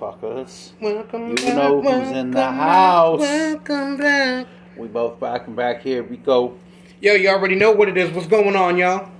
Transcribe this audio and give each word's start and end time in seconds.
Welcome 0.00 0.20
back, 0.20 0.20
motherfuckers. 0.20 0.72
Welcome 0.80 1.28
You 1.30 1.34
back, 1.36 1.56
know 1.56 1.82
who's 1.82 2.10
in 2.10 2.30
the 2.30 2.34
back, 2.34 2.54
house. 2.54 3.20
Welcome 3.20 3.96
back. 3.96 4.46
We 4.76 4.88
both 4.88 5.20
back 5.20 5.46
and 5.46 5.56
back 5.56 5.82
here. 5.82 6.02
We 6.02 6.16
go. 6.16 6.58
Yo, 7.00 7.14
you 7.14 7.28
already 7.28 7.54
know 7.54 7.72
what 7.72 7.88
it 7.88 7.96
is. 7.96 8.10
What's 8.10 8.26
going 8.26 8.56
on, 8.56 8.76
y'all? 8.76 9.10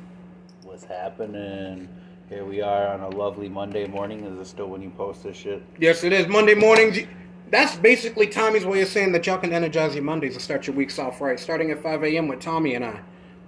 What's 0.62 0.84
happening? 0.84 1.88
Here 2.28 2.44
we 2.44 2.62
are 2.62 2.88
on 2.88 3.00
a 3.00 3.08
lovely 3.08 3.48
Monday 3.48 3.86
morning. 3.86 4.24
Is 4.24 4.38
it 4.38 4.50
still 4.50 4.68
when 4.68 4.80
you 4.80 4.90
post 4.90 5.24
this 5.24 5.36
shit? 5.36 5.62
Yes, 5.78 6.04
it 6.04 6.12
is 6.12 6.28
Monday 6.28 6.54
morning. 6.54 7.08
That's 7.50 7.76
basically 7.76 8.28
Tommy's 8.28 8.64
way 8.64 8.80
of 8.80 8.88
saying 8.88 9.12
that 9.12 9.26
y'all 9.26 9.38
can 9.38 9.52
energize 9.52 9.94
your 9.94 10.04
Mondays 10.04 10.34
and 10.34 10.42
start 10.42 10.66
your 10.66 10.76
weeks 10.76 10.98
off 10.98 11.20
right, 11.20 11.38
starting 11.38 11.70
at 11.72 11.82
5 11.82 12.04
a.m. 12.04 12.28
with 12.28 12.40
Tommy 12.40 12.74
and 12.74 12.84
I 12.84 13.00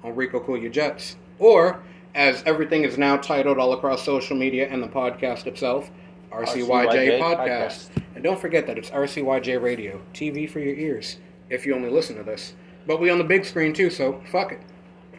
on 0.03 0.17
Rico 0.17 0.41
Cool 0.41 0.59
Your 0.59 0.70
Jets. 0.70 1.17
Or, 1.39 1.83
as 2.14 2.42
everything 2.45 2.84
is 2.84 2.98
now 2.98 3.17
titled 3.17 3.59
all 3.59 3.73
across 3.73 4.05
social 4.05 4.37
media 4.37 4.69
and 4.69 4.83
the 4.83 4.89
podcast 4.89 5.47
itself, 5.47 5.91
RCYJ, 6.32 6.66
RCYJ 6.66 7.20
podcast. 7.20 7.36
Podcast. 7.36 7.88
And 8.14 8.24
don't 8.24 8.41
forget 8.41 8.66
that 8.66 8.78
it's 8.78 8.91
RCYJ 8.91 9.60
Radio, 9.62 10.00
TV 10.14 10.48
for 10.48 10.60
your 10.60 10.74
ears, 10.74 11.18
if 11.50 11.64
you 11.66 11.74
only 11.74 11.91
listen 11.91 12.16
to 12.16 12.22
this. 12.22 12.55
But 12.86 13.00
we 13.00 13.10
on 13.10 13.18
the 13.18 13.24
big 13.24 13.45
screen 13.45 13.72
too, 13.72 13.91
so 13.91 14.20
fuck 14.30 14.52
it. 14.52 14.60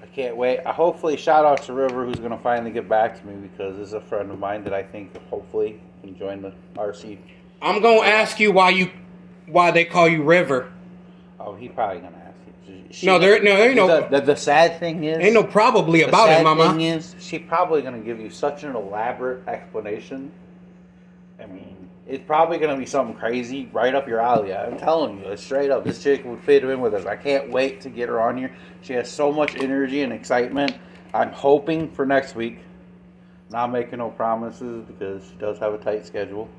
I 0.02 0.06
can't 0.08 0.36
wait. 0.36 0.60
I 0.66 0.72
hopefully 0.72 1.18
shout 1.18 1.46
out 1.46 1.64
to 1.64 1.74
River, 1.74 2.06
who's 2.06 2.20
gonna 2.20 2.38
finally 2.38 2.72
get 2.72 2.88
back 2.90 3.20
to 3.20 3.26
me 3.28 3.36
because 3.48 3.78
this 3.78 3.88
is 3.88 3.94
a 3.94 4.02
friend 4.02 4.30
of 4.32 4.40
mine 4.40 4.64
that 4.66 4.74
I 4.74 4.84
think 4.84 5.16
hopefully 5.30 5.80
can 6.02 6.18
join 6.18 6.42
the 6.42 6.54
RC. 6.76 7.18
I'm 7.62 7.82
gonna 7.82 8.02
ask 8.08 8.40
you 8.40 8.52
why 8.52 8.70
you 8.72 8.92
why 9.48 9.72
they 9.72 9.86
call 9.86 10.08
you 10.08 10.24
River. 10.24 10.72
Oh, 11.40 11.56
he 11.56 11.68
probably 11.70 12.02
gonna 12.02 12.18
ask 12.18 12.38
you. 12.68 12.84
She- 12.92 13.06
No, 13.08 13.18
there- 13.20 13.42
no, 13.44 13.56
there 13.58 13.68
ain't 13.68 13.76
no- 13.76 14.08
The, 14.10 14.22
the, 14.22 14.36
sad 14.36 14.80
thing 14.80 15.04
is, 15.04 15.18
Ain't 15.20 15.34
no 15.34 15.44
probably 15.44 16.02
about 16.04 16.30
it, 16.30 16.44
mama. 16.44 16.70
thing 16.72 16.82
is, 16.82 17.16
she 17.20 17.40
probably 17.40 17.82
gonna 17.82 18.00
give 18.00 18.20
you 18.20 18.30
such 18.30 18.64
an 18.64 18.76
elaborate 18.76 19.48
explanation. 19.48 20.32
It's 22.06 22.24
probably 22.26 22.58
gonna 22.58 22.78
be 22.78 22.86
something 22.86 23.16
crazy 23.16 23.70
right 23.72 23.96
up 23.96 24.08
your 24.08 24.20
alley. 24.20 24.54
I'm 24.54 24.78
telling 24.78 25.24
you, 25.24 25.38
straight 25.38 25.72
up. 25.72 25.86
This 25.86 26.04
chick 26.04 26.26
would 26.26 26.42
fit 26.42 26.64
in 26.64 26.82
with 26.82 26.94
us. 26.94 27.06
I 27.06 27.16
can't 27.16 27.50
wait 27.50 27.80
to 27.82 27.90
get 27.90 28.10
her 28.10 28.20
on 28.20 28.38
here. 28.38 28.54
She 28.82 28.94
has 28.94 29.10
so 29.10 29.32
much 29.32 29.56
energy 29.56 30.02
and 30.02 30.12
excitement. 30.12 30.76
I'm 31.14 31.32
hoping 31.32 31.90
for 31.92 32.06
next 32.06 32.36
week. 32.36 32.60
Not 33.52 33.72
making 33.72 34.00
no 34.00 34.10
promises 34.10 34.84
because 34.86 35.24
she 35.30 35.36
does 35.36 35.60
have 35.60 35.74
a 35.74 35.78
tight 35.78 36.06
schedule. 36.06 36.50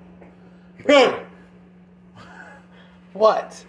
What? 3.14 3.64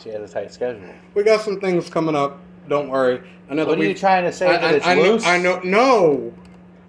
She 0.00 0.10
has 0.10 0.30
a 0.30 0.32
tight 0.32 0.52
schedule. 0.52 0.88
we 1.14 1.24
got 1.24 1.40
some 1.40 1.60
things 1.60 1.90
coming 1.90 2.14
up. 2.14 2.38
Don't 2.68 2.88
worry. 2.88 3.20
Another 3.48 3.70
What 3.70 3.78
are 3.78 3.80
we. 3.80 3.88
you 3.88 3.94
trying 3.94 4.24
to 4.24 4.32
say? 4.32 4.46
I, 4.46 4.52
that 4.52 4.64
I, 4.64 4.72
it's 4.74 4.86
I 4.86 4.94
loose? 4.94 5.26
I 5.26 5.38
know. 5.38 5.60
No. 5.64 6.32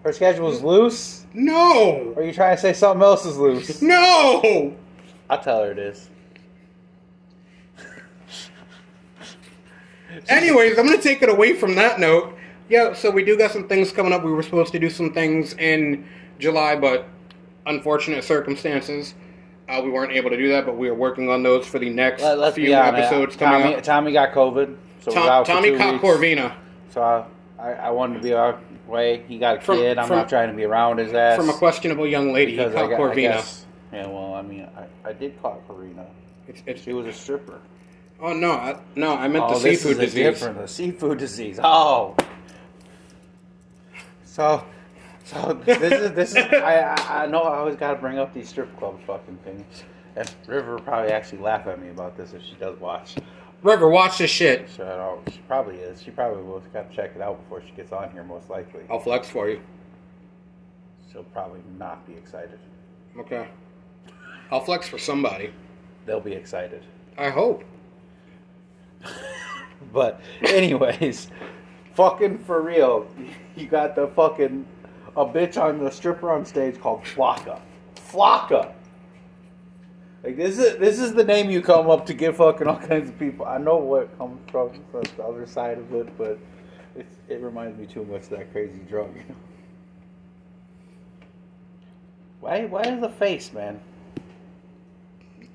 Her 0.03 0.13
schedule's 0.13 0.61
loose? 0.61 1.25
No. 1.33 2.13
Or 2.15 2.21
are 2.21 2.25
you 2.25 2.31
trying 2.33 2.55
to 2.55 2.61
say 2.61 2.73
something 2.73 3.03
else 3.03 3.25
is 3.25 3.37
loose? 3.37 3.81
No. 3.81 4.75
I'll 5.29 5.41
tell 5.41 5.63
her 5.63 5.71
it 5.71 5.77
is. 5.79 6.09
Anyways, 10.27 10.77
I'm 10.77 10.85
gonna 10.85 11.01
take 11.01 11.21
it 11.21 11.29
away 11.29 11.53
from 11.53 11.75
that 11.75 11.99
note. 11.99 12.35
Yeah. 12.67 12.93
So 12.93 13.11
we 13.11 13.23
do 13.23 13.37
got 13.37 13.51
some 13.51 13.67
things 13.67 13.91
coming 13.91 14.11
up. 14.11 14.23
We 14.23 14.31
were 14.31 14.41
supposed 14.41 14.71
to 14.71 14.79
do 14.79 14.89
some 14.89 15.13
things 15.13 15.53
in 15.53 16.07
July, 16.39 16.75
but 16.75 17.05
unfortunate 17.67 18.23
circumstances. 18.23 19.13
Uh, 19.67 19.81
we 19.83 19.91
weren't 19.91 20.11
able 20.11 20.31
to 20.31 20.37
do 20.37 20.47
that, 20.49 20.65
but 20.65 20.77
we 20.77 20.89
are 20.89 20.95
working 20.95 21.29
on 21.29 21.43
those 21.43 21.67
for 21.67 21.77
the 21.77 21.89
next 21.91 22.23
Let, 22.23 22.55
few 22.55 22.73
episodes 22.73 23.35
coming 23.35 23.61
Tommy, 23.61 23.75
up. 23.75 23.83
Tommy 23.83 24.11
got 24.11 24.31
COVID. 24.33 24.75
So 25.01 25.11
Tom- 25.11 25.21
was 25.21 25.29
out 25.29 25.45
for 25.45 25.53
Tommy 25.53 25.77
caught 25.77 25.93
weeks. 25.93 26.03
Corvina 26.03 26.55
So 26.91 27.01
I, 27.03 27.25
I, 27.59 27.71
I 27.73 27.89
wanted 27.91 28.15
to 28.15 28.19
be 28.23 28.33
our 28.33 28.59
way. 28.89 29.23
He 29.27 29.37
got 29.37 29.57
a 29.57 29.61
From- 29.61 29.77
kid. 29.77 29.97
I'm 29.97 30.07
from- 30.07 30.17
not 30.17 30.29
trying 30.29 30.49
to 30.49 30.55
be 30.55 30.65
around 30.65 30.97
his 30.97 31.13
ass. 31.13 31.37
from 31.37 31.49
a 31.49 31.53
questionable 31.53 32.07
young 32.07 32.33
lady. 32.33 32.51
He 32.53 32.57
caught 32.57 32.73
got, 32.73 32.89
Corvina. 32.91 33.15
guess. 33.15 33.65
Yeah, 33.93 34.07
well, 34.07 34.33
I 34.33 34.41
mean, 34.41 34.67
I, 34.77 35.09
I 35.09 35.13
did 35.13 35.41
caught 35.41 35.65
Corvina. 35.67 36.05
It's, 36.47 36.61
it's, 36.65 36.81
She 36.81 36.93
was 36.93 37.05
a 37.07 37.13
stripper. 37.13 37.59
oh 38.21 38.33
no, 38.33 38.51
I, 38.51 38.77
no, 38.95 39.15
I 39.15 39.27
meant 39.27 39.45
oh, 39.47 39.53
the 39.53 39.59
seafood 39.75 39.99
disease. 39.99 40.13
different, 40.13 40.57
the 40.57 40.67
seafood 40.67 41.17
disease. 41.19 41.59
Oh, 41.63 42.15
so, 44.25 44.63
so 45.25 45.53
this 45.65 45.81
is 45.91 46.11
this 46.13 46.31
is. 46.31 46.37
I 46.37 46.79
I, 46.79 47.23
I 47.23 47.27
know 47.27 47.41
I 47.41 47.57
always 47.57 47.75
got 47.75 47.93
to 47.93 47.99
bring 47.99 48.17
up 48.19 48.33
these 48.33 48.49
strip 48.49 48.75
club 48.77 48.99
fucking 49.05 49.37
things, 49.43 49.83
and 50.15 50.31
River 50.47 50.73
will 50.75 50.81
probably 50.81 51.11
actually 51.11 51.39
laugh 51.39 51.67
at 51.67 51.79
me 51.81 51.89
about 51.89 52.17
this 52.17 52.33
if 52.33 52.43
she 52.43 52.55
does 52.59 52.79
watch. 52.79 53.15
River, 53.61 53.89
watch 53.89 54.17
this 54.19 54.31
shit. 54.31 54.69
So 54.69 54.85
I 54.85 54.95
don't, 54.95 55.33
she 55.33 55.39
probably 55.47 55.75
is. 55.75 56.01
She 56.01 56.11
probably 56.11 56.43
will. 56.43 56.61
Got 56.73 56.89
to 56.89 56.95
check 56.95 57.11
it 57.15 57.21
out 57.21 57.41
before 57.43 57.61
she 57.61 57.71
gets 57.71 57.91
on 57.91 58.11
here, 58.11 58.23
most 58.23 58.49
likely. 58.49 58.81
I'll 58.89 58.99
flex 58.99 59.27
for 59.27 59.49
you. 59.49 59.59
She'll 61.11 61.23
probably 61.23 61.61
not 61.77 62.05
be 62.07 62.13
excited. 62.13 62.59
Okay. 63.17 63.47
I'll 64.51 64.61
flex 64.61 64.87
for 64.87 64.97
somebody. 64.97 65.51
They'll 66.05 66.21
be 66.21 66.33
excited. 66.33 66.83
I 67.17 67.29
hope. 67.29 67.63
But 69.93 70.21
anyways, 70.41 71.29
fucking 71.95 72.39
for 72.39 72.61
real, 72.61 73.07
you 73.55 73.67
got 73.67 73.95
the 73.95 74.07
fucking 74.07 74.65
a 75.15 75.25
bitch 75.25 75.59
on 75.59 75.83
the 75.83 75.89
stripper 75.89 76.31
on 76.31 76.45
stage 76.45 76.79
called 76.79 77.03
Flocka. 77.03 77.59
Flocka. 77.95 78.73
Like 80.23 80.35
this 80.35 80.59
is 80.59 80.77
this 80.77 80.99
is 80.99 81.13
the 81.13 81.23
name 81.23 81.49
you 81.49 81.61
come 81.61 81.89
up 81.89 82.05
to 82.07 82.13
give 82.13 82.37
fucking 82.37 82.67
all 82.67 82.77
kinds 82.77 83.09
of 83.09 83.17
people. 83.17 83.45
I 83.45 83.57
know 83.57 83.77
what 83.77 84.17
comes 84.17 84.39
from, 84.51 84.71
from 84.91 85.03
the 85.15 85.23
other 85.23 85.47
side 85.47 85.77
of 85.77 85.93
it, 85.93 86.17
but 86.17 86.37
it 86.95 87.07
it 87.29 87.41
reminds 87.41 87.77
me 87.77 87.85
too 87.85 88.03
much 88.03 88.23
of 88.23 88.29
that 88.31 88.51
crazy 88.51 88.79
drug. 88.89 89.15
You 89.15 89.23
know? 89.29 89.35
Why 92.41 92.65
why 92.65 92.81
is 92.81 92.99
the 92.99 93.09
face, 93.09 93.53
man? 93.53 93.79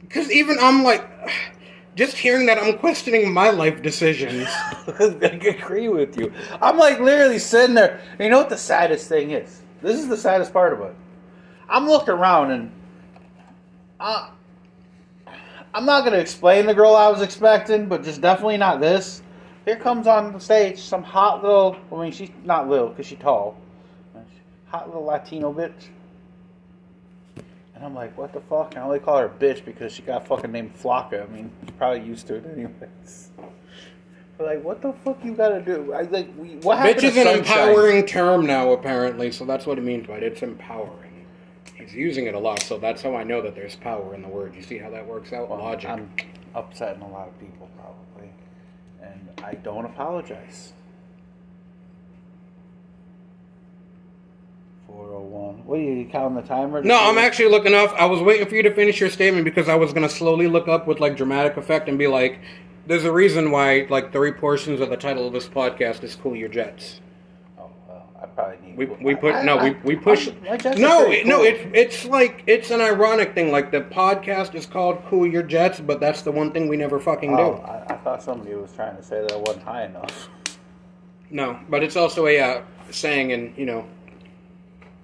Because 0.01 0.31
even 0.31 0.59
I'm 0.61 0.83
like, 0.83 1.07
just 1.95 2.17
hearing 2.17 2.47
that, 2.47 2.59
I'm 2.59 2.79
questioning 2.79 3.33
my 3.33 3.51
life 3.51 3.83
decisions. 3.83 4.47
I 4.49 5.41
agree 5.43 5.89
with 5.89 6.19
you. 6.19 6.33
I'm 6.61 6.79
like 6.79 7.01
literally 7.01 7.39
sitting 7.39 7.75
there. 7.75 8.01
And 8.13 8.21
you 8.21 8.31
know 8.31 8.39
what 8.39 8.49
the 8.49 8.57
saddest 8.59 9.09
thing 9.09 9.31
is? 9.33 9.63
This 9.83 9.99
is 9.99 10.09
the 10.09 10.17
saddest 10.17 10.53
part 10.53 10.73
of 10.73 10.81
it. 10.81 10.95
I'm 11.69 11.87
looking 11.87 12.11
around 12.11 12.51
and 12.51 12.73
uh, 13.99 14.31
I'm 15.75 15.85
not 15.85 16.05
gonna 16.05 16.19
explain 16.19 16.67
the 16.67 16.75
girl 16.75 16.95
I 16.95 17.09
was 17.09 17.21
expecting, 17.21 17.87
but 17.87 18.05
just 18.05 18.21
definitely 18.21 18.59
not 18.59 18.81
this. 18.81 19.23
Here 19.65 19.75
comes 19.75 20.07
on 20.07 20.33
the 20.33 20.39
stage 20.39 20.79
some 20.79 21.03
hot 21.03 21.43
little. 21.43 21.77
I 21.91 21.97
mean, 21.97 22.13
she's 22.13 22.31
not 22.45 22.69
little 22.69 22.91
because 22.91 23.07
she's 23.07 23.19
tall. 23.19 23.57
Hot 24.67 24.87
little 24.87 25.05
Latino 25.05 25.53
bitch. 25.53 25.89
And 27.75 27.85
I'm 27.85 27.95
like, 27.95 28.17
what 28.17 28.33
the 28.33 28.41
fuck? 28.41 28.77
I 28.77 28.83
only 28.83 29.01
call 29.01 29.19
her 29.19 29.29
bitch 29.29 29.65
because 29.65 29.93
she 29.93 30.03
got 30.03 30.29
fucking 30.29 30.53
named 30.53 30.75
Flocka. 30.81 31.29
I 31.29 31.33
mean, 31.33 31.51
she's 31.61 31.71
probably 31.73 32.07
used 32.07 32.29
to 32.29 32.37
it 32.37 32.47
anyways. 32.53 33.31
But 34.39 34.47
like, 34.47 34.63
what 34.63 34.81
the 34.81 34.93
fuck 35.05 35.25
you 35.25 35.33
gotta 35.35 35.61
do? 35.61 35.93
I 35.93 36.03
like, 36.03 36.29
we, 36.39 36.51
what 36.57 36.79
happened 36.79 36.99
Bitch 36.99 37.03
is 37.03 37.17
an 37.17 37.27
empowering 37.27 38.07
term 38.07 38.47
now, 38.47 38.71
apparently, 38.71 39.33
so 39.33 39.45
that's 39.45 39.67
what 39.67 39.79
it 39.79 39.83
means 39.83 40.07
by 40.07 40.19
it. 40.19 40.23
It's 40.23 40.43
empowering. 40.43 41.04
He's 41.77 41.95
using 41.95 42.27
it 42.27 42.35
a 42.35 42.39
lot, 42.39 42.63
so 42.63 42.79
that's 42.79 43.03
how 43.03 43.15
I 43.15 43.25
know 43.25 43.43
that 43.43 43.55
there's 43.55 43.77
power 43.77 44.15
in 44.15 44.23
the 44.23 44.29
word. 44.29 44.55
You 44.55 44.63
see 44.63 44.79
how 44.79 44.91
that 44.91 45.07
works 45.07 45.33
out? 45.33 45.49
Well, 45.49 45.59
Logic. 45.59 45.89
I'm 45.91 46.11
upsetting 46.55 47.03
a 47.03 47.09
lot 47.09 47.29
of 47.29 47.39
people 47.41 47.69
probably, 47.77 48.31
and 49.03 49.29
I 49.43 49.55
don't 49.55 49.85
apologize. 49.85 50.73
401. 54.87 55.67
What 55.67 55.79
are 55.79 55.83
you 55.83 56.09
counting 56.11 56.37
the 56.37 56.43
timer? 56.43 56.83
No, 56.83 56.97
I'm 56.97 57.19
actually 57.19 57.49
looking 57.51 57.75
up. 57.75 57.93
I 57.99 58.05
was 58.05 58.21
waiting 58.21 58.47
for 58.47 58.55
you 58.55 58.63
to 58.63 58.75
finish 58.75 59.01
your 59.01 59.11
statement 59.11 59.45
because 59.45 59.69
I 59.69 59.75
was 59.75 59.93
gonna 59.93 60.09
slowly 60.09 60.47
look 60.47 60.69
up 60.69 60.87
with 60.87 61.01
like 61.01 61.17
dramatic 61.17 61.57
effect 61.57 61.89
and 61.89 61.99
be 61.99 62.07
like, 62.07 62.39
"There's 62.87 63.05
a 63.05 63.13
reason 63.13 63.51
why 63.51 63.87
like 63.91 64.13
three 64.13 64.33
portions 64.33 64.81
of 64.81 64.91
the 64.91 64.97
title 64.97 65.27
of 65.27 65.33
this 65.33 65.49
podcast 65.49 66.05
is 66.05 66.15
"Cool 66.15 66.37
Your 66.37 66.49
Jets." 66.49 67.01
Well, 68.37 68.47
I 68.47 68.51
probably 68.57 68.69
need. 68.69 68.77
We, 68.77 68.87
we 69.05 69.15
put 69.15 69.35
I- 69.35 69.43
no 69.43 69.59
I- 69.59 69.65
we, 69.71 69.77
we 69.85 69.97
push 69.97 70.29
I'm- 70.29 70.37
my 70.49 70.57
jets 70.57 70.77
are 70.79 70.81
no 70.81 71.05
pretty 71.05 71.21
it- 71.21 71.27
no 71.27 71.43
it's 71.43 71.61
it's 71.73 72.05
like 72.05 72.43
it's 72.47 72.71
an 72.71 72.81
ironic 72.81 73.35
thing 73.35 73.51
like 73.53 73.71
the 73.71 73.81
podcast 73.83 74.55
is 74.55 74.67
called 74.67 75.03
Cool 75.09 75.27
Your 75.27 75.43
Jets 75.43 75.81
but 75.81 76.01
that's 76.01 76.23
the 76.23 76.33
one 76.33 76.51
thing 76.53 76.69
we 76.69 76.77
never 76.77 76.99
fucking 76.99 77.35
Oh, 77.39 77.57
do 77.57 77.63
I, 77.63 77.85
I 77.95 77.97
thought 77.99 78.23
somebody 78.23 78.55
was 78.55 78.73
trying 78.73 78.97
to 78.97 79.03
say 79.03 79.21
that 79.23 79.33
I 79.33 79.37
wasn't 79.37 79.63
high 79.65 79.85
enough. 79.85 80.29
no 81.31 81.59
but 81.69 81.83
it's 81.83 81.97
also 81.97 82.27
a 82.27 82.41
uh, 82.41 82.63
saying 82.91 83.31
in 83.31 83.55
you 83.57 83.67
know 83.67 83.87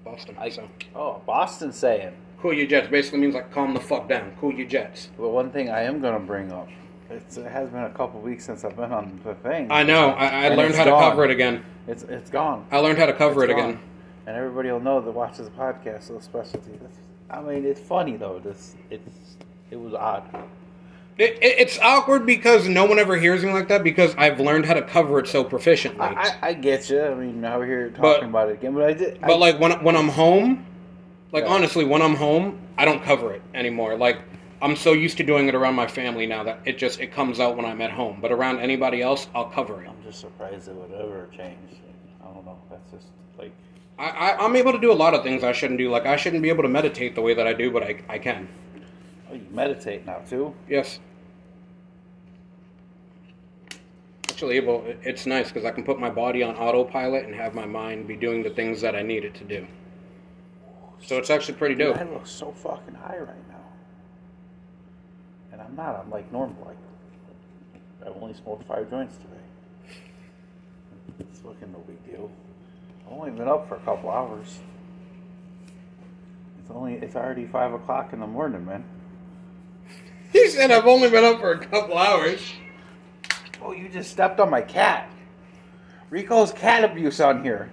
Boston 0.05 0.35
I, 0.39 0.49
so 0.49 0.69
oh, 0.95 1.21
Boston 1.27 1.73
saying. 1.73 2.15
Cool 2.41 2.55
Your 2.55 2.67
Jets 2.67 2.89
basically 2.89 3.19
means 3.21 3.35
like 3.35 3.53
calm 3.53 3.75
the 3.75 3.81
fuck 3.81 4.09
down 4.09 4.33
Cool 4.41 4.55
Your 4.55 4.67
Jets 4.67 5.11
The 5.19 5.29
one 5.29 5.51
thing 5.51 5.69
I 5.71 5.83
am 5.83 6.01
gonna 6.01 6.19
bring 6.19 6.51
up. 6.53 6.69
It's, 7.11 7.37
it 7.37 7.47
has 7.51 7.69
been 7.71 7.83
a 7.85 7.91
couple 7.91 8.21
weeks 8.21 8.45
since 8.45 8.65
I've 8.65 8.77
been 8.77 8.93
on 8.93 9.21
the 9.25 9.35
thing. 9.35 9.71
I 9.71 9.83
know 9.83 10.11
I, 10.11 10.47
I 10.47 10.49
learned 10.55 10.75
how 10.75 10.85
to 10.85 10.91
cover 10.91 11.25
it 11.25 11.31
again 11.31 11.65
It's 11.89 12.05
it's 12.05 12.31
gone. 12.31 12.67
I 12.71 12.79
learned 12.79 12.99
how 12.99 13.07
to 13.07 13.13
cover 13.13 13.43
It's 13.45 13.53
it 13.53 13.57
gone. 13.57 13.71
again 13.71 13.81
And 14.27 14.37
everybody 14.37 14.71
will 14.71 14.81
know 14.81 15.01
that 15.01 15.11
watches 15.11 15.47
the 15.47 15.51
podcast. 15.53 16.05
So 16.05 16.19
specialty. 16.21 16.73
That's, 16.81 16.99
I 17.31 17.41
mean, 17.41 17.65
it's 17.65 17.81
funny 17.81 18.17
though. 18.17 18.39
This 18.39 18.77
it's 18.91 19.37
it 19.71 19.77
was 19.77 19.93
odd. 19.95 20.25
It, 21.19 21.33
it, 21.43 21.59
it's 21.59 21.79
awkward 21.81 22.25
because 22.25 22.67
no 22.69 22.85
one 22.87 22.99
ever 22.99 23.17
hears 23.17 23.45
me 23.45 23.53
like 23.53 23.69
that 23.69 23.83
because 23.85 24.15
I've 24.17 24.41
learned 24.41 24.65
how 24.65 24.75
to 24.75 24.83
cover 24.83 25.19
it 25.19 25.27
so 25.29 25.45
proficiently. 25.45 26.01
I, 26.01 26.15
I, 26.15 26.39
I 26.49 26.53
get 26.55 26.89
you. 26.89 27.03
I 27.03 27.15
mean, 27.15 27.41
now 27.43 27.59
we're 27.59 27.67
here 27.67 27.89
talking 27.91 28.03
But- 28.03 28.23
about 28.23 28.49
it 28.51 28.53
again, 28.55 28.73
but 28.75 28.85
I 28.85 28.93
did. 28.95 29.21
But 29.21 29.33
I, 29.33 29.37
like 29.37 29.59
when 29.61 29.73
when 29.85 29.97
I'm 29.97 30.09
home, 30.09 30.65
like 31.33 31.45
Yeah. 31.45 31.51
honestly, 31.51 31.85
when 31.85 32.03
I'm 32.03 32.15
home, 32.15 32.59
I 32.79 32.85
don't 32.85 33.03
cover 33.03 33.33
it 33.33 33.43
anymore. 33.53 33.97
Like 33.97 34.19
I'm 34.63 34.77
so 34.77 34.93
used 34.93 35.17
to 35.17 35.23
doing 35.23 35.49
it 35.49 35.55
around 35.55 35.75
my 35.75 35.87
family 35.87 36.27
now 36.27 36.43
that 36.45 36.61
it 36.65 36.77
just 36.77 37.01
it 37.01 37.13
comes 37.13 37.41
out 37.41 37.57
when 37.57 37.65
I'm 37.65 37.81
at 37.81 37.91
home. 37.91 38.19
But 38.21 38.31
around 38.33 38.61
anybody 38.61 39.01
else, 39.01 39.27
I'll 39.35 39.49
cover 39.51 39.83
it. 39.83 39.89
I'm 39.89 40.03
just 40.03 40.21
surprised 40.21 40.69
it 40.69 40.75
would 40.75 40.93
ever 40.93 41.29
change. 41.35 41.81
I 42.23 42.27
don't 42.27 42.45
know. 42.45 42.59
That's 42.71 42.91
just 42.91 43.07
like 43.39 43.53
I, 43.99 44.09
I 44.09 44.45
I'm 44.45 44.57
able 44.57 44.73
to 44.73 44.81
do 44.81 44.93
a 44.93 44.95
lot 44.95 45.15
of 45.15 45.23
things 45.23 45.45
I 45.45 45.53
shouldn't 45.53 45.79
do. 45.79 45.91
Like 45.91 46.07
I 46.07 46.17
shouldn't 46.17 46.43
be 46.43 46.51
able 46.51 46.63
to 46.63 46.69
meditate 46.69 47.15
the 47.15 47.23
way 47.23 47.35
that 47.35 47.47
I 47.47 47.53
do, 47.55 47.71
but 47.71 47.83
I 47.83 48.03
I 48.09 48.19
can. 48.19 48.49
oh, 49.31 49.35
you 49.35 49.47
meditate 49.51 50.05
now 50.05 50.19
too. 50.29 50.55
Yes. 50.69 50.99
Actually, 54.29 54.57
able 54.57 54.85
it's 55.03 55.27
nice 55.27 55.49
because 55.49 55.65
I 55.65 55.71
can 55.71 55.85
put 55.85 55.99
my 55.99 56.09
body 56.11 56.43
on 56.43 56.55
autopilot 56.57 57.25
and 57.25 57.35
have 57.35 57.55
my 57.55 57.67
mind 57.67 58.07
be 58.09 58.17
doing 58.17 58.43
the 58.43 58.51
things 58.51 58.81
that 58.81 58.95
I 58.95 59.03
need 59.03 59.25
it 59.25 59.35
to 59.35 59.45
do. 59.45 59.67
So 61.03 61.19
it's 61.19 61.31
actually 61.31 61.55
pretty 61.55 61.75
Dude, 61.75 61.95
dope. 61.95 61.99
I 61.99 62.05
look 62.05 62.27
so 62.27 62.53
fucking 62.53 62.95
high 62.95 63.19
right 63.19 63.49
now, 63.49 63.50
I'm 65.71 65.77
not. 65.77 66.01
I'm 66.01 66.11
like 66.11 66.31
normal. 66.33 66.57
Like 66.67 66.77
I've 68.05 68.21
only 68.21 68.35
smoked 68.35 68.67
five 68.67 68.91
joints 68.91 69.17
today. 69.17 70.01
It's 71.21 71.41
fucking 71.41 71.73
no 71.73 71.79
big 71.87 72.05
deal. 72.11 72.31
I've 73.07 73.13
only 73.13 73.31
been 73.31 73.49
up 73.49 73.69
for 73.69 73.77
a 73.77 73.81
couple 73.81 74.11
hours. 74.11 74.59
It's 76.61 76.71
only. 76.71 76.95
It's 76.95 77.15
already 77.15 77.47
five 77.47 77.73
o'clock 77.73 78.13
in 78.13 78.21
the 78.21 78.27
morning, 78.27 78.65
man. 78.65 78.85
He 80.33 80.49
said 80.49 80.71
I've 80.71 80.87
only 80.87 81.11
been 81.11 81.25
up 81.25 81.41
for 81.41 81.51
a 81.51 81.59
couple 81.59 81.99
hours. 81.99 82.41
Oh, 83.61 83.73
you 83.73 83.89
just 83.89 84.13
stepped 84.13 84.39
on 84.39 84.49
my 84.49 84.63
cat. 84.63 85.11
Rico's 86.09 86.53
cat 86.53 86.85
abuse 86.85 87.19
on 87.19 87.43
here. 87.43 87.69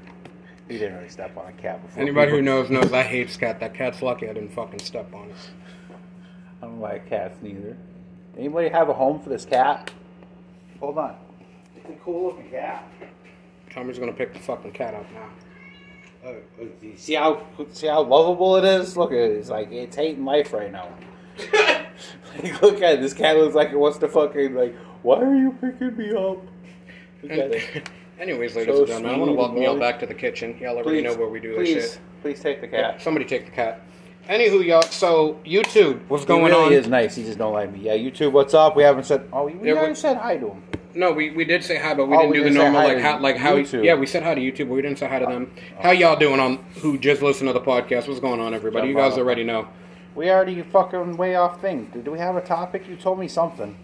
He 0.67 0.79
didn't 0.79 0.97
really 0.97 1.09
step 1.09 1.37
on 1.37 1.47
a 1.47 1.51
cat 1.51 1.83
before. 1.83 2.01
Anybody 2.01 2.31
who 2.31 2.41
knows 2.41 2.71
knows 2.71 2.91
I 2.91 3.03
hate 3.03 3.29
cat. 3.39 3.59
That 3.59 3.75
cat's 3.75 4.01
lucky 4.01 4.27
I 4.27 4.33
didn't 4.33 4.53
fucking 4.53 4.79
step 4.79 5.13
on 5.13 5.29
it. 5.29 5.35
I 6.77 6.79
don't 6.79 6.89
like 6.91 7.09
cats 7.09 7.39
neither. 7.41 7.75
Anybody 8.37 8.69
have 8.69 8.89
a 8.89 8.93
home 8.93 9.19
for 9.19 9.29
this 9.29 9.45
cat? 9.45 9.89
Hold 10.79 10.99
on. 10.99 11.15
It's 11.75 11.89
a 11.89 11.93
cool 12.03 12.27
looking 12.27 12.51
cat. 12.51 12.87
Tommy's 13.71 13.97
gonna 13.97 14.13
pick 14.13 14.33
the 14.33 14.39
fucking 14.39 14.73
cat 14.73 14.93
up 14.93 15.05
now. 15.11 15.29
Uh, 16.23 16.33
uh, 16.61 16.65
you 16.83 16.95
see 16.95 17.15
how 17.15 17.41
see 17.71 17.87
how 17.87 18.03
lovable 18.03 18.57
it 18.57 18.63
is? 18.63 18.95
Look 18.95 19.11
at 19.11 19.17
it. 19.17 19.31
It's 19.31 19.49
like 19.49 19.71
it's 19.71 19.95
hating 19.95 20.23
life 20.23 20.53
right 20.53 20.71
now. 20.71 20.87
like, 21.53 22.61
look 22.61 22.81
at 22.83 22.95
it. 22.95 23.01
This 23.01 23.13
cat 23.13 23.37
looks 23.37 23.55
like 23.55 23.71
it 23.71 23.77
wants 23.77 23.97
to 23.99 24.07
fucking 24.07 24.53
like. 24.53 24.75
Why 25.01 25.21
are 25.21 25.35
you 25.35 25.57
picking 25.59 25.97
me 25.97 26.11
up? 26.11 26.37
Look 27.23 27.31
at 27.31 27.51
it. 27.55 27.89
Anyways, 28.19 28.55
ladies 28.55 28.75
So 28.75 28.79
and 28.81 28.87
gentlemen, 28.87 29.15
I 29.15 29.17
want 29.17 29.29
to 29.29 29.33
sweet, 29.33 29.37
welcome 29.37 29.61
y'all 29.63 29.79
back 29.79 29.99
to 30.01 30.05
the 30.05 30.13
kitchen. 30.13 30.55
Y'all 30.59 30.77
already 30.77 31.01
know 31.01 31.15
where 31.15 31.27
we 31.27 31.39
do 31.39 31.55
this 31.55 31.57
please, 31.57 31.91
shit. 31.93 31.99
Please 32.21 32.39
take 32.39 32.61
the 32.61 32.67
Yeah, 32.67 32.91
cat. 32.91 33.01
somebody 33.01 33.25
take 33.25 33.45
the 33.45 33.51
cat. 33.51 33.81
Anywho, 34.27 34.65
y'all. 34.65 34.81
So 34.81 35.39
YouTube, 35.45 36.01
what's 36.09 36.23
He 36.23 36.27
going 36.27 36.43
really 36.51 36.65
on? 36.65 36.73
is 36.73 36.87
nice. 36.87 37.15
He 37.15 37.23
just 37.23 37.37
don't 37.37 37.53
like 37.53 37.71
me. 37.71 37.79
Yeah, 37.79 37.93
YouTube. 37.95 38.31
What's 38.33 38.53
up? 38.53 38.75
We 38.75 38.83
haven't 38.83 39.05
said. 39.05 39.27
Oh, 39.31 39.45
we 39.45 39.53
Yeah, 39.67 39.73
already 39.75 39.91
we- 39.91 39.95
said 39.95 40.17
hi 40.17 40.37
to 40.37 40.47
him. 40.49 40.63
No, 40.93 41.11
we, 41.11 41.29
we 41.29 41.45
did 41.45 41.63
say 41.63 41.77
hi, 41.77 41.93
but 41.93 42.07
we 42.07 42.15
Oh, 42.15 42.21
didn't 42.21 42.31
we 42.31 42.37
do 42.37 42.43
the 42.45 42.49
didn't 42.49 42.57
say 42.57 42.63
normal 42.63 42.81
hi 42.81 42.87
like 42.87 42.97
to 42.97 43.03
how 43.03 43.19
like 43.19 43.37
how 43.37 43.55
YouTube. 43.55 43.83
yeah 43.83 43.93
we 43.93 44.07
said 44.07 44.23
hi 44.23 44.33
to 44.33 44.41
YouTube, 44.41 44.67
but 44.69 44.73
we 44.75 44.81
didn't 44.81 44.97
say 44.97 45.07
hi 45.07 45.19
to 45.19 45.25
them. 45.27 45.51
Oh. 45.77 45.83
How 45.83 45.91
y'all 45.91 46.15
doing 46.15 46.39
on 46.39 46.57
who 46.81 46.97
just 46.97 47.21
listened 47.21 47.47
to 47.49 47.53
the 47.53 47.61
podcast? 47.61 48.07
What's 48.07 48.19
going 48.19 48.39
on, 48.39 48.53
everybody? 48.55 48.87
You 48.89 48.95
guys 48.95 49.17
already 49.17 49.43
know. 49.43 49.67
We 50.15 50.31
already 50.31 50.59
fucking 50.63 51.15
way 51.17 51.35
off 51.35 51.61
thing. 51.61 51.91
Do 52.03 52.11
we 52.11 52.17
have 52.17 52.35
a 52.35 52.41
topic? 52.41 52.87
You 52.89 52.95
told 52.95 53.19
me 53.19 53.27
something. 53.27 53.77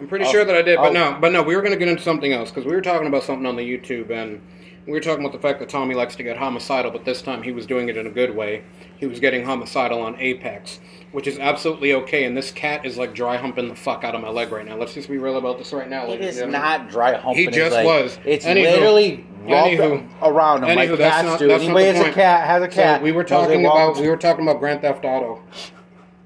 I'm 0.00 0.08
pretty 0.08 0.24
Oh, 0.24 0.32
sure 0.32 0.44
that 0.46 0.56
I 0.56 0.62
did, 0.62 0.76
but 0.78 0.88
oh. 0.88 0.92
no, 0.92 1.18
but 1.20 1.32
no, 1.32 1.42
we 1.42 1.54
were 1.54 1.60
going 1.60 1.74
to 1.74 1.78
get 1.78 1.88
into 1.88 2.02
something 2.02 2.32
else 2.32 2.50
because 2.50 2.64
we 2.64 2.72
were 2.74 2.80
talking 2.80 3.06
about 3.06 3.24
something 3.24 3.44
on 3.46 3.56
the 3.56 3.62
YouTube, 3.62 4.08
and 4.10 4.40
we 4.86 4.92
were 4.92 5.00
talking 5.00 5.24
about 5.24 5.32
the 5.32 5.38
fact 5.38 5.60
that 5.60 5.68
Tommy 5.68 5.94
likes 5.94 6.16
to 6.16 6.22
get 6.22 6.36
homicidal, 6.36 6.90
but 6.90 7.04
this 7.04 7.22
time 7.22 7.42
he 7.42 7.52
was 7.52 7.66
doing 7.66 7.88
it 7.88 7.96
in 7.96 8.06
a 8.06 8.10
good 8.10 8.34
way. 8.34 8.64
He 8.96 9.06
was 9.06 9.20
getting 9.20 9.44
homicidal 9.44 10.00
on 10.00 10.16
Apex, 10.18 10.80
which 11.12 11.26
is 11.28 11.38
absolutely 11.38 11.92
okay. 11.94 12.24
And 12.24 12.36
this 12.36 12.50
cat 12.50 12.84
is 12.84 12.98
like 12.98 13.14
dry 13.14 13.36
humping 13.36 13.68
the 13.68 13.76
fuck 13.76 14.02
out 14.02 14.14
of 14.14 14.20
my 14.20 14.28
leg 14.30 14.50
right 14.50 14.66
now. 14.66 14.76
Let's 14.76 14.94
just 14.94 15.08
be 15.08 15.18
real 15.18 15.36
about 15.38 15.58
this 15.58 15.72
right 15.72 15.88
now. 15.88 16.10
It 16.10 16.20
is 16.20 16.42
not 16.42 16.88
dry 16.90 17.14
humping. 17.14 17.44
He 17.44 17.50
just 17.50 17.74
leg. 17.74 17.86
was. 17.86 18.18
It's 18.24 18.44
Anywho- 18.44 18.72
literally 18.72 19.26
anywho- 19.46 20.08
around 20.22 20.64
him 20.64 20.76
like 20.76 20.88
Anywho, 20.88 20.98
that's 20.98 21.14
cats 21.16 21.26
not, 21.28 21.38
do. 21.38 21.48
that's 21.48 21.62
not 21.64 21.76
Anybody 21.76 21.98
has 21.98 22.06
a 22.06 22.12
cat 22.12 22.46
has 22.46 22.62
a 22.62 22.68
cat. 22.68 23.00
So 23.00 23.04
we 23.04 23.12
were 23.12 23.24
talking 23.24 23.64
about 23.64 23.96
we 23.98 24.08
were 24.08 24.16
talking 24.16 24.44
about 24.48 24.58
Grand 24.60 24.80
Theft 24.80 25.04
Auto, 25.04 25.42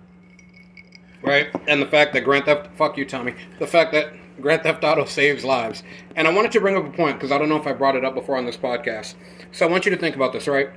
right? 1.23 1.49
And 1.69 1.81
the 1.83 1.87
fact 1.87 2.15
that 2.15 2.23
Grand 2.23 2.45
Theft 2.47 2.69
fuck 2.77 2.97
you, 2.97 3.05
Tommy. 3.05 3.35
The 3.59 3.67
fact 3.67 3.93
that 3.93 4.13
Grand 4.41 4.63
Theft 4.63 4.85
Auto 4.85 5.05
saves 5.05 5.45
lives. 5.45 5.83
And 6.15 6.29
I 6.29 6.33
wanted 6.33 6.53
to 6.53 6.61
bring 6.61 6.77
up 6.77 6.85
a 6.85 6.91
point 6.91 7.17
because 7.17 7.33
I 7.33 7.39
don't 7.39 7.49
know 7.49 7.57
if 7.57 7.67
I 7.67 7.73
brought 7.73 7.97
it 7.97 8.05
up 8.05 8.15
before 8.15 8.37
on 8.37 8.47
this 8.47 8.57
podcast. 8.57 9.15
So 9.53 9.67
I 9.67 9.71
want 9.71 9.85
you 9.85 9.91
to 9.91 9.97
think 9.97 10.17
about 10.17 10.33
this, 10.33 10.47
right? 10.47 10.71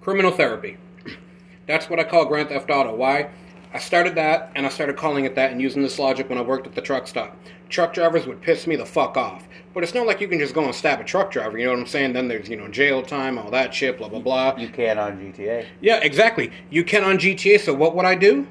Criminal 0.00 0.30
therapy. 0.30 0.76
That's 1.66 1.90
what 1.90 1.98
I 1.98 2.04
call 2.04 2.26
Grand 2.26 2.48
Theft 2.50 2.70
Auto. 2.70 2.94
Why? 2.94 3.30
I 3.72 3.78
started 3.78 4.14
that, 4.14 4.52
and 4.54 4.64
I 4.64 4.68
started 4.68 4.96
calling 4.96 5.24
it 5.24 5.34
that 5.34 5.50
and 5.50 5.60
using 5.60 5.82
this 5.82 5.98
logic 5.98 6.28
when 6.28 6.38
I 6.38 6.42
worked 6.42 6.68
at 6.68 6.76
the 6.76 6.80
truck 6.80 7.08
stop. 7.08 7.36
Truck 7.68 7.92
drivers 7.92 8.24
would 8.24 8.40
piss 8.40 8.68
me 8.68 8.76
the 8.76 8.86
fuck 8.86 9.16
off. 9.16 9.48
But 9.72 9.82
it's 9.82 9.94
not 9.94 10.06
like 10.06 10.20
you 10.20 10.28
can 10.28 10.38
just 10.38 10.54
go 10.54 10.64
and 10.64 10.72
stab 10.72 11.00
a 11.00 11.04
truck 11.04 11.32
driver, 11.32 11.58
you 11.58 11.64
know 11.64 11.72
what 11.72 11.80
I'm 11.80 11.86
saying? 11.86 12.12
Then 12.12 12.28
there's, 12.28 12.48
you 12.48 12.56
know, 12.56 12.68
jail 12.68 13.02
time, 13.02 13.36
all 13.36 13.50
that 13.50 13.74
shit, 13.74 13.98
blah, 13.98 14.08
blah, 14.08 14.20
blah. 14.20 14.56
You 14.56 14.68
can 14.68 14.96
on 14.96 15.18
GTA. 15.18 15.66
Yeah, 15.80 15.96
exactly. 15.96 16.52
You 16.70 16.84
can 16.84 17.02
on 17.02 17.18
GTA, 17.18 17.58
so 17.58 17.74
what 17.74 17.96
would 17.96 18.04
I 18.04 18.14
do? 18.14 18.46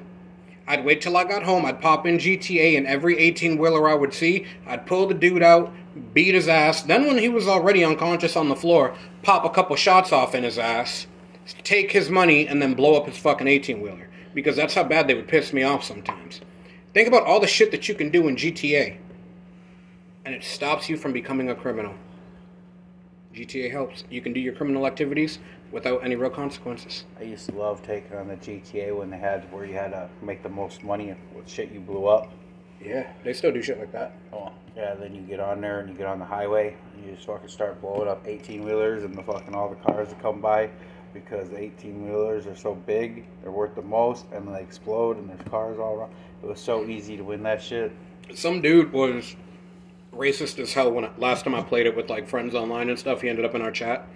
I'd 0.66 0.84
wait 0.84 1.02
till 1.02 1.16
I 1.16 1.24
got 1.24 1.42
home, 1.42 1.66
I'd 1.66 1.82
pop 1.82 2.06
in 2.06 2.18
GTA, 2.18 2.76
and 2.78 2.86
every 2.86 3.18
18 3.18 3.58
wheeler 3.58 3.88
I 3.88 3.94
would 3.94 4.14
see, 4.14 4.46
I'd 4.66 4.86
pull 4.86 5.06
the 5.06 5.14
dude 5.14 5.42
out, 5.42 5.72
beat 6.14 6.34
his 6.34 6.48
ass. 6.48 6.82
Then, 6.82 7.06
when 7.06 7.18
he 7.18 7.28
was 7.28 7.46
already 7.46 7.84
unconscious 7.84 8.34
on 8.34 8.48
the 8.48 8.56
floor, 8.56 8.96
pop 9.22 9.44
a 9.44 9.50
couple 9.50 9.76
shots 9.76 10.10
off 10.10 10.34
in 10.34 10.42
his 10.42 10.58
ass, 10.58 11.06
take 11.62 11.92
his 11.92 12.08
money, 12.08 12.48
and 12.48 12.62
then 12.62 12.74
blow 12.74 12.94
up 12.94 13.06
his 13.06 13.18
fucking 13.18 13.46
18 13.46 13.82
wheeler. 13.82 14.08
Because 14.32 14.56
that's 14.56 14.74
how 14.74 14.84
bad 14.84 15.06
they 15.06 15.14
would 15.14 15.28
piss 15.28 15.52
me 15.52 15.62
off 15.62 15.84
sometimes. 15.84 16.40
Think 16.94 17.08
about 17.08 17.24
all 17.24 17.40
the 17.40 17.46
shit 17.46 17.70
that 17.72 17.88
you 17.88 17.94
can 17.94 18.10
do 18.10 18.26
in 18.28 18.36
GTA, 18.36 18.96
and 20.24 20.34
it 20.34 20.42
stops 20.42 20.88
you 20.88 20.96
from 20.96 21.12
becoming 21.12 21.50
a 21.50 21.54
criminal. 21.54 21.94
GTA 23.34 23.70
helps. 23.70 24.04
You 24.10 24.22
can 24.22 24.32
do 24.32 24.40
your 24.40 24.54
criminal 24.54 24.86
activities 24.86 25.40
without 25.74 26.04
any 26.04 26.14
real 26.14 26.30
consequences. 26.30 27.04
I 27.18 27.24
used 27.24 27.50
to 27.50 27.54
love 27.56 27.82
taking 27.82 28.16
on 28.16 28.28
the 28.28 28.36
GTA 28.36 28.96
when 28.96 29.10
they 29.10 29.18
had 29.18 29.52
where 29.52 29.66
you 29.66 29.74
had 29.74 29.90
to 29.90 30.08
make 30.22 30.44
the 30.44 30.48
most 30.48 30.84
money 30.84 31.14
with 31.34 31.48
shit 31.48 31.72
you 31.72 31.80
blew 31.80 32.06
up. 32.06 32.32
Yeah, 32.80 33.12
they 33.24 33.32
still 33.32 33.50
do 33.50 33.60
shit 33.60 33.80
like 33.80 33.90
that. 33.92 34.16
Oh, 34.32 34.52
yeah, 34.76 34.94
then 34.94 35.14
you 35.14 35.22
get 35.22 35.40
on 35.40 35.60
there 35.60 35.80
and 35.80 35.88
you 35.88 35.96
get 35.96 36.06
on 36.06 36.20
the 36.20 36.24
highway 36.24 36.76
and 36.94 37.04
you 37.04 37.12
just 37.14 37.26
fucking 37.26 37.48
start 37.48 37.80
blowing 37.80 38.08
up 38.08 38.22
18 38.24 38.64
wheelers 38.64 39.02
and 39.02 39.16
the 39.16 39.22
fucking 39.22 39.52
all 39.54 39.68
the 39.68 39.74
cars 39.76 40.08
that 40.10 40.22
come 40.22 40.40
by 40.40 40.70
because 41.12 41.48
the 41.50 41.58
18 41.58 42.04
wheelers 42.04 42.46
are 42.46 42.56
so 42.56 42.74
big, 42.74 43.26
they're 43.42 43.50
worth 43.50 43.74
the 43.74 43.82
most, 43.82 44.26
and 44.32 44.46
they 44.54 44.60
explode 44.60 45.16
and 45.16 45.28
there's 45.28 45.48
cars 45.48 45.78
all 45.78 45.94
around. 45.94 46.12
It 46.42 46.46
was 46.46 46.60
so 46.60 46.84
easy 46.84 47.16
to 47.16 47.24
win 47.24 47.42
that 47.44 47.60
shit. 47.60 47.92
Some 48.34 48.60
dude 48.60 48.92
was 48.92 49.34
racist 50.12 50.58
as 50.60 50.72
hell 50.72 50.92
when 50.92 51.08
last 51.18 51.44
time 51.44 51.54
I 51.54 51.62
played 51.62 51.86
it 51.86 51.96
with 51.96 52.10
like 52.10 52.28
friends 52.28 52.54
online 52.54 52.90
and 52.90 52.98
stuff. 52.98 53.22
He 53.22 53.28
ended 53.28 53.44
up 53.44 53.54
in 53.54 53.62
our 53.62 53.72
chat. 53.72 54.06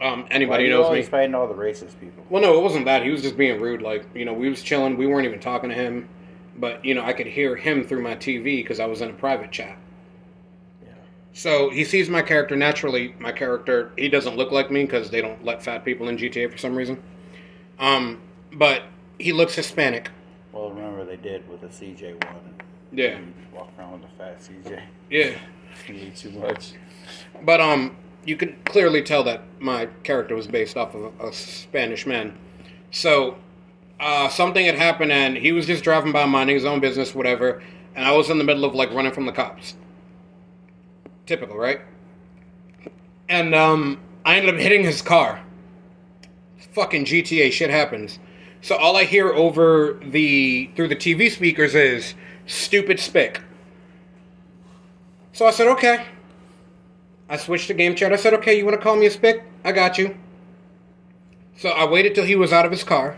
Um, 0.00 0.26
anybody 0.30 0.64
you 0.64 0.70
knows 0.70 0.92
me. 0.92 1.02
fighting 1.02 1.34
all 1.34 1.46
the 1.46 1.54
racist 1.54 1.98
people. 2.00 2.24
Well, 2.28 2.42
no, 2.42 2.58
it 2.58 2.62
wasn't 2.62 2.84
that. 2.86 3.04
He 3.04 3.10
was 3.10 3.22
just 3.22 3.36
being 3.36 3.60
rude. 3.60 3.80
Like 3.80 4.04
you 4.14 4.24
know, 4.24 4.32
we 4.32 4.48
was 4.48 4.62
chilling. 4.62 4.96
We 4.96 5.06
weren't 5.06 5.24
even 5.26 5.40
talking 5.40 5.70
to 5.70 5.74
him, 5.76 6.08
but 6.56 6.84
you 6.84 6.94
know, 6.94 7.02
I 7.04 7.12
could 7.12 7.26
hear 7.26 7.56
him 7.56 7.84
through 7.84 8.02
my 8.02 8.14
TV 8.16 8.56
because 8.56 8.80
I 8.80 8.86
was 8.86 9.00
in 9.00 9.10
a 9.10 9.14
private 9.14 9.52
chat. 9.52 9.78
Yeah. 10.84 10.92
So 11.32 11.70
he 11.70 11.84
sees 11.84 12.08
my 12.08 12.22
character 12.22 12.56
naturally. 12.56 13.14
My 13.18 13.32
character, 13.32 13.92
he 13.96 14.08
doesn't 14.08 14.36
look 14.36 14.50
like 14.50 14.70
me 14.70 14.82
because 14.82 15.10
they 15.10 15.20
don't 15.20 15.44
let 15.44 15.62
fat 15.62 15.84
people 15.84 16.08
in 16.08 16.16
GTA 16.16 16.50
for 16.50 16.58
some 16.58 16.74
reason. 16.74 17.02
Um, 17.78 18.20
but 18.52 18.82
he 19.18 19.32
looks 19.32 19.54
Hispanic. 19.54 20.10
Well, 20.52 20.70
remember 20.70 21.04
they 21.04 21.16
did 21.16 21.48
with 21.48 21.60
the 21.60 21.68
CJ 21.68 22.24
one. 22.24 22.54
Yeah, 22.92 23.18
walk 23.52 23.70
around 23.78 24.00
with 24.00 24.10
a 24.10 24.14
fat 24.18 24.40
CJ. 24.40 24.82
yeah. 25.10 25.30
You 25.88 26.10
too 26.10 26.30
much. 26.30 26.74
But 27.42 27.60
um, 27.60 27.96
you 28.26 28.36
could 28.36 28.64
clearly 28.64 29.02
tell 29.02 29.22
that 29.24 29.42
my 29.60 29.86
character 30.02 30.34
was 30.34 30.46
based 30.46 30.76
off 30.76 30.94
of 30.94 31.12
a, 31.20 31.28
a 31.28 31.32
Spanish 31.32 32.06
man. 32.06 32.36
So 32.90 33.36
uh, 34.00 34.28
something 34.28 34.64
had 34.64 34.74
happened, 34.74 35.12
and 35.12 35.36
he 35.36 35.52
was 35.52 35.66
just 35.66 35.84
driving 35.84 36.12
by, 36.12 36.24
minding 36.26 36.56
his 36.56 36.64
own 36.64 36.80
business, 36.80 37.14
whatever. 37.14 37.62
And 37.94 38.04
I 38.04 38.12
was 38.12 38.30
in 38.30 38.38
the 38.38 38.44
middle 38.44 38.64
of 38.64 38.74
like 38.74 38.90
running 38.92 39.12
from 39.12 39.26
the 39.26 39.32
cops. 39.32 39.74
Typical, 41.26 41.56
right? 41.56 41.80
And 43.28 43.54
um, 43.54 44.00
I 44.24 44.36
ended 44.36 44.54
up 44.54 44.60
hitting 44.60 44.84
his 44.84 45.00
car. 45.00 45.42
Fucking 46.72 47.04
GTA 47.04 47.52
shit 47.52 47.70
happens. 47.70 48.18
So 48.60 48.76
all 48.76 48.96
I 48.96 49.04
hear 49.04 49.28
over 49.32 50.00
the 50.02 50.70
through 50.74 50.88
the 50.88 50.96
TV 50.96 51.30
speakers 51.30 51.74
is 51.74 52.14
"stupid 52.46 52.98
spick." 52.98 53.42
So 55.32 55.46
I 55.46 55.50
said, 55.50 55.68
"Okay." 55.68 56.04
I 57.34 57.36
switched 57.36 57.66
to 57.66 57.74
game 57.74 57.96
chat. 57.96 58.12
I 58.12 58.16
said, 58.16 58.32
okay, 58.34 58.56
you 58.56 58.64
want 58.64 58.76
to 58.76 58.80
call 58.80 58.94
me 58.94 59.06
a 59.06 59.10
spick? 59.10 59.42
I 59.64 59.72
got 59.72 59.98
you. 59.98 60.16
So 61.56 61.70
I 61.70 61.84
waited 61.84 62.14
till 62.14 62.24
he 62.24 62.36
was 62.36 62.52
out 62.52 62.64
of 62.64 62.70
his 62.70 62.84
car. 62.84 63.16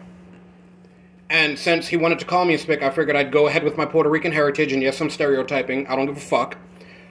And 1.28 1.58
since 1.58 1.88
he 1.88 1.98
wanted 1.98 2.20
to 2.20 2.24
call 2.24 2.46
me 2.46 2.54
a 2.54 2.58
spick, 2.58 2.82
I 2.82 2.88
figured 2.88 3.14
I'd 3.14 3.30
go 3.30 3.46
ahead 3.46 3.62
with 3.62 3.76
my 3.76 3.84
Puerto 3.84 4.08
Rican 4.08 4.32
heritage, 4.32 4.72
and 4.72 4.82
yes, 4.82 5.02
I'm 5.02 5.10
stereotyping. 5.10 5.86
I 5.86 5.96
don't 5.96 6.06
give 6.06 6.16
a 6.16 6.20
fuck. 6.20 6.56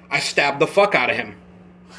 I 0.10 0.20
stabbed 0.20 0.60
the 0.60 0.66
fuck 0.66 0.96
out 0.96 1.12
of 1.12 1.16
him 1.16 1.36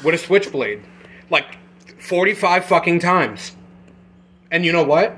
with 0.03 0.13
a 0.13 0.17
switchblade. 0.17 0.83
Like 1.29 1.57
45 2.01 2.65
fucking 2.65 2.99
times. 2.99 3.55
And 4.51 4.65
you 4.65 4.73
know 4.73 4.83
what? 4.83 5.17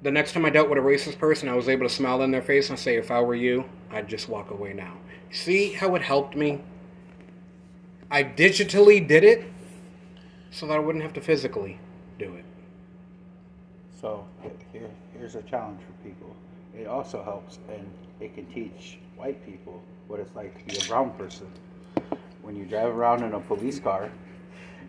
The 0.00 0.10
next 0.10 0.32
time 0.32 0.46
I 0.46 0.50
dealt 0.50 0.70
with 0.70 0.78
a 0.78 0.80
racist 0.80 1.18
person, 1.18 1.50
I 1.50 1.54
was 1.54 1.68
able 1.68 1.86
to 1.86 1.94
smile 1.94 2.22
in 2.22 2.30
their 2.30 2.40
face 2.40 2.70
and 2.70 2.78
say, 2.78 2.96
if 2.96 3.10
I 3.10 3.20
were 3.20 3.34
you, 3.34 3.66
I'd 3.90 4.08
just 4.08 4.30
walk 4.30 4.50
away 4.50 4.72
now. 4.72 4.94
See 5.30 5.74
how 5.74 5.94
it 5.96 6.00
helped 6.00 6.34
me? 6.34 6.62
I 8.12 8.24
digitally 8.24 9.06
did 9.06 9.22
it 9.22 9.44
so 10.50 10.66
that 10.66 10.74
I 10.74 10.78
wouldn't 10.80 11.04
have 11.04 11.12
to 11.12 11.20
physically 11.20 11.78
do 12.18 12.34
it. 12.34 12.44
So 14.00 14.26
here, 14.72 14.90
here's 15.16 15.36
a 15.36 15.42
challenge 15.42 15.80
for 15.82 16.08
people. 16.08 16.34
It 16.76 16.88
also 16.88 17.22
helps, 17.22 17.58
and 17.68 17.88
it 18.18 18.34
can 18.34 18.46
teach 18.46 18.98
white 19.16 19.44
people 19.46 19.80
what 20.08 20.18
it's 20.18 20.34
like 20.34 20.58
to 20.58 20.74
be 20.74 20.84
a 20.84 20.88
brown 20.88 21.10
person. 21.12 21.46
When 22.42 22.56
you 22.56 22.64
drive 22.64 22.88
around 22.88 23.22
in 23.22 23.34
a 23.34 23.40
police 23.40 23.78
car, 23.78 24.10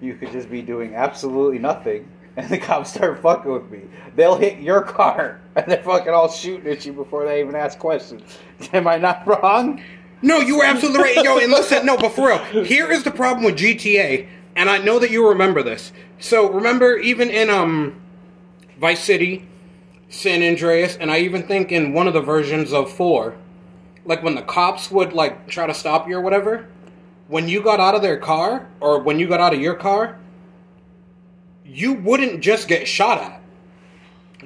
you 0.01 0.15
could 0.15 0.31
just 0.31 0.49
be 0.49 0.63
doing 0.63 0.95
absolutely 0.95 1.59
nothing, 1.59 2.09
and 2.37 2.49
the 2.49 2.57
cops 2.57 2.93
start 2.93 3.21
fucking 3.21 3.51
with 3.51 3.69
me. 3.69 3.81
They'll 4.15 4.37
hit 4.37 4.59
your 4.59 4.81
car, 4.81 5.41
and 5.55 5.65
they're 5.67 5.83
fucking 5.83 6.11
all 6.11 6.29
shooting 6.29 6.71
at 6.71 6.87
you 6.87 6.93
before 6.93 7.25
they 7.25 7.39
even 7.39 7.55
ask 7.55 7.77
questions. 7.77 8.23
Am 8.73 8.87
I 8.87 8.97
not 8.97 9.27
wrong? 9.27 9.79
No, 10.21 10.39
you 10.39 10.57
were 10.57 10.65
absolutely 10.65 11.01
right. 11.01 11.23
Yo, 11.23 11.37
and 11.37 11.51
listen, 11.51 11.85
no, 11.85 11.97
but 11.97 12.09
for 12.13 12.29
real, 12.29 12.63
here 12.63 12.91
is 12.91 13.03
the 13.03 13.11
problem 13.11 13.43
with 13.43 13.57
GTA, 13.57 14.27
and 14.55 14.69
I 14.69 14.77
know 14.77 14.99
that 14.99 15.09
you 15.09 15.27
remember 15.27 15.63
this. 15.63 15.91
So 16.19 16.51
remember, 16.51 16.97
even 16.97 17.29
in 17.29 17.49
um, 17.49 17.99
Vice 18.79 19.03
City, 19.03 19.47
San 20.09 20.43
Andreas, 20.43 20.95
and 20.95 21.09
I 21.09 21.19
even 21.19 21.43
think 21.43 21.71
in 21.71 21.93
one 21.93 22.07
of 22.07 22.13
the 22.13 22.21
versions 22.21 22.71
of 22.71 22.91
Four, 22.91 23.35
like 24.05 24.21
when 24.21 24.35
the 24.35 24.41
cops 24.41 24.91
would 24.91 25.13
like 25.13 25.47
try 25.47 25.65
to 25.65 25.73
stop 25.73 26.07
you 26.07 26.17
or 26.17 26.21
whatever, 26.21 26.67
when 27.27 27.47
you 27.47 27.61
got 27.63 27.79
out 27.79 27.95
of 27.95 28.01
their 28.01 28.17
car 28.17 28.69
or 28.79 28.99
when 28.99 29.19
you 29.19 29.27
got 29.27 29.39
out 29.39 29.53
of 29.53 29.61
your 29.61 29.75
car, 29.75 30.19
you 31.65 31.93
wouldn't 31.93 32.41
just 32.41 32.67
get 32.67 32.87
shot 32.87 33.19
at. 33.19 33.40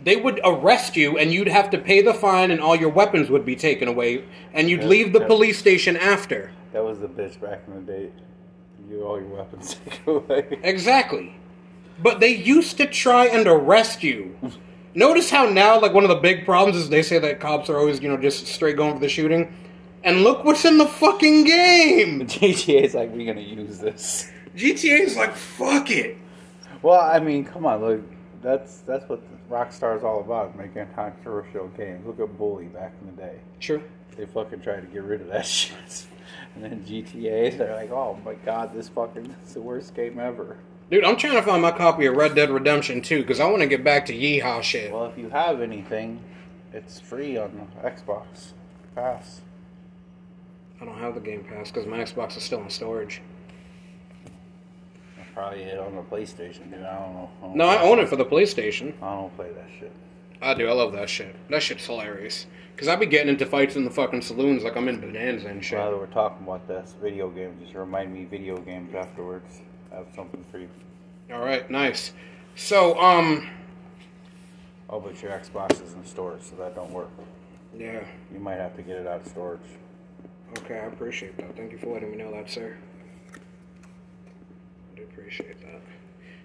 They 0.05 0.15
would 0.15 0.39
arrest 0.43 0.95
you 0.95 1.17
and 1.17 1.33
you'd 1.33 1.47
have 1.47 1.71
to 1.71 1.79
pay 1.79 2.03
the 2.03 2.13
fine 2.13 2.51
and 2.51 2.61
all 2.61 2.75
your 2.75 2.89
weapons 2.89 3.31
would 3.31 3.43
be 3.43 3.55
taken 3.55 3.87
away 3.87 4.23
and 4.53 4.69
you'd 4.69 4.83
leave 4.83 5.13
the 5.13 5.21
police 5.21 5.57
station 5.57 5.97
after. 5.97 6.51
That 6.73 6.83
was 6.83 6.99
the 6.99 7.07
bitch 7.07 7.41
back 7.41 7.63
in 7.67 7.73
the 7.73 7.91
day. 7.91 8.11
You 8.87 9.03
all 9.03 9.19
your 9.19 9.29
weapons 9.29 9.73
taken 9.85 10.15
away. 10.15 10.59
Exactly. 10.61 11.35
But 12.01 12.19
they 12.19 12.35
used 12.35 12.77
to 12.77 12.85
try 12.85 13.25
and 13.25 13.47
arrest 13.47 14.03
you. 14.03 14.37
Notice 14.93 15.31
how 15.31 15.49
now, 15.49 15.79
like, 15.81 15.93
one 15.93 16.03
of 16.03 16.09
the 16.09 16.15
big 16.15 16.45
problems 16.45 16.77
is 16.77 16.89
they 16.89 17.01
say 17.01 17.19
that 17.19 17.41
cops 17.41 17.69
are 17.69 17.77
always, 17.77 18.01
you 18.01 18.07
know, 18.07 18.15
just 18.15 18.47
straight 18.47 18.77
going 18.77 18.93
for 18.93 18.99
the 18.99 19.09
shooting. 19.09 19.53
And 20.03 20.23
look 20.23 20.45
what's 20.45 20.63
in 20.63 20.77
the 20.77 20.85
fucking 20.85 21.45
game! 21.45 22.21
GTA's 22.27 22.93
like, 22.93 23.11
we're 23.11 23.25
gonna 23.25 23.45
use 23.45 23.79
this. 23.79 24.29
GTA 24.55 25.01
is 25.01 25.17
like, 25.17 25.35
fuck 25.35 25.89
it. 25.89 26.17
Well, 26.81 27.01
I 27.01 27.19
mean, 27.19 27.43
come 27.43 27.65
on, 27.65 27.81
look, 27.81 28.01
that's 28.45 28.77
that's 28.81 29.07
what 29.09 29.21
Rockstar 29.49 29.97
is 29.97 30.03
all 30.03 30.19
about, 30.21 30.57
making 30.57 30.87
controversial 30.95 31.67
games. 31.69 32.05
Look 32.05 32.19
at 32.19 32.37
Bully 32.37 32.65
back 32.65 32.93
in 33.01 33.07
the 33.07 33.21
day. 33.21 33.39
True. 33.59 33.83
They 34.15 34.25
fucking 34.25 34.61
tried 34.61 34.81
to 34.81 34.87
get 34.87 35.03
rid 35.03 35.21
of 35.21 35.27
that 35.27 35.45
shit. 35.45 36.07
And 36.55 36.63
then 36.63 36.85
GTA, 36.87 37.57
they're 37.57 37.75
like, 37.75 37.91
oh 37.91 38.19
my 38.23 38.35
god, 38.35 38.73
this 38.73 38.89
fucking 38.89 39.35
is 39.45 39.53
the 39.53 39.61
worst 39.61 39.93
game 39.95 40.19
ever. 40.19 40.57
Dude, 40.89 41.03
I'm 41.03 41.17
trying 41.17 41.35
to 41.35 41.41
find 41.41 41.61
my 41.61 41.71
copy 41.71 42.05
of 42.05 42.15
Red 42.15 42.35
Dead 42.35 42.51
Redemption 42.51 43.01
2 43.01 43.21
because 43.21 43.39
I 43.39 43.47
want 43.47 43.61
to 43.61 43.67
get 43.67 43.83
back 43.83 44.05
to 44.05 44.13
yeehaw 44.13 44.61
shit. 44.61 44.91
Well, 44.91 45.05
if 45.05 45.17
you 45.17 45.29
have 45.29 45.61
anything, 45.61 46.21
it's 46.71 46.99
free 46.99 47.37
on 47.37 47.67
the 47.73 47.89
Xbox 47.89 48.53
Pass. 48.93 49.41
I 50.79 50.85
don't 50.85 50.99
have 50.99 51.15
the 51.15 51.21
Game 51.21 51.43
Pass 51.43 51.71
because 51.71 51.87
my 51.87 51.97
Xbox 51.97 52.37
is 52.37 52.43
still 52.43 52.61
in 52.61 52.69
storage. 52.69 53.21
Probably 55.35 55.63
it 55.63 55.77
on 55.77 55.95
the 55.95 56.01
PlayStation, 56.01 56.71
dude. 56.71 56.83
I 56.83 56.97
don't 56.99 57.13
know. 57.13 57.29
I 57.43 57.45
don't 57.47 57.57
No, 57.57 57.65
I 57.67 57.81
own 57.81 57.99
it 57.99 58.07
for 58.09 58.15
the 58.15 58.25
PlayStation. 58.25 58.93
I 59.01 59.15
don't 59.15 59.35
play 59.35 59.49
that 59.51 59.67
shit. 59.79 59.91
I 60.41 60.53
do. 60.53 60.67
I 60.67 60.71
love 60.73 60.93
that 60.93 61.09
shit. 61.09 61.35
That 61.49 61.61
shit's 61.61 61.85
hilarious. 61.85 62.47
Because 62.73 62.87
I 62.87 62.95
be 62.95 63.05
getting 63.05 63.29
into 63.29 63.45
fights 63.45 63.75
in 63.75 63.83
the 63.85 63.89
fucking 63.91 64.21
saloons 64.21 64.63
like 64.63 64.75
I'm 64.75 64.87
in 64.89 64.99
Bonanza 64.99 65.47
and 65.47 65.63
shit. 65.63 65.77
While 65.77 65.97
we're 65.97 66.05
talking 66.07 66.45
about 66.45 66.67
this, 66.67 66.95
video 67.01 67.29
games, 67.29 67.61
just 67.61 67.73
remind 67.75 68.13
me 68.13 68.25
video 68.25 68.57
games 68.57 68.95
afterwards. 68.95 69.59
I 69.91 69.95
have 69.97 70.07
something 70.15 70.43
for 70.51 70.57
you. 70.59 70.69
All 71.31 71.39
right, 71.43 71.69
nice. 71.69 72.11
So, 72.55 72.99
um, 72.99 73.49
Oh, 74.89 74.99
but 74.99 75.19
your 75.21 75.31
Xbox 75.31 75.81
is 75.83 75.93
in 75.93 76.05
storage, 76.05 76.43
so 76.43 76.55
that 76.57 76.75
don't 76.75 76.91
work. 76.91 77.09
yeah. 77.77 78.01
You 78.31 78.39
might 78.39 78.55
have 78.57 78.75
to 78.75 78.81
get 78.83 78.97
it 78.97 79.07
out 79.07 79.21
of 79.21 79.27
storage. 79.27 79.59
Okay, 80.59 80.75
I 80.75 80.85
appreciate 80.85 81.35
that. 81.37 81.55
Thank 81.57 81.71
you 81.71 81.77
for 81.77 81.87
letting 81.87 82.11
me 82.11 82.17
know 82.17 82.31
that, 82.31 82.49
sir. 82.49 82.75
Appreciate 85.11 85.59
that. 85.61 85.81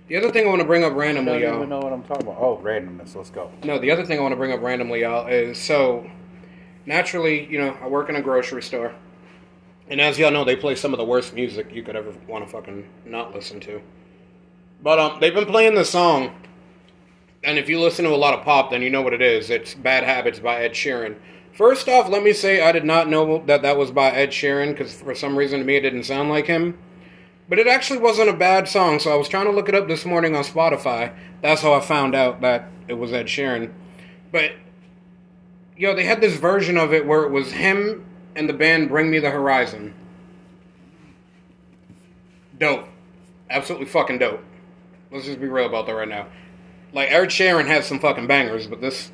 The 0.08 0.16
other 0.16 0.32
thing 0.32 0.46
I 0.46 0.48
want 0.48 0.60
to 0.60 0.66
bring 0.66 0.82
up 0.82 0.94
randomly, 0.94 1.32
I 1.32 1.40
don't 1.40 1.48
y'all. 1.48 1.56
even 1.58 1.68
know 1.68 1.78
what 1.78 1.92
I'm 1.92 2.02
talking 2.02 2.26
about. 2.26 2.38
Oh, 2.40 2.60
randomness. 2.62 3.14
Let's 3.14 3.30
go. 3.30 3.50
No, 3.62 3.78
the 3.78 3.90
other 3.90 4.04
thing 4.04 4.18
I 4.18 4.22
want 4.22 4.32
to 4.32 4.36
bring 4.36 4.52
up 4.52 4.60
randomly, 4.60 5.02
y'all, 5.02 5.28
is 5.28 5.56
so 5.56 6.10
naturally, 6.84 7.46
you 7.46 7.58
know, 7.58 7.76
I 7.80 7.86
work 7.86 8.08
in 8.08 8.16
a 8.16 8.22
grocery 8.22 8.62
store. 8.62 8.92
And 9.88 10.00
as 10.00 10.18
y'all 10.18 10.30
know, 10.30 10.44
they 10.44 10.56
play 10.56 10.74
some 10.74 10.92
of 10.92 10.98
the 10.98 11.04
worst 11.04 11.34
music 11.34 11.72
you 11.72 11.82
could 11.82 11.96
ever 11.96 12.12
want 12.28 12.44
to 12.44 12.50
fucking 12.50 12.88
not 13.04 13.34
listen 13.34 13.60
to. 13.60 13.80
But 14.82 14.98
um, 14.98 15.20
they've 15.20 15.34
been 15.34 15.46
playing 15.46 15.74
this 15.74 15.90
song, 15.90 16.34
and 17.44 17.58
if 17.58 17.68
you 17.68 17.80
listen 17.80 18.04
to 18.04 18.14
a 18.14 18.16
lot 18.16 18.34
of 18.34 18.44
pop, 18.44 18.70
then 18.70 18.82
you 18.82 18.90
know 18.90 19.02
what 19.02 19.12
it 19.12 19.20
is. 19.20 19.50
It's 19.50 19.74
"Bad 19.74 20.04
Habits" 20.04 20.38
by 20.38 20.62
Ed 20.62 20.72
Sheeran. 20.72 21.16
First 21.52 21.88
off, 21.88 22.08
let 22.08 22.22
me 22.22 22.32
say 22.32 22.62
I 22.62 22.72
did 22.72 22.84
not 22.84 23.08
know 23.08 23.42
that 23.46 23.62
that 23.62 23.76
was 23.76 23.90
by 23.90 24.10
Ed 24.10 24.30
Sheeran 24.30 24.70
because 24.70 24.94
for 24.94 25.14
some 25.14 25.36
reason 25.36 25.58
to 25.58 25.64
me 25.64 25.76
it 25.76 25.80
didn't 25.80 26.04
sound 26.04 26.30
like 26.30 26.46
him. 26.46 26.78
But 27.50 27.58
it 27.58 27.66
actually 27.66 27.98
wasn't 27.98 28.30
a 28.30 28.32
bad 28.32 28.68
song, 28.68 29.00
so 29.00 29.12
I 29.12 29.16
was 29.16 29.28
trying 29.28 29.46
to 29.46 29.50
look 29.50 29.68
it 29.68 29.74
up 29.74 29.88
this 29.88 30.06
morning 30.06 30.36
on 30.36 30.44
Spotify. 30.44 31.12
That's 31.42 31.62
how 31.62 31.72
I 31.72 31.80
found 31.80 32.14
out 32.14 32.40
that 32.42 32.68
it 32.86 32.94
was 32.94 33.12
Ed 33.12 33.26
Sheeran. 33.26 33.72
But 34.30 34.52
yo, 35.76 35.96
they 35.96 36.04
had 36.04 36.20
this 36.20 36.36
version 36.36 36.76
of 36.76 36.94
it 36.94 37.04
where 37.04 37.24
it 37.24 37.30
was 37.32 37.50
him 37.50 38.04
and 38.36 38.48
the 38.48 38.52
band 38.52 38.88
Bring 38.88 39.10
Me 39.10 39.18
the 39.18 39.30
Horizon. 39.30 39.94
Dope. 42.56 42.86
Absolutely 43.50 43.88
fucking 43.88 44.20
dope. 44.20 44.44
Let's 45.10 45.26
just 45.26 45.40
be 45.40 45.48
real 45.48 45.66
about 45.66 45.86
that 45.86 45.94
right 45.94 46.06
now. 46.06 46.28
Like 46.92 47.10
Ed 47.10 47.30
Sheeran 47.30 47.66
has 47.66 47.84
some 47.84 47.98
fucking 47.98 48.28
bangers, 48.28 48.68
but 48.68 48.80
this 48.80 49.10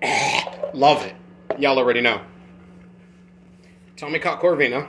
love 0.72 1.04
it. 1.04 1.16
Y'all 1.58 1.78
already 1.78 2.00
know. 2.00 2.20
Tommy 3.96 4.20
caught 4.20 4.40
Corvina. 4.40 4.86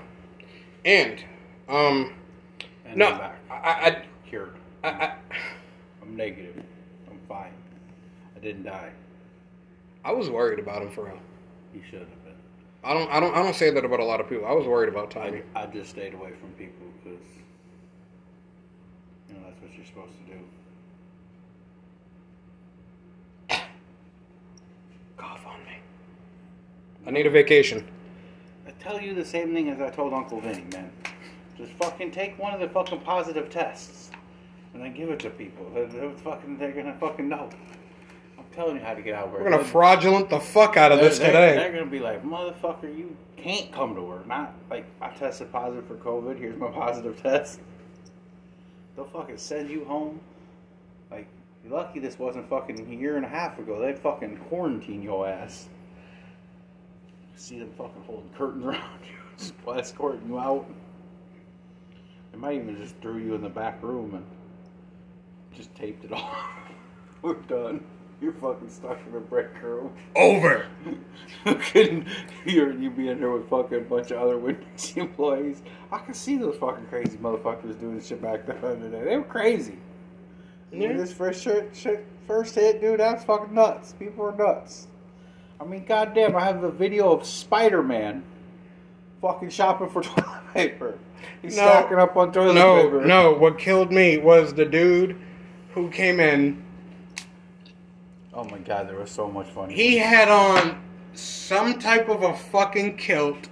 And 0.86 1.24
um 1.70 2.14
And 2.86 2.98
no 2.98 3.08
I'm 3.08 3.18
back. 3.18 3.40
I, 3.50 3.56
I, 3.56 4.04
Cured. 4.28 4.56
I, 4.84 4.90
I 4.90 5.16
I'm 6.02 6.16
negative. 6.16 6.64
I'm 7.10 7.20
fine. 7.28 7.54
I 8.36 8.40
didn't 8.40 8.64
die. 8.64 8.92
I 10.04 10.12
was 10.12 10.30
worried 10.30 10.60
about 10.60 10.82
him 10.82 10.90
for 10.90 11.06
real. 11.06 11.20
You 11.74 11.82
should 11.90 12.00
have 12.00 12.24
been. 12.24 12.34
I 12.84 12.94
don't 12.94 13.12
I 13.12 13.20
don't 13.20 13.36
I 13.36 13.44
don't 13.44 13.56
say 13.56 13.70
that 13.70 13.86
about 13.86 14.00
a 14.00 14.06
lot 14.06 14.20
of 14.20 14.30
people. 14.30 14.46
I 14.46 14.54
was 14.54 14.66
worried 14.66 14.90
about 14.90 15.12
Tommy. 15.12 15.42
I, 15.56 15.64
I 15.64 15.66
just 15.68 15.92
stayed 15.92 16.14
away 16.14 16.32
from 16.40 16.50
people 16.54 16.88
because, 17.04 17.26
you 19.28 19.36
know, 19.36 19.42
that's 19.46 19.62
what 19.62 19.76
you're 19.76 19.86
supposed 19.86 20.14
to 20.26 20.34
do. 20.34 20.40
Cough 25.18 25.46
on 25.46 25.60
me. 25.66 25.78
I 27.06 27.12
need 27.12 27.28
a 27.28 27.30
vacation. 27.30 27.86
I 28.68 28.72
tell 28.82 29.02
you 29.02 29.14
the 29.14 29.26
same 29.26 29.54
thing 29.54 29.70
as 29.70 29.82
I 29.82 29.90
told 29.90 30.14
Uncle 30.14 30.40
Vinny, 30.40 30.64
man. 30.72 30.92
Just 31.60 31.74
fucking 31.74 32.12
take 32.12 32.40
one 32.40 32.54
of 32.54 32.62
the 32.62 32.70
fucking 32.70 33.02
positive 33.02 33.50
tests 33.50 34.12
and 34.74 34.82
then 34.82 34.94
give 34.94 35.10
it 35.10 35.20
to 35.20 35.30
people. 35.30 35.70
They're, 35.74 35.88
they're 35.88 36.10
fucking, 36.12 36.58
they're 36.58 36.72
gonna 36.72 36.96
fucking 37.00 37.28
know. 37.28 37.50
I'm 38.38 38.46
telling 38.56 38.78
you 38.78 38.82
how 38.82 38.94
to 38.94 39.02
get 39.02 39.14
out 39.14 39.26
of 39.26 39.34
work. 39.34 39.44
We're 39.44 39.52
gonna 39.52 39.64
fraudulent 39.66 40.30
the 40.30 40.40
fuck 40.40 40.78
out 40.78 40.94
of 40.94 41.00
They're- 41.00 41.10
this 41.10 41.20
they're, 41.20 41.28
today. 41.28 41.56
They're 41.58 41.74
gonna 41.74 41.92
be 41.92 42.00
like, 42.00 42.24
motherfucker, 42.24 42.84
you 42.98 43.14
can't 43.36 43.72
come 43.74 43.94
to 43.96 44.02
work. 44.02 44.26
Not 44.26 44.54
like 44.70 44.86
I 45.02 45.10
tested 45.10 45.52
positive 45.52 45.86
for 45.86 45.96
COVID. 45.96 46.40
Here's 46.40 46.58
my 46.58 46.68
positive 46.72 47.22
test. 47.22 47.60
They'll 48.96 49.06
fucking 49.06 49.38
send 49.38 49.70
you 49.70 49.84
home. 49.84 50.22
Like, 51.12 51.28
you're 51.66 51.74
lucky 51.74 52.00
this 52.00 52.18
wasn't 52.18 52.50
fucking 52.50 52.90
a 52.90 52.96
year 52.96 53.18
and 53.18 53.26
a 53.26 53.30
half 53.30 53.60
ago. 53.60 53.82
They'd 53.82 54.00
fucking 54.00 54.38
quarantine 54.48 55.02
your 55.02 55.28
ass. 55.28 55.68
See 57.36 57.60
them 57.60 57.72
fucking 57.78 58.04
holding 58.06 58.30
curtains 58.38 58.64
around 58.66 59.00
you, 59.06 59.16
just 59.38 59.54
escorting 59.68 60.22
you 60.30 60.40
out. 60.40 60.66
They 62.40 62.48
might 62.48 62.62
even 62.62 62.78
just 62.78 62.96
threw 63.02 63.18
you 63.18 63.36
in 63.36 63.42
the 63.42 63.50
back 63.50 63.84
room 63.84 64.16
and 64.16 64.26
just 65.54 65.76
taped 65.76 66.06
it 66.06 66.14
off. 66.14 66.38
We're 67.22 67.34
done. 67.34 67.84
You're 68.22 68.34
fucking 68.34 68.70
stuck 68.70 68.98
in 69.08 69.16
a 69.16 69.20
break 69.20 69.62
room. 69.62 69.94
Over. 70.16 70.68
Fucking, 71.46 72.06
you're 72.46 72.74
you 72.74 72.90
be 72.90 73.08
in 73.08 73.20
there 73.20 73.32
with 73.32 73.50
fucking 73.50 73.78
a 73.78 73.82
bunch 73.82 74.12
of 74.12 74.22
other 74.22 74.38
Wendy's 74.38 74.94
employees. 74.98 75.62
I 75.90 76.00
can 76.00 76.14
see 76.14 76.38
those 76.38 76.58
fucking 76.58 76.88
crazy 76.88 77.18
motherfuckers 77.18 77.80
doing 77.80 78.02
shit 78.02 78.22
back 78.22 78.46
then. 78.46 78.60
the 78.62 78.68
other 78.68 78.90
day. 78.90 79.04
They 79.06 79.18
were 79.18 79.24
crazy. 79.24 79.78
Yeah. 80.72 80.90
When 80.90 80.98
this 80.98 81.14
first 81.14 81.42
shit, 81.42 81.74
shit 81.74 82.06
first 82.28 82.56
hit, 82.56 82.82
dude, 82.82 83.00
that's 83.00 83.24
fucking 83.24 83.54
nuts. 83.54 83.94
People 83.94 84.26
are 84.26 84.36
nuts. 84.36 84.88
I 85.60 85.64
mean, 85.66 85.86
goddamn, 85.86 86.36
I 86.36 86.44
have 86.46 86.64
a 86.64 86.72
video 86.72 87.12
of 87.14 87.26
Spider 87.26 87.84
Man 87.84 88.24
fucking 89.22 89.50
shopping 89.50 89.90
for 89.90 90.02
toilet 90.02 90.39
paper. 90.54 90.96
He's 91.42 91.56
No. 91.58 91.64
stocking 91.64 91.98
up 92.00 92.16
on 92.18 92.32
toilet 92.32 92.54
No, 92.54 92.84
paper. 92.84 93.06
no. 93.06 93.34
What 93.34 93.58
killed 93.58 93.92
me 93.92 94.18
was 94.18 94.54
the 94.54 94.66
dude 94.66 95.16
who 95.74 95.90
came 95.90 96.20
in. 96.20 96.62
Oh 98.34 98.44
my 98.46 98.60
god, 98.60 98.88
there 98.88 98.98
was 98.98 99.12
so 99.12 99.28
much 99.30 99.48
funny. 99.48 99.74
He 99.74 99.98
had 99.98 100.30
on 100.30 100.80
some 101.14 101.80
type 101.80 102.08
of 102.10 102.24
a 102.24 102.34
fucking 102.36 102.98
kilt. 102.98 103.50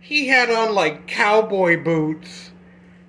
He 0.00 0.28
had 0.28 0.50
on 0.50 0.74
like 0.74 1.06
cowboy 1.06 1.82
boots 1.82 2.50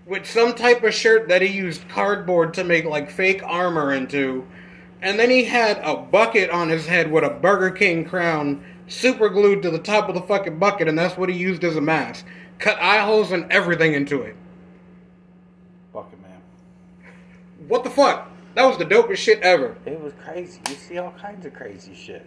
with 0.05 0.25
some 0.25 0.53
type 0.53 0.83
of 0.83 0.93
shirt 0.93 1.27
that 1.29 1.41
he 1.41 1.47
used 1.47 1.87
cardboard 1.87 2.53
to 2.55 2.63
make 2.63 2.85
like 2.85 3.09
fake 3.09 3.41
armor 3.43 3.93
into. 3.93 4.45
And 5.01 5.19
then 5.19 5.29
he 5.29 5.45
had 5.45 5.79
a 5.83 5.95
bucket 5.95 6.49
on 6.51 6.69
his 6.69 6.85
head 6.85 7.11
with 7.11 7.23
a 7.23 7.29
Burger 7.29 7.71
King 7.71 8.05
crown 8.05 8.63
super 8.87 9.29
glued 9.29 9.61
to 9.63 9.71
the 9.71 9.79
top 9.79 10.09
of 10.09 10.15
the 10.15 10.21
fucking 10.21 10.59
bucket, 10.59 10.87
and 10.87 10.97
that's 10.97 11.17
what 11.17 11.29
he 11.29 11.35
used 11.35 11.63
as 11.63 11.75
a 11.75 11.81
mask. 11.81 12.25
Cut 12.61 12.79
eye 12.79 12.99
holes 12.99 13.31
and 13.31 13.51
everything 13.51 13.93
into 13.95 14.21
it. 14.21 14.35
Fuck 15.91 16.13
it, 16.13 16.21
man. 16.21 16.39
What 17.67 17.83
the 17.83 17.89
fuck? 17.89 18.29
That 18.53 18.65
was 18.65 18.77
the 18.77 18.85
dopest 18.85 19.17
shit 19.17 19.41
ever. 19.41 19.75
It 19.85 19.99
was 19.99 20.13
crazy. 20.23 20.59
You 20.69 20.75
see 20.75 20.97
all 20.99 21.11
kinds 21.19 21.45
of 21.45 21.53
crazy 21.55 21.95
shit. 21.95 22.25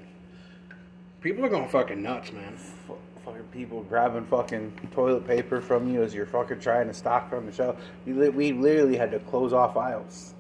People 1.21 1.45
are 1.45 1.49
going 1.49 1.69
fucking 1.69 2.03
nuts, 2.03 2.33
man. 2.33 2.55
F- 2.55 2.97
fucking 3.25 3.45
people 3.53 3.85
grabbing 3.85 4.27
fucking 4.27 4.91
toilet 4.93 5.25
paper 5.25 5.61
from 5.61 5.89
you 5.89 6.03
as 6.03 6.13
you're 6.13 6.27
fucking 6.27 6.59
trying 6.59 6.89
to 6.89 6.95
stock 6.95 7.33
on 7.33 7.47
the 7.47 7.53
shelf. 7.53 7.77
We, 8.05 8.13
li- 8.13 8.29
we 8.31 8.53
literally 8.53 8.97
had 8.97 9.13
to 9.13 9.21
close 9.21 9.53
off 9.53 9.77
aisles. 9.77 10.35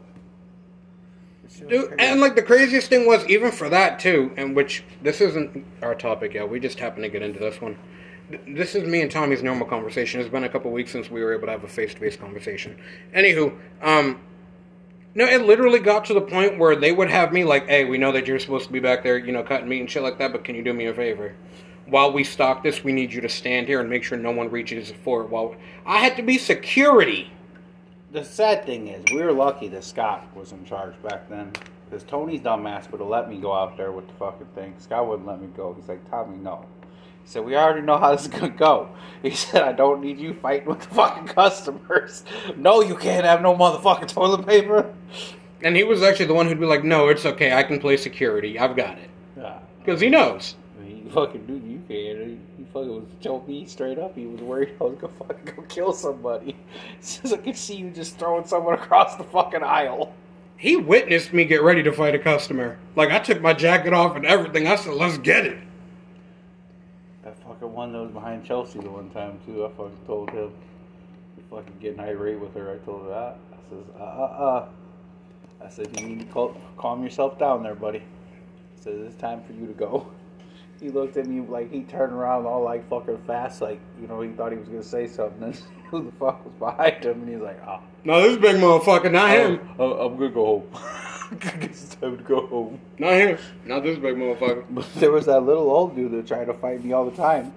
This 1.44 1.58
shit 1.58 1.68
was 1.68 1.84
Dude, 1.88 2.00
and 2.00 2.20
like 2.20 2.34
the 2.34 2.42
craziest 2.42 2.88
thing 2.88 3.06
was 3.06 3.24
even 3.28 3.52
for 3.52 3.68
that 3.68 4.00
too, 4.00 4.32
and 4.36 4.56
which 4.56 4.82
this 5.02 5.20
isn't 5.20 5.64
our 5.82 5.94
topic 5.94 6.34
yet. 6.34 6.50
We 6.50 6.58
just 6.58 6.80
happened 6.80 7.04
to 7.04 7.08
get 7.08 7.22
into 7.22 7.38
this 7.38 7.60
one. 7.60 7.78
Th- 8.28 8.40
This 8.48 8.74
is 8.74 8.84
me 8.88 9.00
and 9.02 9.10
Tommy's 9.10 9.42
normal 9.42 9.66
conversation. 9.66 10.20
It's 10.20 10.30
been 10.30 10.44
a 10.44 10.48
couple 10.48 10.70
weeks 10.70 10.90
since 10.92 11.10
we 11.10 11.22
were 11.22 11.34
able 11.34 11.46
to 11.46 11.52
have 11.52 11.64
a 11.64 11.68
face-to-face 11.68 12.16
conversation. 12.16 12.76
Anywho, 13.14 13.56
um, 13.82 14.20
no, 15.14 15.26
it 15.26 15.42
literally 15.42 15.78
got 15.78 16.04
to 16.06 16.14
the 16.14 16.20
point 16.20 16.58
where 16.58 16.74
they 16.74 16.92
would 16.92 17.10
have 17.10 17.32
me 17.32 17.44
like, 17.44 17.68
"Hey, 17.68 17.84
we 17.84 17.98
know 17.98 18.12
that 18.12 18.26
you're 18.26 18.38
supposed 18.38 18.66
to 18.66 18.72
be 18.72 18.80
back 18.80 19.02
there, 19.02 19.18
you 19.18 19.32
know, 19.32 19.42
cutting 19.42 19.68
meat 19.68 19.80
and 19.80 19.90
shit 19.90 20.02
like 20.02 20.18
that, 20.18 20.32
but 20.32 20.42
can 20.44 20.54
you 20.54 20.62
do 20.62 20.72
me 20.72 20.86
a 20.86 20.94
favor? 20.94 21.34
While 21.86 22.12
we 22.12 22.24
stock 22.24 22.62
this, 22.62 22.82
we 22.82 22.92
need 22.92 23.12
you 23.12 23.20
to 23.20 23.28
stand 23.28 23.68
here 23.68 23.80
and 23.80 23.90
make 23.90 24.04
sure 24.04 24.16
no 24.18 24.30
one 24.32 24.50
reaches 24.50 24.92
for 25.04 25.22
it." 25.22 25.30
While 25.30 25.56
I 25.86 25.98
had 25.98 26.16
to 26.16 26.22
be 26.22 26.38
security. 26.38 27.30
The 28.10 28.24
sad 28.24 28.64
thing 28.64 28.88
is, 28.88 29.04
we 29.12 29.22
were 29.22 29.32
lucky 29.32 29.68
that 29.68 29.84
Scott 29.84 30.24
was 30.36 30.52
in 30.52 30.64
charge 30.64 30.94
back 31.02 31.28
then. 31.28 31.52
Because 31.90 32.04
Tony's 32.04 32.40
dumbass 32.40 32.90
would 32.90 33.00
have 33.00 33.08
let 33.08 33.28
me 33.28 33.36
go 33.38 33.52
out 33.52 33.76
there 33.76 33.92
with 33.92 34.06
the 34.08 34.14
fucking 34.14 34.46
thing. 34.54 34.74
Scott 34.78 35.06
wouldn't 35.06 35.28
let 35.28 35.40
me 35.40 35.48
go. 35.56 35.74
He's 35.74 35.88
like, 35.88 36.08
Tommy, 36.10 36.36
no. 36.38 36.64
He 37.24 37.30
said, 37.30 37.44
we 37.44 37.56
already 37.56 37.80
know 37.80 37.98
how 37.98 38.12
this 38.12 38.22
is 38.22 38.28
going 38.28 38.52
to 38.52 38.58
go. 38.58 38.90
He 39.22 39.30
said, 39.30 39.62
I 39.62 39.72
don't 39.72 40.02
need 40.02 40.18
you 40.18 40.34
fighting 40.34 40.68
with 40.68 40.80
the 40.80 40.94
fucking 40.94 41.28
customers. 41.28 42.24
No, 42.56 42.82
you 42.82 42.94
can't 42.94 43.24
have 43.24 43.40
no 43.40 43.56
motherfucking 43.56 44.08
toilet 44.08 44.46
paper. 44.46 44.94
And 45.64 45.74
he 45.74 45.82
was 45.82 46.02
actually 46.02 46.26
the 46.26 46.34
one 46.34 46.46
who'd 46.46 46.60
be 46.60 46.66
like, 46.66 46.84
"No, 46.84 47.08
it's 47.08 47.24
okay. 47.24 47.54
I 47.54 47.62
can 47.62 47.80
play 47.80 47.96
security. 47.96 48.58
I've 48.58 48.76
got 48.76 48.98
it." 48.98 49.08
Yeah. 49.34 49.58
Because 49.78 49.98
he 49.98 50.10
knows. 50.10 50.56
He 50.84 51.08
fucking 51.10 51.46
knew 51.46 51.54
you 51.54 51.82
can. 51.88 52.28
He, 52.28 52.62
he 52.62 52.64
fucking 52.70 52.94
was 52.94 53.04
told 53.22 53.48
me 53.48 53.64
straight 53.64 53.98
up. 53.98 54.14
He 54.14 54.26
was 54.26 54.42
worried 54.42 54.74
I 54.78 54.84
was 54.84 54.98
gonna 54.98 55.14
fucking 55.14 55.54
go 55.56 55.62
kill 55.62 55.92
somebody. 55.94 56.54
He 57.00 57.02
says 57.02 57.32
I 57.32 57.38
could 57.38 57.56
see 57.56 57.76
you 57.76 57.90
just 57.90 58.18
throwing 58.18 58.46
someone 58.46 58.74
across 58.74 59.16
the 59.16 59.24
fucking 59.24 59.62
aisle. 59.62 60.12
He 60.58 60.76
witnessed 60.76 61.32
me 61.32 61.46
get 61.46 61.62
ready 61.62 61.82
to 61.82 61.92
fight 61.92 62.14
a 62.14 62.18
customer. 62.18 62.78
Like 62.94 63.10
I 63.10 63.18
took 63.18 63.40
my 63.40 63.54
jacket 63.54 63.94
off 63.94 64.16
and 64.16 64.26
everything. 64.26 64.68
I 64.68 64.76
said, 64.76 64.92
"Let's 64.92 65.16
get 65.16 65.46
it." 65.46 65.58
Fucking 67.64 67.76
one 67.76 67.92
that 67.92 67.98
was 68.00 68.10
behind 68.10 68.44
Chelsea 68.44 68.78
the 68.78 68.90
one 68.90 69.08
time 69.08 69.40
too. 69.46 69.64
I 69.64 69.70
fucking 69.70 69.96
told 70.06 70.28
him. 70.28 70.52
You 71.38 71.44
fucking 71.48 71.76
getting 71.80 71.98
irate 71.98 72.38
with 72.38 72.52
her. 72.54 72.70
I 72.70 72.76
told 72.84 73.04
her 73.04 73.08
that. 73.08 73.38
I 73.52 73.68
says, 73.70 73.84
uh 73.98 74.02
uh 74.02 74.04
uh. 74.04 74.68
I 75.64 75.68
said, 75.70 75.98
you 75.98 76.06
need 76.06 76.18
to 76.20 76.26
cal- 76.26 76.56
calm 76.76 77.02
yourself 77.02 77.38
down 77.38 77.62
there, 77.62 77.74
buddy. 77.74 78.00
I 78.00 78.80
said, 78.82 78.92
it's 78.96 79.16
time 79.16 79.42
for 79.44 79.54
you 79.54 79.66
to 79.66 79.72
go. 79.72 80.06
He 80.80 80.90
looked 80.90 81.16
at 81.16 81.26
me 81.26 81.40
like 81.40 81.70
he 81.70 81.82
turned 81.82 82.12
around 82.12 82.46
all 82.46 82.62
like 82.62 82.86
fucking 82.90 83.18
fast, 83.26 83.62
like, 83.62 83.80
you 83.98 84.08
know, 84.08 84.20
he 84.20 84.30
thought 84.30 84.52
he 84.52 84.58
was 84.58 84.68
gonna 84.68 84.82
say 84.82 85.06
something. 85.06 85.42
And 85.54 85.62
who 85.90 86.04
the 86.10 86.12
fuck 86.18 86.44
was 86.44 86.52
behind 86.58 87.04
him? 87.04 87.22
And 87.22 87.28
he's 87.28 87.38
like, 87.38 87.64
oh. 87.66 87.80
No, 88.04 88.20
this 88.20 88.36
big 88.36 88.56
motherfucker, 88.56 89.10
not 89.10 89.30
him. 89.30 89.60
Oh, 89.78 89.92
oh, 89.94 90.06
I'm 90.08 90.16
gonna 90.16 90.30
go 90.30 90.44
home. 90.44 90.64
it's 91.32 91.94
time 91.96 92.18
to 92.18 92.22
go 92.22 92.46
home. 92.46 92.80
Not 92.98 93.12
him. 93.14 93.38
Not 93.64 93.82
this 93.82 93.98
big 93.98 94.16
motherfucker. 94.16 94.64
But 94.70 94.92
there 94.94 95.10
was 95.10 95.26
that 95.26 95.40
little 95.40 95.70
old 95.70 95.96
dude 95.96 96.12
that 96.12 96.26
tried 96.26 96.46
to 96.46 96.54
fight 96.54 96.84
me 96.84 96.92
all 96.92 97.08
the 97.08 97.16
time. 97.16 97.52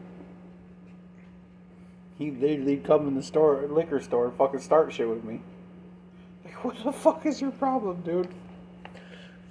He'd 2.17 2.39
literally 2.41 2.77
come 2.77 3.07
in 3.07 3.15
the 3.15 3.21
store, 3.21 3.67
liquor 3.69 4.01
store, 4.01 4.27
and 4.27 4.37
fucking 4.37 4.61
start 4.61 4.91
shit 4.91 5.07
with 5.07 5.23
me. 5.23 5.41
Like, 6.43 6.63
what 6.63 6.83
the 6.83 6.91
fuck 6.91 7.25
is 7.25 7.39
your 7.39 7.51
problem, 7.51 8.01
dude? 8.01 8.29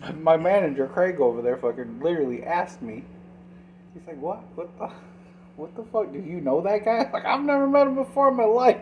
My, 0.01 0.13
my 0.13 0.37
manager, 0.37 0.89
Craig, 0.89 1.21
over 1.21 1.43
there, 1.43 1.57
fucking 1.57 2.01
literally 2.01 2.43
asked 2.43 2.83
me. 2.83 3.05
He's 3.95 4.07
like, 4.07 4.21
what? 4.21 4.43
What 4.57 4.77
the? 4.79 4.91
What 5.57 5.75
the 5.75 5.85
fuck? 5.85 6.13
Do 6.13 6.19
you 6.19 6.41
know 6.41 6.61
that 6.63 6.85
guy? 6.85 7.09
Like, 7.13 7.25
I've 7.25 7.43
never 7.43 7.67
met 7.67 7.87
him 7.87 7.95
before 7.95 8.29
in 8.29 8.37
my 8.37 8.45
life. 8.45 8.81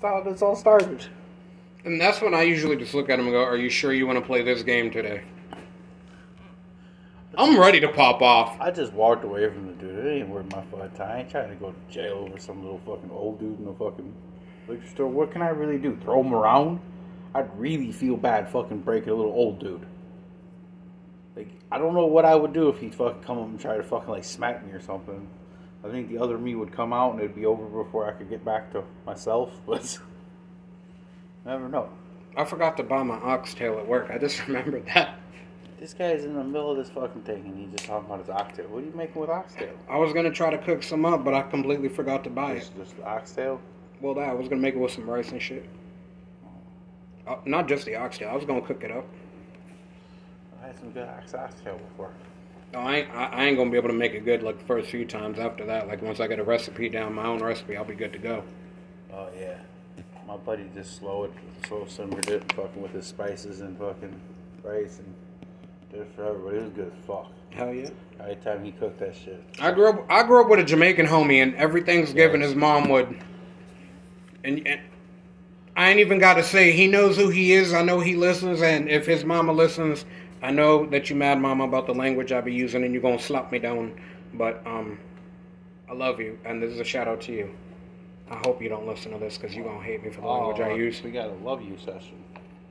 That's 0.00 0.14
how 0.14 0.30
this 0.30 0.42
all 0.42 0.54
started. 0.54 1.06
And 1.84 2.00
that's 2.00 2.20
when 2.22 2.34
I 2.34 2.42
usually 2.42 2.76
just 2.76 2.94
look 2.94 3.10
at 3.10 3.18
him 3.18 3.26
and 3.26 3.34
go, 3.34 3.42
"Are 3.42 3.56
you 3.56 3.68
sure 3.68 3.92
you 3.92 4.06
want 4.06 4.18
to 4.18 4.24
play 4.24 4.42
this 4.42 4.62
game 4.62 4.90
today?" 4.90 5.22
I'm 7.36 7.58
ready 7.58 7.80
to 7.80 7.88
pop 7.88 8.22
off. 8.22 8.56
I 8.60 8.70
just 8.70 8.92
walked 8.92 9.24
away 9.24 9.48
from 9.48 9.66
the 9.66 9.72
dude. 9.72 10.04
It 10.04 10.08
ain't 10.08 10.28
worth 10.28 10.50
my 10.52 10.62
fucking 10.62 10.96
time. 10.96 11.10
I 11.10 11.20
ain't 11.20 11.30
trying 11.30 11.48
to 11.50 11.56
go 11.56 11.72
to 11.72 11.92
jail 11.92 12.24
over 12.28 12.38
some 12.38 12.62
little 12.62 12.80
fucking 12.86 13.10
old 13.10 13.40
dude 13.40 13.58
in 13.58 13.66
a 13.66 13.74
fucking 13.74 14.14
liquor 14.68 14.86
store. 14.86 15.08
What 15.08 15.32
can 15.32 15.42
I 15.42 15.48
really 15.48 15.78
do? 15.78 15.98
Throw 16.02 16.22
him 16.22 16.32
around? 16.32 16.80
I'd 17.34 17.50
really 17.58 17.90
feel 17.90 18.16
bad 18.16 18.48
fucking 18.48 18.82
breaking 18.82 19.10
a 19.10 19.14
little 19.14 19.32
old 19.32 19.58
dude. 19.58 19.84
Like, 21.34 21.48
I 21.72 21.78
don't 21.78 21.94
know 21.94 22.06
what 22.06 22.24
I 22.24 22.36
would 22.36 22.52
do 22.52 22.68
if 22.68 22.78
he'd 22.78 22.94
fucking 22.94 23.22
come 23.22 23.38
up 23.38 23.48
and 23.48 23.58
try 23.58 23.76
to 23.76 23.82
fucking 23.82 24.08
like 24.08 24.24
smack 24.24 24.64
me 24.64 24.72
or 24.72 24.80
something. 24.80 25.28
I 25.84 25.90
think 25.90 26.08
the 26.08 26.18
other 26.18 26.38
me 26.38 26.54
would 26.54 26.72
come 26.72 26.92
out 26.92 27.12
and 27.12 27.20
it'd 27.20 27.34
be 27.34 27.46
over 27.46 27.66
before 27.82 28.06
I 28.06 28.12
could 28.12 28.30
get 28.30 28.44
back 28.44 28.72
to 28.72 28.84
myself, 29.04 29.50
but 29.66 29.98
never 31.44 31.68
know. 31.68 31.88
I 32.36 32.44
forgot 32.44 32.76
to 32.78 32.82
buy 32.82 33.02
my 33.02 33.16
oxtail 33.16 33.78
at 33.78 33.86
work. 33.86 34.10
I 34.10 34.18
just 34.18 34.44
remembered 34.46 34.86
that. 34.94 35.18
This 35.78 35.92
guy's 35.92 36.24
in 36.24 36.34
the 36.34 36.42
middle 36.42 36.70
of 36.70 36.78
this 36.78 36.88
fucking 36.90 37.22
thing 37.22 37.44
and 37.44 37.58
he's 37.58 37.70
just 37.70 37.84
talking 37.84 38.06
about 38.06 38.20
his 38.20 38.30
oxtail. 38.30 38.66
What 38.68 38.82
are 38.82 38.86
you 38.86 38.92
making 38.94 39.20
with 39.20 39.28
oxtail? 39.28 39.74
I 39.88 39.98
was 39.98 40.12
gonna 40.14 40.30
try 40.30 40.50
to 40.50 40.58
cook 40.58 40.82
some 40.82 41.04
up, 41.04 41.24
but 41.24 41.34
I 41.34 41.42
completely 41.42 41.88
forgot 41.88 42.24
to 42.24 42.30
buy 42.30 42.52
it. 42.52 42.60
Just, 42.60 42.76
just 42.76 42.94
oxtail? 43.04 43.60
Well, 44.00 44.14
that 44.14 44.28
I 44.28 44.32
was 44.32 44.48
gonna 44.48 44.62
make 44.62 44.74
it 44.74 44.78
with 44.78 44.92
some 44.92 45.08
rice 45.08 45.30
and 45.32 45.42
shit. 45.42 45.68
Uh, 47.26 47.36
not 47.44 47.68
just 47.68 47.84
the 47.86 47.96
oxtail. 47.96 48.30
I 48.30 48.34
was 48.34 48.44
gonna 48.44 48.62
cook 48.62 48.82
it 48.82 48.90
up. 48.90 49.06
I 50.62 50.68
had 50.68 50.78
some 50.78 50.90
good 50.90 51.08
ox- 51.08 51.34
oxtail 51.34 51.78
before. 51.78 52.12
No, 52.72 52.80
I 52.80 52.96
ain't, 52.96 53.10
I, 53.10 53.24
I 53.26 53.44
ain't 53.44 53.56
gonna 53.56 53.70
be 53.70 53.76
able 53.76 53.88
to 53.88 53.94
make 53.94 54.12
it 54.12 54.24
good 54.24 54.42
like 54.42 54.58
the 54.58 54.64
first 54.64 54.90
few 54.90 55.04
times. 55.04 55.38
After 55.38 55.64
that, 55.66 55.86
like 55.86 56.02
once 56.02 56.20
I 56.20 56.26
get 56.26 56.38
a 56.38 56.44
recipe 56.44 56.88
down, 56.88 57.14
my 57.14 57.26
own 57.26 57.42
recipe, 57.42 57.76
I'll 57.76 57.84
be 57.84 57.94
good 57.94 58.12
to 58.14 58.18
go. 58.18 58.42
Oh 59.12 59.28
yeah, 59.38 59.58
my 60.26 60.36
buddy 60.36 60.68
just 60.74 60.96
slow 60.96 61.24
it, 61.24 61.32
slow 61.66 61.86
simmered 61.86 62.28
it, 62.28 62.50
fucking 62.52 62.80
with 62.82 62.92
his 62.92 63.06
spices 63.06 63.60
and 63.60 63.78
fucking 63.78 64.20
rice 64.62 64.98
and 64.98 65.14
did 65.90 66.00
it 66.02 66.12
for 66.16 66.24
everybody. 66.24 66.56
It 66.58 66.62
was 66.62 66.70
good 66.72 66.92
as 66.96 67.06
fuck. 67.06 67.30
Hell 67.50 67.72
yeah. 67.72 67.90
Every 68.20 68.36
time 68.36 68.64
he 68.64 68.72
cooked 68.72 68.98
that 69.00 69.14
shit. 69.14 69.42
I 69.60 69.70
grew 69.72 69.88
up. 69.90 70.06
I 70.08 70.22
grew 70.24 70.42
up 70.42 70.48
with 70.48 70.60
a 70.60 70.64
Jamaican 70.64 71.06
homie, 71.06 71.42
and 71.42 71.54
every 71.56 71.82
Thanksgiving 71.82 72.40
Yes. 72.40 72.50
his 72.50 72.56
mom 72.56 72.88
would. 72.88 73.18
And, 74.44 74.66
and 74.66 74.80
I 75.76 75.90
ain't 75.90 76.00
even 76.00 76.18
got 76.18 76.34
to 76.34 76.42
say 76.42 76.72
he 76.72 76.86
knows 76.86 77.16
who 77.16 77.28
he 77.28 77.52
is. 77.52 77.72
I 77.72 77.82
know 77.82 78.00
he 78.00 78.16
listens, 78.16 78.62
and 78.62 78.88
if 78.88 79.06
his 79.06 79.24
mama 79.24 79.52
listens, 79.52 80.04
I 80.42 80.50
know 80.50 80.86
that 80.86 81.10
you 81.10 81.16
mad, 81.16 81.40
mama, 81.40 81.64
about 81.64 81.86
the 81.86 81.94
language 81.94 82.32
I 82.32 82.40
be 82.40 82.52
using, 82.52 82.84
and 82.84 82.92
you're 82.92 83.02
gonna 83.02 83.18
slap 83.18 83.50
me 83.52 83.58
down. 83.58 83.98
But 84.34 84.64
um, 84.66 84.98
I 85.88 85.94
love 85.94 86.20
you, 86.20 86.38
and 86.44 86.62
this 86.62 86.72
is 86.72 86.80
a 86.80 86.84
shout 86.84 87.08
out 87.08 87.20
to 87.22 87.32
you. 87.32 87.54
I 88.30 88.36
hope 88.44 88.62
you 88.62 88.68
don't 88.68 88.86
listen 88.86 89.12
to 89.12 89.18
this 89.18 89.36
because 89.36 89.54
you're 89.54 89.64
gonna 89.64 89.82
hate 89.82 90.02
me 90.02 90.10
for 90.10 90.22
the 90.22 90.26
language 90.26 90.60
I 90.60 90.72
use. 90.72 91.02
We 91.02 91.10
got 91.10 91.28
a 91.28 91.32
love 91.44 91.62
you 91.62 91.76
session. 91.78 92.22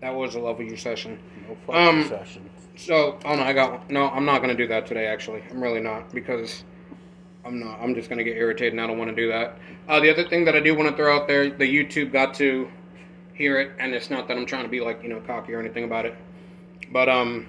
That 0.01 0.13
was 0.13 0.35
a 0.35 0.39
love 0.39 0.59
you 0.59 0.75
session. 0.75 1.19
No 1.47 1.55
fuck 1.65 1.75
Um, 1.75 2.03
session. 2.07 2.49
So, 2.75 3.19
oh 3.23 3.35
no, 3.35 3.43
I 3.43 3.53
got 3.53 3.71
one. 3.71 3.81
No, 3.89 4.09
I'm 4.09 4.25
not 4.25 4.41
gonna 4.41 4.55
do 4.55 4.67
that 4.67 4.87
today. 4.87 5.05
Actually, 5.05 5.43
I'm 5.51 5.61
really 5.61 5.79
not 5.79 6.11
because 6.11 6.63
I'm 7.45 7.59
not. 7.59 7.79
I'm 7.81 7.93
just 7.93 8.09
gonna 8.09 8.23
get 8.23 8.35
irritated, 8.35 8.73
and 8.73 8.81
I 8.81 8.87
don't 8.87 8.97
want 8.97 9.09
to 9.11 9.15
do 9.15 9.27
that. 9.29 9.57
Uh, 9.87 9.99
the 9.99 10.09
other 10.09 10.27
thing 10.27 10.43
that 10.45 10.55
I 10.55 10.59
do 10.59 10.73
want 10.75 10.89
to 10.89 10.95
throw 10.95 11.15
out 11.15 11.27
there, 11.27 11.49
the 11.49 11.65
YouTube 11.65 12.11
got 12.11 12.33
to 12.35 12.67
hear 13.33 13.59
it, 13.59 13.71
and 13.79 13.93
it's 13.93 14.09
not 14.09 14.27
that 14.27 14.37
I'm 14.37 14.45
trying 14.45 14.63
to 14.63 14.69
be 14.69 14.81
like 14.81 15.03
you 15.03 15.09
know 15.09 15.19
cocky 15.21 15.53
or 15.53 15.59
anything 15.59 15.83
about 15.83 16.05
it, 16.05 16.15
but 16.91 17.07
um, 17.07 17.45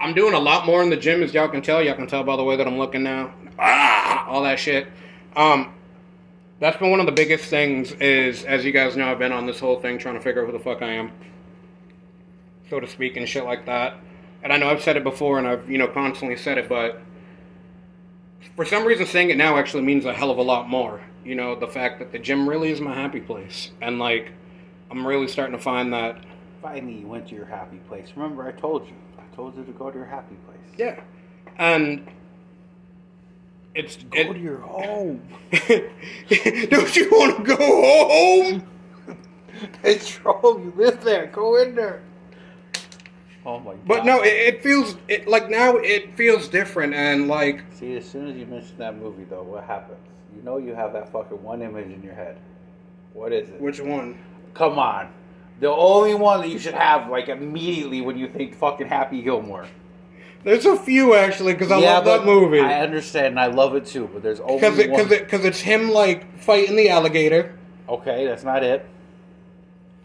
I'm 0.00 0.14
doing 0.14 0.34
a 0.34 0.38
lot 0.38 0.64
more 0.66 0.82
in 0.82 0.90
the 0.90 0.96
gym, 0.96 1.22
as 1.22 1.34
y'all 1.34 1.48
can 1.48 1.62
tell. 1.62 1.82
Y'all 1.82 1.94
can 1.94 2.06
tell 2.06 2.24
by 2.24 2.36
the 2.36 2.44
way 2.44 2.56
that 2.56 2.66
I'm 2.66 2.78
looking 2.78 3.02
now. 3.02 3.34
Ah, 3.58 4.26
all 4.28 4.42
that 4.44 4.58
shit. 4.58 4.86
Um, 5.38 5.72
That's 6.58 6.76
been 6.76 6.90
one 6.90 6.98
of 6.98 7.06
the 7.06 7.12
biggest 7.12 7.44
things. 7.44 7.92
Is 7.92 8.44
as 8.44 8.64
you 8.64 8.72
guys 8.72 8.96
know, 8.96 9.08
I've 9.08 9.20
been 9.20 9.30
on 9.30 9.46
this 9.46 9.60
whole 9.60 9.80
thing 9.80 9.96
trying 9.96 10.16
to 10.16 10.20
figure 10.20 10.42
out 10.42 10.46
who 10.46 10.52
the 10.52 10.62
fuck 10.62 10.82
I 10.82 10.90
am, 10.90 11.12
so 12.68 12.80
to 12.80 12.88
speak, 12.88 13.16
and 13.16 13.26
shit 13.28 13.44
like 13.44 13.64
that. 13.66 13.94
And 14.42 14.52
I 14.52 14.56
know 14.56 14.68
I've 14.68 14.82
said 14.82 14.96
it 14.96 15.04
before, 15.04 15.38
and 15.38 15.46
I've 15.46 15.70
you 15.70 15.78
know 15.78 15.86
constantly 15.86 16.36
said 16.36 16.58
it, 16.58 16.68
but 16.68 17.00
for 18.56 18.64
some 18.64 18.84
reason, 18.84 19.06
saying 19.06 19.30
it 19.30 19.36
now 19.36 19.56
actually 19.56 19.84
means 19.84 20.04
a 20.04 20.12
hell 20.12 20.32
of 20.32 20.38
a 20.38 20.42
lot 20.42 20.68
more. 20.68 21.00
You 21.24 21.36
know, 21.36 21.54
the 21.54 21.68
fact 21.68 22.00
that 22.00 22.10
the 22.10 22.18
gym 22.18 22.48
really 22.48 22.72
is 22.72 22.80
my 22.80 22.94
happy 22.94 23.20
place, 23.20 23.70
and 23.80 24.00
like 24.00 24.32
I'm 24.90 25.06
really 25.06 25.28
starting 25.28 25.56
to 25.56 25.62
find 25.62 25.92
that. 25.92 26.18
Finally, 26.60 26.94
you 26.94 27.06
went 27.06 27.28
to 27.28 27.36
your 27.36 27.46
happy 27.46 27.76
place. 27.88 28.08
Remember, 28.16 28.44
I 28.44 28.50
told 28.50 28.88
you. 28.88 28.96
I 29.16 29.36
told 29.36 29.56
you 29.56 29.62
to 29.62 29.70
go 29.70 29.88
to 29.88 29.96
your 29.96 30.06
happy 30.06 30.34
place. 30.46 30.58
Yeah, 30.76 31.00
and 31.58 32.08
it's 33.74 33.96
Go 33.96 34.18
it- 34.18 34.32
to 34.34 34.38
your 34.38 34.58
home. 34.58 35.22
Don't 36.70 36.96
you 36.96 37.10
want 37.10 37.38
to 37.38 37.56
go 37.56 37.56
home? 37.56 38.66
It's 39.82 40.18
your 40.18 40.34
home. 40.34 40.64
You 40.64 40.72
live 40.76 41.02
there. 41.02 41.26
Go 41.26 41.56
in 41.62 41.74
there. 41.74 42.02
Oh 43.46 43.58
my 43.60 43.72
god. 43.72 43.86
But 43.86 44.04
no, 44.04 44.22
it, 44.22 44.28
it 44.28 44.62
feels 44.62 44.96
it 45.08 45.26
like 45.26 45.48
now 45.48 45.76
it 45.76 46.16
feels 46.16 46.48
different 46.48 46.92
and 46.94 47.28
like 47.28 47.64
See, 47.72 47.96
as 47.96 48.08
soon 48.08 48.28
as 48.28 48.36
you 48.36 48.46
mention 48.46 48.76
that 48.78 48.96
movie, 48.96 49.24
though, 49.24 49.42
what 49.42 49.64
happens? 49.64 49.98
You 50.36 50.42
know 50.42 50.58
you 50.58 50.74
have 50.74 50.92
that 50.92 51.10
fucking 51.10 51.42
one 51.42 51.62
image 51.62 51.90
in 51.90 52.02
your 52.02 52.14
head. 52.14 52.38
What 53.14 53.32
is 53.32 53.48
it? 53.48 53.60
which 53.60 53.80
one? 53.80 54.18
Come 54.54 54.78
on. 54.78 55.10
The 55.60 55.68
only 55.70 56.14
one 56.14 56.40
that 56.42 56.48
you 56.50 56.58
should 56.58 56.74
have, 56.74 57.10
like, 57.10 57.28
immediately 57.28 58.00
when 58.00 58.16
you 58.16 58.28
think 58.28 58.54
fucking 58.54 58.86
Happy 58.86 59.22
Gilmore. 59.22 59.66
There's 60.44 60.66
a 60.66 60.76
few 60.76 61.14
actually 61.14 61.52
because 61.52 61.70
I 61.70 61.76
love 61.76 62.04
that 62.04 62.24
movie 62.24 62.60
I 62.60 62.80
understand, 62.80 63.26
and 63.26 63.40
I 63.40 63.46
love 63.46 63.74
it 63.74 63.86
too, 63.86 64.08
but 64.12 64.22
there's 64.22 64.40
only 64.40 64.56
because 64.60 64.76
because 64.76 65.12
it 65.12 65.24
because 65.24 65.44
it's 65.44 65.60
him 65.60 65.90
like 65.90 66.38
fighting 66.38 66.76
the 66.76 66.88
alligator. 66.90 67.58
Okay, 67.88 68.26
that's 68.26 68.44
not 68.44 68.62
it. 68.62 68.86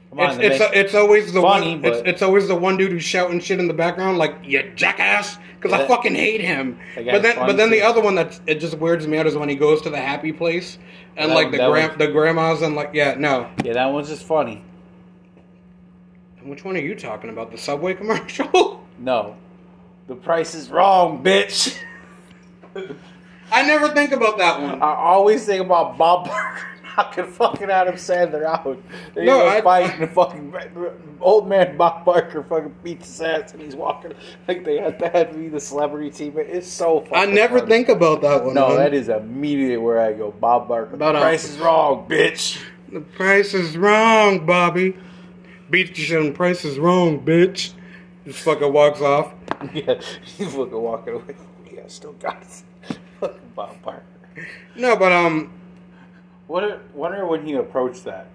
Come 0.10 0.20
on, 0.20 0.30
It's 0.30 0.40
it's, 0.40 0.60
make- 0.60 0.76
it's 0.76 0.96
always 0.96 1.34
the 1.34 1.42
Funny, 1.42 1.76
one. 1.76 1.86
It's, 1.86 2.02
it's 2.06 2.22
always 2.22 2.48
the 2.48 2.56
one 2.56 2.78
dude 2.78 2.92
who's 2.92 3.04
shouting 3.04 3.40
shit 3.40 3.60
in 3.60 3.68
the 3.68 3.74
background 3.74 4.18
like 4.18 4.36
you 4.44 4.72
jackass 4.76 5.38
because 5.60 5.74
I 5.74 5.88
fucking 5.88 6.14
hate 6.16 6.42
him. 6.42 6.80
But 6.96 7.22
then 7.24 7.36
but 7.36 7.58
then 7.58 7.72
the 7.72 7.82
other 7.82 8.02
one 8.02 8.16
that 8.16 8.40
it 8.46 8.56
just 8.56 8.78
weirds 8.78 9.08
me 9.08 9.18
out 9.18 9.26
is 9.28 9.36
when 9.36 9.50
he 9.50 9.56
goes 9.56 9.82
to 9.84 9.90
the 9.90 9.98
happy 9.98 10.32
place 10.32 10.78
and 11.18 11.32
That 11.32 11.36
like 11.36 11.52
the 11.52 11.68
one- 11.70 11.98
the 11.98 12.08
grandmas 12.08 12.62
and 12.62 12.76
like 12.76 12.92
yeah 12.94 13.16
no. 13.18 13.50
yeah, 13.64 13.74
that 13.74 13.86
one's 13.88 14.10
just 14.10 14.24
funny. 14.24 14.64
Which 16.44 16.66
one 16.66 16.76
are 16.76 16.80
you 16.82 16.96
talking 16.96 17.30
about? 17.30 17.52
The 17.52 17.58
Subway 17.58 17.94
commercial? 17.94 18.82
No. 19.00 19.36
The 20.08 20.16
price 20.16 20.54
is 20.56 20.70
wrong, 20.70 21.24
bitch. 21.24 21.78
I 23.52 23.66
never 23.68 23.90
think 23.90 24.12
about 24.12 24.38
that 24.40 24.62
one. 24.62 24.82
I 24.82 24.96
always 24.96 25.46
think 25.46 25.64
about 25.64 25.98
Bob 25.98 26.28
Barker 26.28 26.66
knocking 26.98 27.26
fucking 27.28 27.70
Adam 27.70 27.96
Sandler 27.96 28.44
out. 28.44 28.78
They 29.14 29.26
No, 29.26 29.48
I- 29.48 29.62
fighting 29.62 30.00
the 30.02 30.08
fucking 30.08 30.54
old 31.22 31.48
man 31.48 31.78
Bob 31.78 32.04
Barker 32.04 32.44
fucking 32.44 32.76
beats 32.84 33.08
his 33.08 33.22
ass 33.22 33.54
and 33.54 33.62
he's 33.62 33.76
walking 33.76 34.14
like 34.48 34.66
they 34.66 34.78
had 34.80 35.00
to 35.00 35.10
have 35.10 35.38
me 35.38 35.48
the 35.50 35.60
celebrity 35.60 36.10
team. 36.10 36.34
It's 36.38 36.68
so 36.68 37.02
fucking 37.02 37.16
I 37.18 37.26
never 37.26 37.60
funny. 37.60 37.70
think 37.72 37.90
about 37.90 38.22
that 38.22 38.44
one. 38.44 38.56
No, 38.56 38.70
man. 38.70 38.78
that 38.78 38.94
is 38.94 39.08
immediately 39.10 39.78
where 39.78 40.00
I 40.02 40.14
go. 40.14 40.32
Bob 40.32 40.68
Barker. 40.68 40.96
About 40.96 41.14
the 41.14 41.20
price 41.20 41.48
is 41.48 41.58
wrong, 41.60 42.08
bitch. 42.10 42.62
The 42.92 43.02
price 43.02 43.54
is 43.54 43.78
wrong, 43.78 44.46
Bobby. 44.46 44.98
Beat 45.70 45.98
you 45.98 46.20
and 46.20 46.36
price 46.36 46.66
is 46.66 46.78
wrong, 46.78 47.20
bitch. 47.24 47.74
Just 48.26 48.40
fucking 48.40 48.72
walks 48.72 49.02
off. 49.02 49.34
yeah, 49.74 50.00
he's 50.24 50.54
fucking 50.54 50.72
walking 50.72 51.16
away. 51.16 51.36
Yeah, 51.74 51.82
still 51.88 52.14
got 52.14 52.42
it. 52.42 52.98
fucking 53.20 53.52
Bob 53.56 53.82
Barker. 53.82 54.04
No, 54.76 54.96
but 54.96 55.12
um, 55.12 55.52
Wonder, 56.48 56.82
wonder 56.94 57.26
when 57.26 57.46
he 57.46 57.54
approached 57.54 58.04
that. 58.04 58.28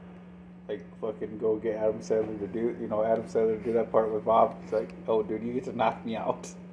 Like, 0.68 0.85
fucking 1.01 1.38
go 1.38 1.57
get 1.57 1.77
Adam 1.77 2.01
Sandler 2.01 2.38
to 2.40 2.46
do, 2.46 2.77
you 2.81 2.88
know, 2.88 3.05
Adam 3.05 3.24
Sandler 3.24 3.59
to 3.59 3.64
do 3.64 3.72
that 3.74 3.92
part 3.92 4.12
with 4.12 4.24
Bob. 4.24 4.57
It's 4.64 4.72
like, 4.72 4.92
oh, 5.07 5.22
dude, 5.22 5.42
you 5.42 5.53
get 5.53 5.64
to 5.64 5.77
knock 5.77 6.05
me 6.05 6.16
out. 6.16 6.48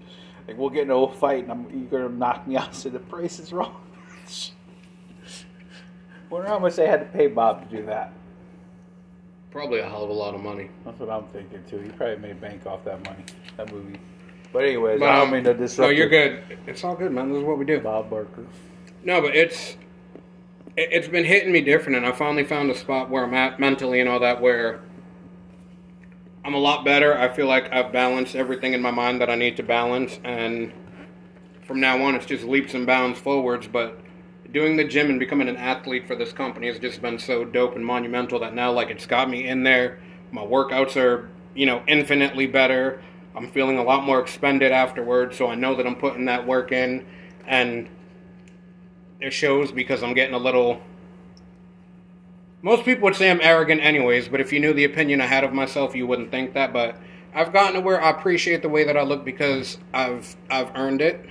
Like, 0.47 0.59
we'll 0.59 0.69
get 0.69 0.83
in 0.83 0.91
a 0.91 0.93
whole 0.93 1.07
fight 1.07 1.41
and 1.41 1.51
I'm, 1.51 1.87
you're 1.91 2.07
to 2.07 2.13
knock 2.13 2.47
me 2.47 2.55
out. 2.55 2.75
So 2.75 2.89
the 2.89 2.99
price 2.99 3.39
is 3.39 3.51
wrong. 3.51 3.81
wonder 6.29 6.47
how 6.47 6.59
much 6.59 6.75
they 6.75 6.85
had 6.85 6.99
to 6.99 7.05
pay 7.07 7.25
Bob 7.25 7.67
to 7.67 7.77
do 7.77 7.83
that. 7.87 8.13
Probably 9.55 9.79
a 9.79 9.87
hell 9.87 10.03
of 10.03 10.09
a 10.09 10.13
lot 10.13 10.35
of 10.35 10.41
money. 10.41 10.69
That's 10.83 10.99
what 10.99 11.09
I'm 11.09 11.23
thinking, 11.27 11.63
too. 11.65 11.79
He 11.79 11.87
probably 11.87 12.17
made 12.17 12.41
bank 12.41 12.65
off 12.65 12.83
that 12.83 13.01
money, 13.05 13.23
that 13.55 13.71
movie. 13.71 13.97
But, 14.51 14.65
anyways, 14.65 14.99
But, 14.99 15.07
I 15.07 15.15
don't 15.15 15.31
mean 15.31 15.45
to 15.45 15.53
disrupt 15.53 15.91
No, 15.91 15.97
you're 15.97 16.09
good. 16.09 16.43
It's 16.67 16.83
all 16.83 16.93
good, 16.93 17.13
man. 17.13 17.29
This 17.29 17.37
is 17.37 17.45
what 17.45 17.57
we 17.57 17.63
do. 17.63 17.79
Bob 17.79 18.09
Barker. 18.09 18.45
No, 19.05 19.21
but 19.21 19.33
it's 19.33 19.77
it, 20.75 20.89
it's 20.91 21.07
been 21.07 21.23
hitting 21.23 21.53
me 21.53 21.61
different, 21.61 21.95
and 21.95 22.05
I 22.05 22.11
finally 22.11 22.43
found 22.43 22.69
a 22.69 22.75
spot 22.75 23.09
where 23.09 23.23
I'm 23.23 23.33
at 23.33 23.57
mentally 23.57 24.01
and 24.01 24.09
all 24.09 24.19
that, 24.19 24.41
where 24.41 24.81
I'm 26.43 26.53
a 26.53 26.59
lot 26.59 26.83
better. 26.83 27.17
I 27.17 27.29
feel 27.29 27.47
like 27.47 27.71
I've 27.71 27.93
balanced 27.93 28.35
everything 28.35 28.73
in 28.73 28.81
my 28.81 28.91
mind 28.91 29.21
that 29.21 29.29
I 29.29 29.35
need 29.35 29.55
to 29.55 29.63
balance, 29.63 30.19
and 30.25 30.73
from 31.65 31.79
now 31.79 32.03
on, 32.03 32.15
it's 32.15 32.25
just 32.25 32.43
leaps 32.43 32.73
and 32.73 32.85
bounds 32.85 33.19
forwards. 33.19 33.67
But 33.67 34.01
doing 34.51 34.77
the 34.77 34.83
gym 34.83 35.09
and 35.09 35.19
becoming 35.19 35.49
an 35.49 35.57
athlete 35.57 36.07
for 36.07 36.15
this 36.15 36.31
company 36.31 36.67
has 36.67 36.79
just 36.79 37.01
been 37.01 37.19
so 37.19 37.43
dope 37.43 37.75
and 37.75 37.85
monumental 37.85 38.39
that 38.39 38.53
now, 38.53 38.71
like, 38.71 38.89
it's 38.89 39.05
got 39.05 39.29
me 39.29 39.47
in 39.47 39.63
there. 39.63 39.99
My 40.31 40.43
workouts 40.43 40.95
are, 40.95 41.29
you 41.53 41.65
know, 41.65 41.83
infinitely 41.87 42.47
better. 42.47 43.01
I'm 43.35 43.49
feeling 43.49 43.77
a 43.77 43.83
lot 43.83 44.03
more 44.03 44.19
expended 44.19 44.71
afterwards, 44.71 45.37
so 45.37 45.47
I 45.47 45.55
know 45.55 45.75
that 45.75 45.85
I'm 45.85 45.95
putting 45.95 46.25
that 46.25 46.47
work 46.47 46.71
in, 46.71 47.05
and 47.45 47.89
it 49.19 49.33
shows 49.33 49.71
because 49.71 50.03
I'm 50.03 50.13
getting 50.13 50.35
a 50.35 50.39
little. 50.39 50.81
Most 52.61 52.85
people 52.85 53.03
would 53.03 53.15
say 53.15 53.29
I'm 53.29 53.41
arrogant, 53.41 53.81
anyways, 53.81 54.29
but 54.29 54.39
if 54.39 54.53
you 54.53 54.59
knew 54.59 54.73
the 54.73 54.85
opinion 54.85 55.21
I 55.21 55.25
had 55.25 55.43
of 55.43 55.53
myself, 55.53 55.95
you 55.95 56.07
wouldn't 56.07 56.31
think 56.31 56.53
that. 56.53 56.71
But 56.71 56.97
I've 57.33 57.51
gotten 57.51 57.73
to 57.73 57.81
where 57.81 58.01
I 58.01 58.09
appreciate 58.09 58.61
the 58.61 58.69
way 58.69 58.85
that 58.85 58.95
I 58.95 59.03
look 59.03 59.25
because 59.25 59.77
I've 59.93 60.35
I've 60.49 60.71
earned 60.75 61.01
it. 61.01 61.29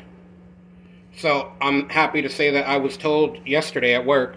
So 1.17 1.53
I'm 1.61 1.89
happy 1.89 2.23
to 2.23 2.29
say 2.29 2.51
that 2.51 2.67
I 2.67 2.77
was 2.77 2.97
told 2.97 3.39
yesterday 3.47 3.95
at 3.95 4.05
work. 4.05 4.37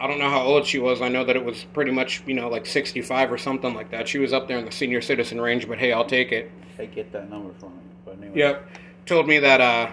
I 0.00 0.06
don't 0.06 0.18
know 0.18 0.30
how 0.30 0.42
old 0.42 0.66
she 0.66 0.78
was. 0.78 1.00
I 1.00 1.08
know 1.08 1.24
that 1.24 1.36
it 1.36 1.44
was 1.44 1.64
pretty 1.72 1.90
much, 1.90 2.22
you 2.26 2.34
know, 2.34 2.48
like 2.48 2.66
65 2.66 3.32
or 3.32 3.38
something 3.38 3.74
like 3.74 3.90
that. 3.90 4.08
She 4.08 4.18
was 4.18 4.32
up 4.32 4.48
there 4.48 4.58
in 4.58 4.64
the 4.64 4.72
senior 4.72 5.00
citizen 5.00 5.40
range, 5.40 5.68
but 5.68 5.78
hey, 5.78 5.92
I'll 5.92 6.04
take 6.04 6.32
it. 6.32 6.50
I 6.78 6.86
get 6.86 7.12
that 7.12 7.30
number 7.30 7.54
from 7.58 7.72
him. 7.72 7.90
But 8.04 8.18
anyway. 8.18 8.38
Yep. 8.38 8.68
Told 9.06 9.28
me 9.28 9.38
that 9.38 9.60
uh 9.60 9.90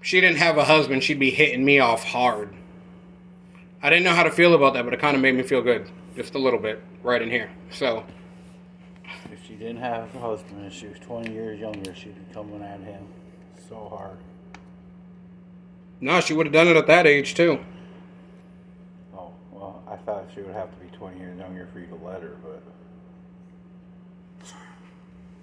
she 0.00 0.20
didn't 0.20 0.38
have 0.38 0.56
a 0.56 0.64
husband, 0.64 1.02
she'd 1.02 1.18
be 1.18 1.30
hitting 1.30 1.64
me 1.64 1.78
off 1.78 2.04
hard. 2.04 2.54
I 3.82 3.90
didn't 3.90 4.04
know 4.04 4.14
how 4.14 4.22
to 4.22 4.30
feel 4.30 4.54
about 4.54 4.74
that, 4.74 4.84
but 4.84 4.94
it 4.94 5.00
kind 5.00 5.16
of 5.16 5.22
made 5.22 5.34
me 5.34 5.42
feel 5.42 5.62
good. 5.62 5.90
Just 6.14 6.34
a 6.34 6.38
little 6.38 6.58
bit, 6.58 6.82
right 7.02 7.20
in 7.20 7.30
here. 7.30 7.50
So, 7.70 8.04
If 9.32 9.44
she 9.46 9.54
didn't 9.54 9.78
have 9.78 10.14
a 10.14 10.18
husband 10.18 10.62
and 10.62 10.72
she 10.72 10.86
was 10.86 10.98
20 11.00 11.32
years 11.32 11.60
younger, 11.60 11.94
she'd 11.94 12.14
be 12.14 12.34
coming 12.34 12.62
at 12.62 12.80
him 12.80 13.06
so 13.68 13.88
hard. 13.90 14.16
no, 16.00 16.20
she 16.20 16.34
would 16.34 16.46
have 16.46 16.52
done 16.52 16.68
it 16.68 16.76
at 16.76 16.86
that 16.86 17.06
age, 17.06 17.34
too. 17.34 17.58
Oh, 19.14 19.32
well, 19.52 19.82
I 19.88 19.96
thought 19.96 20.26
she 20.34 20.40
would 20.42 20.54
have 20.54 20.70
to 20.70 20.76
be 20.84 20.88
20 20.96 21.18
years 21.18 21.38
younger 21.38 21.68
for 21.72 21.80
you 21.80 21.86
to 21.86 21.94
let 21.96 22.22
her, 22.22 22.36
but. 22.42 22.62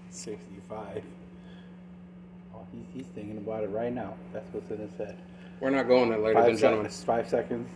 65. 0.10 1.04
Oh, 2.56 2.60
he's, 2.72 2.86
he's 2.94 3.06
thinking 3.16 3.38
about 3.38 3.64
it 3.64 3.70
right 3.72 3.92
now. 3.94 4.14
That's 4.32 4.52
what's 4.54 4.70
in 4.72 4.78
his 4.78 4.96
head. 4.98 5.18
We're 5.60 5.70
not 5.72 5.88
going 5.88 6.10
there, 6.10 6.20
ladies 6.20 6.36
Five 6.42 6.50
and 6.50 6.60
gentlemen. 6.60 6.92
seconds. 6.92 7.04
Five 7.06 7.30
seconds. 7.30 7.70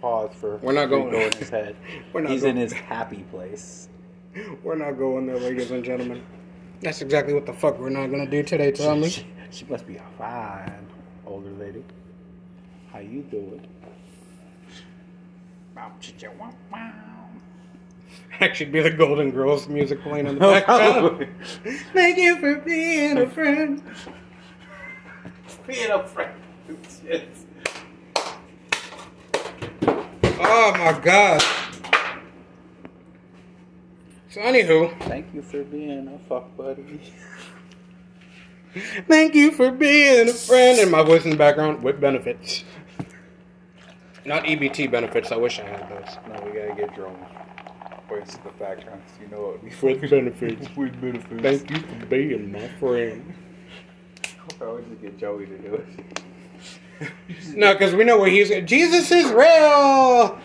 Pause 0.00 0.30
for. 0.34 0.56
We're 0.58 0.72
not 0.72 0.86
going- 0.86 1.10
go 1.10 1.18
in 1.20 1.32
his 1.32 1.50
head. 1.50 1.76
We're 2.12 2.20
not 2.22 2.30
he's 2.32 2.42
going- 2.42 2.56
in 2.56 2.62
his 2.62 2.72
happy 2.72 3.24
place. 3.30 3.88
We're 4.62 4.76
not 4.76 4.92
going 4.92 5.26
there, 5.26 5.38
ladies 5.38 5.70
and 5.72 5.84
gentlemen. 5.84 6.22
That's 6.82 7.02
exactly 7.02 7.34
what 7.34 7.46
the 7.46 7.52
fuck 7.52 7.78
we're 7.78 7.90
not 7.90 8.06
going 8.10 8.24
to 8.24 8.30
do 8.30 8.42
today, 8.44 8.70
Tommy. 8.70 9.12
She, 9.50 9.64
must 9.66 9.86
be 9.86 9.96
a 9.96 10.04
fine 10.16 10.86
older 11.26 11.50
lady. 11.50 11.84
How 12.92 13.00
you 13.00 13.22
doing? 13.22 13.66
Bow, 15.74 15.92
chitcha, 16.00 16.34
wow, 16.36 16.52
wow. 16.72 17.28
Actually, 18.40 18.70
be 18.70 18.80
the 18.80 18.90
Golden 18.90 19.30
Girls 19.30 19.68
music 19.68 20.02
playing 20.02 20.26
in 20.26 20.34
the 20.34 20.40
background. 20.66 21.28
Thank 21.92 22.18
you 22.18 22.38
for 22.38 22.56
being 22.56 23.18
a 23.18 23.28
friend. 23.28 23.82
Being 25.66 25.90
a 25.90 26.06
friend. 26.06 26.34
Oh 30.42 30.72
my 30.72 30.98
god. 31.00 31.42
So, 34.30 34.40
anywho, 34.40 34.98
Thank 35.02 35.32
you 35.34 35.42
for 35.42 35.62
being 35.64 36.08
a 36.08 36.18
fuck 36.28 36.56
buddy. 36.56 37.00
Thank 39.08 39.34
you 39.34 39.52
for 39.52 39.70
being 39.70 40.28
a 40.28 40.32
friend. 40.32 40.78
And 40.80 40.90
my 40.90 41.02
voice 41.02 41.24
in 41.24 41.30
the 41.30 41.36
background 41.36 41.82
with 41.82 42.00
benefits. 42.00 42.64
Not 44.24 44.44
EBT 44.44 44.90
benefits, 44.90 45.32
I 45.32 45.36
wish 45.36 45.58
I 45.60 45.64
had 45.64 45.88
those. 45.88 46.16
No, 46.28 46.42
we 46.44 46.52
gotta 46.58 46.74
get 46.76 46.94
drones. 46.94 47.18
Voice 48.08 48.34
in 48.34 48.42
the 48.44 48.50
background, 48.58 49.02
so 49.06 49.22
you 49.22 49.28
know 49.28 49.40
what 49.40 49.62
we 49.62 49.70
With 49.82 50.10
benefits. 50.10 50.68
with 50.76 51.00
benefits. 51.00 51.42
Thank 51.42 51.70
you 51.70 51.78
for 51.78 52.06
being 52.06 52.52
my 52.52 52.68
friend. 52.80 53.34
I 54.60 54.64
always 54.64 54.84
just 54.86 55.00
get 55.00 55.18
Joey 55.18 55.46
to 55.46 55.58
do 55.58 55.74
it. 55.74 55.88
No, 57.56 57.72
because 57.72 57.94
we 57.94 58.04
know 58.04 58.18
where 58.18 58.28
he's. 58.30 58.50
Jesus 58.68 59.10
is 59.10 59.30
real. 59.32 60.38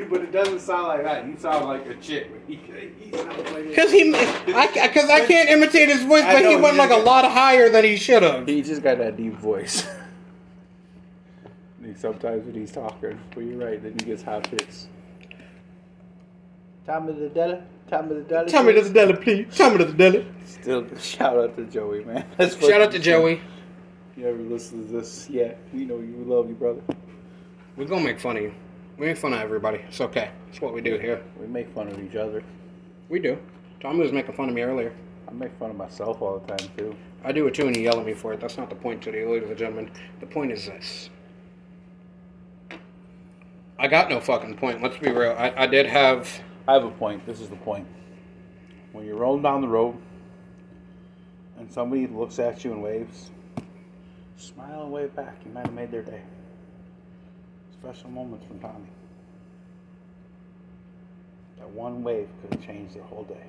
But 0.10 0.22
it 0.22 0.32
doesn't 0.32 0.60
sound 0.60 0.88
like 0.88 1.04
that. 1.04 1.26
You 1.26 1.36
sound 1.38 1.66
like 1.66 1.86
a 1.86 1.94
chick. 1.96 2.30
He, 2.46 2.54
he 2.56 3.10
Because 3.10 3.92
he, 3.92 4.14
I, 4.14 4.68
because 4.88 5.10
I 5.10 5.26
can't 5.26 5.50
imitate 5.50 5.88
his 5.88 6.02
voice, 6.04 6.24
I 6.24 6.34
but 6.34 6.50
he 6.50 6.56
went 6.56 6.74
you 6.74 6.78
like 6.78 6.90
a 6.90 6.94
just- 6.94 7.06
lot 7.06 7.24
higher 7.30 7.68
than 7.68 7.84
he 7.84 7.96
should 7.96 8.22
have. 8.22 8.46
He 8.46 8.62
just 8.62 8.82
got 8.82 8.98
that 8.98 9.16
deep 9.16 9.34
voice. 9.34 9.88
Sometimes 11.96 12.46
when 12.46 12.54
he's 12.54 12.70
talking, 12.72 13.18
but 13.34 13.40
you're 13.40 13.58
right. 13.58 13.82
Then 13.82 13.92
he 13.92 14.04
gets 14.06 14.22
high 14.22 14.40
pitched. 14.40 14.86
Tommy 16.86 17.12
the 17.12 17.28
Della, 17.28 17.62
Tommy 17.90 18.14
the 18.14 18.20
Della. 18.22 18.46
Tell 18.48 18.62
me 18.62 18.72
the 18.72 18.88
deli, 18.88 19.16
please. 19.16 19.54
Tell 19.56 19.70
me 19.70 19.84
the 19.84 19.92
deli. 19.92 20.26
Still, 20.46 20.86
shout 20.98 21.36
out 21.36 21.56
to 21.56 21.64
Joey, 21.66 22.04
man. 22.04 22.24
That's 22.36 22.56
Shout 22.58 22.80
out 22.80 22.92
to 22.92 22.98
Joey. 22.98 23.40
You 24.16 24.26
ever 24.28 24.38
listen 24.38 24.86
to 24.86 24.92
this? 24.92 25.28
Yeah, 25.28 25.54
we 25.72 25.84
know 25.84 25.98
you. 25.98 26.14
We 26.16 26.24
love 26.24 26.48
you, 26.48 26.54
brother. 26.54 26.80
We're 27.76 27.86
gonna 27.86 28.04
make 28.04 28.20
fun 28.20 28.36
of 28.36 28.42
you. 28.44 28.54
We 29.00 29.06
make 29.06 29.16
fun 29.16 29.32
of 29.32 29.40
everybody. 29.40 29.78
It's 29.88 30.02
okay. 30.02 30.30
It's 30.50 30.60
what 30.60 30.74
we 30.74 30.82
do 30.82 30.98
here. 30.98 31.22
We 31.40 31.46
make 31.46 31.74
fun 31.74 31.88
of 31.88 31.98
each 31.98 32.16
other. 32.16 32.44
We 33.08 33.18
do. 33.18 33.38
Tommy 33.80 34.00
was 34.00 34.12
making 34.12 34.34
fun 34.34 34.50
of 34.50 34.54
me 34.54 34.60
earlier. 34.60 34.92
I 35.26 35.32
make 35.32 35.58
fun 35.58 35.70
of 35.70 35.76
myself 35.76 36.20
all 36.20 36.38
the 36.38 36.54
time 36.54 36.70
too. 36.76 36.94
I 37.24 37.32
do 37.32 37.46
it 37.46 37.54
too, 37.54 37.66
and 37.66 37.74
you 37.74 37.80
yell 37.80 37.98
at 37.98 38.04
me 38.04 38.12
for 38.12 38.34
it. 38.34 38.40
That's 38.40 38.58
not 38.58 38.68
the 38.68 38.76
point 38.76 39.00
today, 39.00 39.24
ladies 39.24 39.48
and 39.48 39.56
gentlemen. 39.56 39.90
The 40.20 40.26
point 40.26 40.52
is 40.52 40.66
this. 40.66 41.08
I 43.78 43.88
got 43.88 44.10
no 44.10 44.20
fucking 44.20 44.58
point. 44.58 44.82
Let's 44.82 44.98
be 44.98 45.10
real. 45.10 45.30
I, 45.30 45.54
I 45.56 45.66
did 45.66 45.86
have. 45.86 46.28
I 46.68 46.74
have 46.74 46.84
a 46.84 46.90
point. 46.90 47.24
This 47.24 47.40
is 47.40 47.48
the 47.48 47.56
point. 47.56 47.86
When 48.92 49.06
you're 49.06 49.16
rolling 49.16 49.42
down 49.42 49.62
the 49.62 49.68
road 49.68 49.96
and 51.58 51.72
somebody 51.72 52.06
looks 52.06 52.38
at 52.38 52.66
you 52.66 52.72
and 52.72 52.82
waves, 52.82 53.30
smile 54.36 54.82
and 54.82 54.92
wave 54.92 55.16
back. 55.16 55.38
You 55.46 55.52
might 55.52 55.64
have 55.64 55.74
made 55.74 55.90
their 55.90 56.02
day. 56.02 56.20
Special 57.82 58.10
moments 58.10 58.46
from 58.46 58.58
Tommy. 58.58 58.88
That 61.58 61.70
one 61.70 62.02
wave 62.02 62.28
could 62.40 62.54
have 62.54 62.66
changed 62.66 62.94
their 62.94 63.02
whole 63.04 63.24
day. 63.24 63.44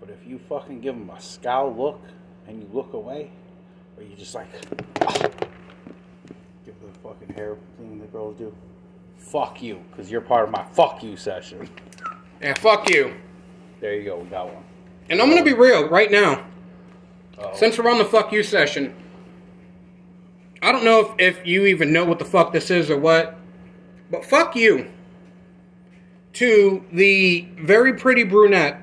But 0.00 0.08
if 0.10 0.26
you 0.26 0.38
fucking 0.48 0.80
give 0.80 0.94
them 0.94 1.10
a 1.10 1.20
scowl 1.20 1.74
look 1.74 2.00
and 2.48 2.60
you 2.60 2.68
look 2.72 2.94
away, 2.94 3.30
or 3.96 4.02
you 4.02 4.16
just 4.16 4.34
like 4.34 4.50
give 6.64 6.74
the 6.80 6.98
fucking 7.02 7.34
hair 7.34 7.56
thing 7.76 8.00
the 8.00 8.06
girls 8.06 8.36
do, 8.38 8.54
fuck 9.18 9.62
you, 9.62 9.82
because 9.90 10.10
you're 10.10 10.22
part 10.22 10.44
of 10.44 10.50
my 10.50 10.64
fuck 10.72 11.02
you 11.02 11.16
session. 11.16 11.68
Yeah, 12.40 12.54
fuck 12.54 12.88
you. 12.90 13.14
There 13.80 13.94
you 13.94 14.04
go, 14.04 14.18
we 14.18 14.28
got 14.30 14.46
one. 14.46 14.64
And 15.10 15.20
I'm 15.20 15.28
gonna 15.28 15.44
be 15.44 15.52
real 15.52 15.88
right 15.88 16.10
now. 16.10 16.46
Uh-oh. 17.38 17.54
Since 17.54 17.78
we're 17.78 17.90
on 17.90 17.98
the 17.98 18.04
fuck 18.04 18.32
you 18.32 18.42
session, 18.42 18.94
I 20.62 20.70
don't 20.70 20.84
know 20.84 21.00
if, 21.00 21.38
if 21.38 21.46
you 21.46 21.66
even 21.66 21.92
know 21.92 22.04
what 22.04 22.20
the 22.20 22.24
fuck 22.24 22.52
this 22.52 22.70
is 22.70 22.88
or 22.88 22.96
what, 22.96 23.36
but 24.12 24.24
fuck 24.24 24.54
you 24.54 24.88
to 26.34 26.84
the 26.92 27.48
very 27.58 27.94
pretty 27.94 28.22
brunette 28.22 28.80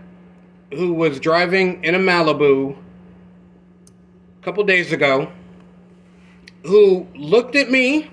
who 0.73 0.93
was 0.93 1.21
driving 1.21 1.83
in 1.83 1.95
a 1.95 1.99
Malibu 1.99 2.75
a 2.77 4.43
couple 4.43 4.63
days 4.65 4.91
ago, 4.91 5.31
who 6.63 7.07
looked 7.15 7.55
at 7.55 7.71
me, 7.71 8.11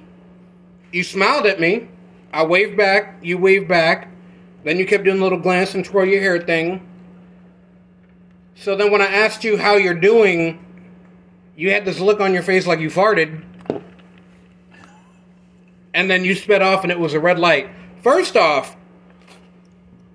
you 0.93 1.03
smiled 1.03 1.45
at 1.45 1.59
me, 1.59 1.89
I 2.33 2.45
waved 2.45 2.77
back, 2.77 3.19
you 3.21 3.37
waved 3.37 3.67
back, 3.67 4.09
then 4.63 4.79
you 4.79 4.87
kept 4.87 5.05
doing 5.05 5.19
a 5.19 5.23
little 5.23 5.41
glance 5.41 5.75
and 5.75 5.85
twirl 5.85 6.07
your 6.07 6.21
hair 6.21 6.41
thing. 6.41 6.87
So 8.55 8.77
then 8.77 8.93
when 8.93 9.03
I 9.03 9.07
asked 9.07 9.43
you 9.43 9.57
how 9.57 9.75
you're 9.75 9.93
doing, 9.93 10.65
you 11.57 11.73
had 11.73 11.85
this 11.85 11.99
look 11.99 12.21
on 12.21 12.33
your 12.33 12.43
face 12.43 12.67
like 12.67 12.79
you 12.79 12.91
farted. 12.91 13.43
And 15.97 16.11
then 16.11 16.25
you 16.25 16.35
sped 16.35 16.61
off 16.61 16.83
and 16.83 16.93
it 16.93 17.01
was 17.01 17.15
a 17.15 17.21
red 17.21 17.39
light. 17.39 17.71
First 18.03 18.37
off, 18.37 18.77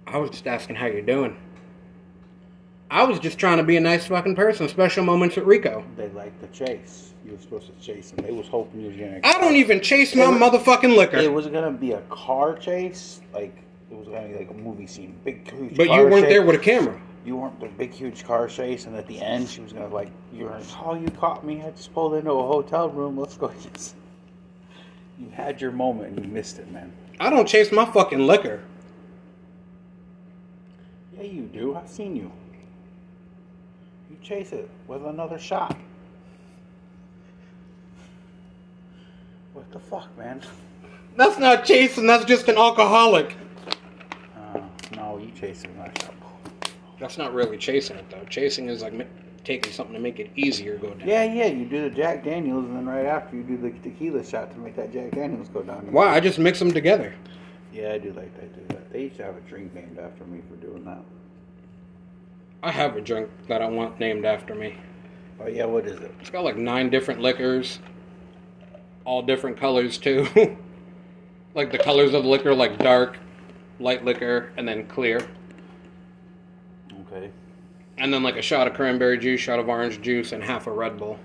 I 0.05 0.19
was 0.19 0.29
just 0.29 0.45
asking 0.45 0.75
how 0.75 0.85
you're 0.85 1.01
doing. 1.01 1.35
I 2.91 3.03
was 3.03 3.17
just 3.19 3.39
trying 3.39 3.57
to 3.57 3.63
be 3.63 3.77
a 3.77 3.81
nice 3.81 4.05
fucking 4.05 4.35
person. 4.35 4.69
Special 4.69 5.03
moments 5.03 5.39
at 5.39 5.45
Rico. 5.45 5.83
They 5.97 6.09
like 6.09 6.39
the 6.39 6.47
chase. 6.47 7.15
You 7.25 7.31
were 7.31 7.39
supposed 7.39 7.65
to 7.65 7.83
chase 7.83 8.11
them. 8.11 8.23
They 8.23 8.31
was 8.31 8.47
hoping 8.47 8.81
you 8.81 8.89
was 8.89 8.95
gonna. 8.95 9.21
I 9.23 9.41
don't 9.41 9.55
even 9.55 9.81
chase 9.81 10.13
my 10.13 10.29
was- 10.29 10.39
motherfucking 10.39 10.95
liquor. 10.95 11.17
It 11.17 11.33
was 11.33 11.47
gonna 11.47 11.71
be 11.71 11.93
a 11.93 12.01
car 12.01 12.55
chase, 12.55 13.21
like 13.33 13.57
it 13.89 13.97
was 13.97 14.07
gonna 14.07 14.27
be 14.27 14.35
like 14.35 14.51
a 14.51 14.53
movie 14.53 14.85
scene, 14.85 15.15
big 15.23 15.49
huge. 15.51 15.77
But 15.77 15.87
you 15.87 15.93
weren't 15.93 16.25
chase. 16.25 16.29
there 16.29 16.43
with 16.43 16.57
a 16.57 16.63
camera. 16.63 17.01
You 17.25 17.37
weren't 17.37 17.59
the 17.59 17.69
big 17.69 17.91
huge 17.91 18.23
car 18.23 18.47
chase, 18.47 18.85
and 18.85 18.95
at 18.95 19.07
the 19.07 19.19
end 19.19 19.49
she 19.49 19.61
was 19.61 19.73
gonna 19.73 19.87
like, 19.87 20.11
"You 20.31 20.45
were 20.45 20.59
oh 20.85 20.93
you 20.93 21.09
caught 21.09 21.43
me. 21.43 21.63
I 21.63 21.71
just 21.71 21.91
pulled 21.91 22.13
into 22.13 22.31
a 22.31 22.45
hotel 22.45 22.87
room. 22.89 23.17
Let's 23.17 23.35
go." 23.35 23.51
You 25.21 25.29
had 25.29 25.61
your 25.61 25.71
moment 25.71 26.17
and 26.17 26.25
you 26.25 26.31
missed 26.31 26.57
it, 26.57 26.71
man. 26.71 26.91
I 27.19 27.29
don't 27.29 27.47
chase 27.47 27.71
my 27.71 27.85
fucking 27.85 28.25
liquor. 28.25 28.63
Yeah, 31.15 31.23
you 31.23 31.43
do. 31.43 31.75
I've 31.75 31.87
seen 31.87 32.15
you. 32.15 32.31
You 34.09 34.17
chase 34.23 34.51
it 34.51 34.67
with 34.87 35.05
another 35.05 35.37
shot. 35.37 35.77
What 39.53 39.71
the 39.71 39.79
fuck, 39.79 40.17
man? 40.17 40.41
That's 41.15 41.37
not 41.37 41.65
chasing, 41.65 42.07
that's 42.07 42.25
just 42.25 42.47
an 42.47 42.57
alcoholic. 42.57 43.35
Uh, 44.35 44.61
no, 44.95 45.19
you 45.19 45.31
with 45.77 45.77
shot. 45.77 46.15
That's 46.99 47.19
not 47.19 47.33
really 47.33 47.57
chasing 47.57 47.97
it 47.97 48.09
though. 48.09 48.23
Chasing 48.29 48.69
is 48.69 48.81
like 48.81 48.93
taking 49.43 49.71
something 49.71 49.93
to 49.93 49.99
make 49.99 50.19
it 50.19 50.31
easier 50.35 50.77
go 50.77 50.93
down. 50.93 51.07
Yeah, 51.07 51.23
yeah, 51.23 51.47
you 51.47 51.65
do 51.65 51.81
the 51.81 51.89
Jack 51.89 52.23
Daniels, 52.23 52.65
and 52.65 52.75
then 52.75 52.85
right 52.85 53.05
after 53.05 53.35
you 53.35 53.43
do 53.43 53.57
the 53.57 53.71
tequila 53.71 54.23
shot 54.23 54.51
to 54.51 54.59
make 54.59 54.75
that 54.75 54.93
Jack 54.93 55.11
Daniels 55.11 55.49
go 55.49 55.61
down. 55.61 55.91
Why? 55.91 56.15
I 56.15 56.19
just 56.19 56.39
mix 56.39 56.59
them 56.59 56.71
together. 56.71 57.13
Yeah, 57.73 57.93
I 57.93 57.97
do 57.97 58.11
like 58.13 58.33
that. 58.35 58.53
Do 58.53 58.75
that. 58.75 58.91
They 58.91 59.03
used 59.03 59.17
to 59.17 59.23
have 59.23 59.37
a 59.37 59.41
drink 59.41 59.73
named 59.73 59.97
after 59.97 60.25
me 60.25 60.41
for 60.49 60.55
doing 60.57 60.83
that. 60.85 61.03
I 62.63 62.71
have 62.71 62.95
a 62.95 63.01
drink 63.01 63.29
that 63.47 63.61
I 63.61 63.67
want 63.67 63.99
named 63.99 64.25
after 64.25 64.53
me. 64.53 64.75
Oh 65.39 65.47
yeah, 65.47 65.65
what 65.65 65.87
is 65.87 65.99
it? 65.99 66.13
It's 66.19 66.29
got 66.29 66.43
like 66.43 66.57
nine 66.57 66.89
different 66.89 67.21
liquors, 67.21 67.79
all 69.05 69.23
different 69.23 69.57
colors 69.57 69.97
too. 69.97 70.27
like 71.55 71.71
the 71.71 71.79
colors 71.79 72.13
of 72.13 72.23
the 72.23 72.29
liquor, 72.29 72.53
like 72.53 72.77
dark, 72.77 73.17
light 73.79 74.05
liquor, 74.05 74.51
and 74.57 74.67
then 74.67 74.85
clear. 74.87 75.27
Okay. 77.07 77.31
And 78.01 78.11
then 78.11 78.23
like 78.23 78.35
a 78.35 78.41
shot 78.41 78.65
of 78.65 78.73
cranberry 78.73 79.19
juice, 79.19 79.39
shot 79.39 79.59
of 79.59 79.69
orange 79.69 80.01
juice, 80.01 80.31
and 80.31 80.43
half 80.43 80.65
a 80.65 80.71
Red 80.71 80.97
Bull. 80.97 81.19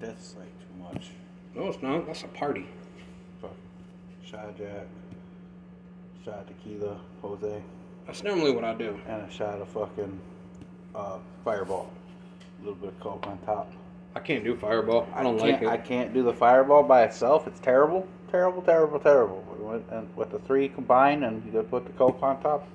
That's 0.00 0.34
like 0.38 0.48
too 0.58 0.82
much. 0.82 1.10
No, 1.54 1.68
it's 1.68 1.82
not. 1.82 2.06
That's 2.06 2.22
a 2.22 2.28
party. 2.28 2.66
Fuck. 3.42 3.54
Shot 4.24 4.48
of 4.48 4.56
Jack, 4.56 4.86
shot 6.24 6.38
of 6.38 6.46
tequila, 6.48 6.98
Jose, 7.20 7.62
That's 8.06 8.22
normally 8.22 8.52
what 8.52 8.64
I 8.64 8.72
do. 8.72 8.98
and 9.06 9.20
a 9.20 9.30
shot 9.30 9.60
of 9.60 9.68
fucking 9.68 10.18
uh, 10.94 11.18
Fireball. 11.44 11.90
A 12.58 12.64
little 12.64 12.76
bit 12.76 12.88
of 12.88 13.00
Coke 13.00 13.26
on 13.26 13.36
top. 13.44 13.70
I 14.16 14.20
can't 14.20 14.42
do 14.42 14.56
Fireball. 14.56 15.06
I 15.14 15.22
don't 15.22 15.38
can't, 15.38 15.52
like 15.52 15.62
it. 15.62 15.68
I 15.68 15.76
can't 15.76 16.14
do 16.14 16.22
the 16.22 16.32
Fireball 16.32 16.82
by 16.82 17.02
itself. 17.02 17.46
It's 17.46 17.60
terrible, 17.60 18.08
terrible, 18.30 18.62
terrible, 18.62 18.98
terrible. 18.98 19.44
With, 19.60 19.82
and 19.92 20.08
with 20.16 20.30
the 20.30 20.38
three 20.38 20.70
combined, 20.70 21.24
and 21.24 21.44
you 21.44 21.62
put 21.62 21.84
the 21.84 21.92
Coke 21.92 22.22
on 22.22 22.40
top, 22.42 22.66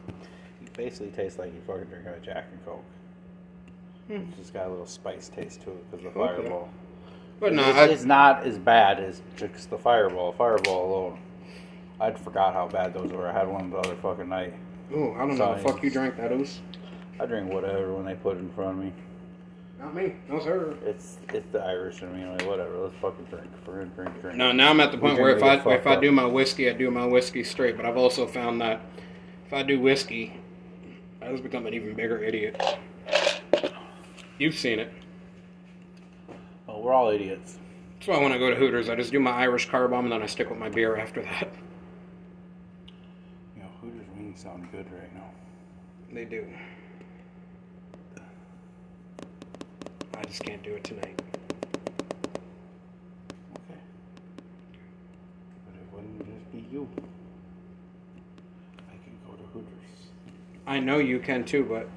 basically 0.76 1.10
tastes 1.12 1.40
like 1.40 1.52
you're 1.54 1.64
fucking 1.64 1.90
drinking 1.90 2.14
a 2.14 2.20
Jack 2.26 2.46
and 2.52 2.66
Coke. 2.66 2.84
Hmm. 4.08 4.30
It's 4.30 4.38
just 4.38 4.54
got 4.54 4.68
a 4.68 4.70
little 4.70 4.86
spice 4.86 5.30
taste 5.30 5.62
to 5.62 5.72
it 5.72 5.92
because 5.92 6.04
the 6.04 6.20
Okay. 6.20 6.42
Fireball. 6.42 6.70
but 7.40 7.54
no, 7.54 7.68
it's, 7.70 7.78
I, 7.78 7.86
it's 7.86 8.04
not 8.06 8.44
as 8.46 8.58
bad 8.60 9.00
as 9.00 9.22
just 9.36 9.70
the 9.70 9.78
Fireball. 9.78 10.32
Fireball 10.34 10.86
alone. 10.94 11.20
I'd 12.00 12.20
forgot 12.20 12.54
how 12.54 12.68
bad 12.68 12.94
those 12.94 13.12
were. 13.12 13.28
I 13.28 13.34
had 13.34 13.48
one 13.48 13.70
the 13.70 13.78
other 13.78 13.96
fucking 13.96 14.30
night. 14.30 14.54
Oh, 14.94 15.14
I 15.14 15.20
don't 15.20 15.38
know 15.38 15.56
the 15.56 15.64
fuck 15.64 15.82
you 15.82 15.90
drank 15.90 16.18
that 16.18 16.32
is. 16.32 16.62
I 17.20 17.26
drink 17.26 17.52
whatever 17.52 17.94
when 17.94 18.06
they 18.06 18.16
put 18.16 18.36
it 18.36 18.42
in 18.42 18.50
front 18.52 18.78
of 18.78 18.84
me. 18.86 18.94
Not 19.80 19.96
me. 19.96 20.14
No 20.30 20.40
sir. 20.40 20.76
It's 20.86 21.18
it's 21.34 21.48
the 21.52 21.60
Irish 21.62 22.02
in 22.02 22.16
me. 22.16 22.26
Like 22.30 22.46
whatever. 22.46 22.78
Let's 22.78 22.96
fucking 23.02 23.26
drink. 23.26 23.48
Drink, 23.66 23.96
drink, 23.96 24.22
drink. 24.22 24.38
No, 24.38 24.52
now 24.52 24.70
I'm 24.70 24.80
at 24.80 24.92
the 24.92 24.98
point 24.98 25.18
where 25.20 25.36
if 25.36 25.42
I 25.42 25.56
if 25.74 25.88
I 25.88 25.96
do 26.00 26.12
my 26.12 26.26
whiskey, 26.26 26.70
I 26.70 26.74
do 26.74 26.92
my 26.92 27.06
whiskey 27.06 27.44
straight. 27.44 27.76
But 27.78 27.86
I've 27.86 27.98
also 27.98 28.28
found 28.28 28.62
that 28.62 28.82
if 29.48 29.54
I 29.54 29.64
do 29.64 29.80
whiskey, 29.80 30.40
I 31.26 31.32
just 31.32 31.42
become 31.42 31.66
an 31.66 31.74
even 31.74 31.96
bigger 31.96 32.22
idiot. 32.22 32.62
You've 34.38 34.56
seen 34.56 34.80
it. 34.80 34.94
Oh, 36.68 36.80
we're 36.80 36.94
all 36.94 37.10
idiots. 37.10 37.58
That's 37.96 38.08
why 38.10 38.20
when 38.22 38.32
I 38.32 38.38
go 38.38 38.52
to 38.52 38.56
Hooters, 38.56 38.90
I 38.90 38.96
just 38.96 39.12
do 39.12 39.20
my 39.20 39.32
Irish 39.32 39.68
car 39.68 39.88
bomb 39.88 40.06
and 40.06 40.12
then 40.12 40.22
I 40.22 40.28
stick 40.28 40.50
with 40.52 40.60
my 40.60 40.70
beer 40.70 40.98
after 40.98 41.24
that. 41.24 41.52
You 43.56 43.64
know, 43.64 43.70
Hooters 43.82 44.06
wings 44.16 44.40
sound 44.42 44.72
good 44.72 44.86
right 44.92 45.14
now. 45.16 45.32
They 46.14 46.26
do. 46.26 46.46
I 50.18 50.24
just 50.26 50.44
can't 50.44 50.62
do 50.62 50.76
it 50.76 50.84
tonight. 50.84 51.20
Okay. 53.56 53.80
But 55.66 55.76
it 55.76 55.88
wouldn't 55.92 56.20
just 56.20 56.52
be 56.52 56.68
you. 56.72 56.88
I 58.90 58.98
can 59.04 59.18
go 59.26 59.34
to 59.34 59.44
Hooters. 59.54 59.72
I 60.68 60.80
know 60.80 60.98
you 61.00 61.20
can 61.20 61.44
too, 61.46 61.64
but 61.64 61.88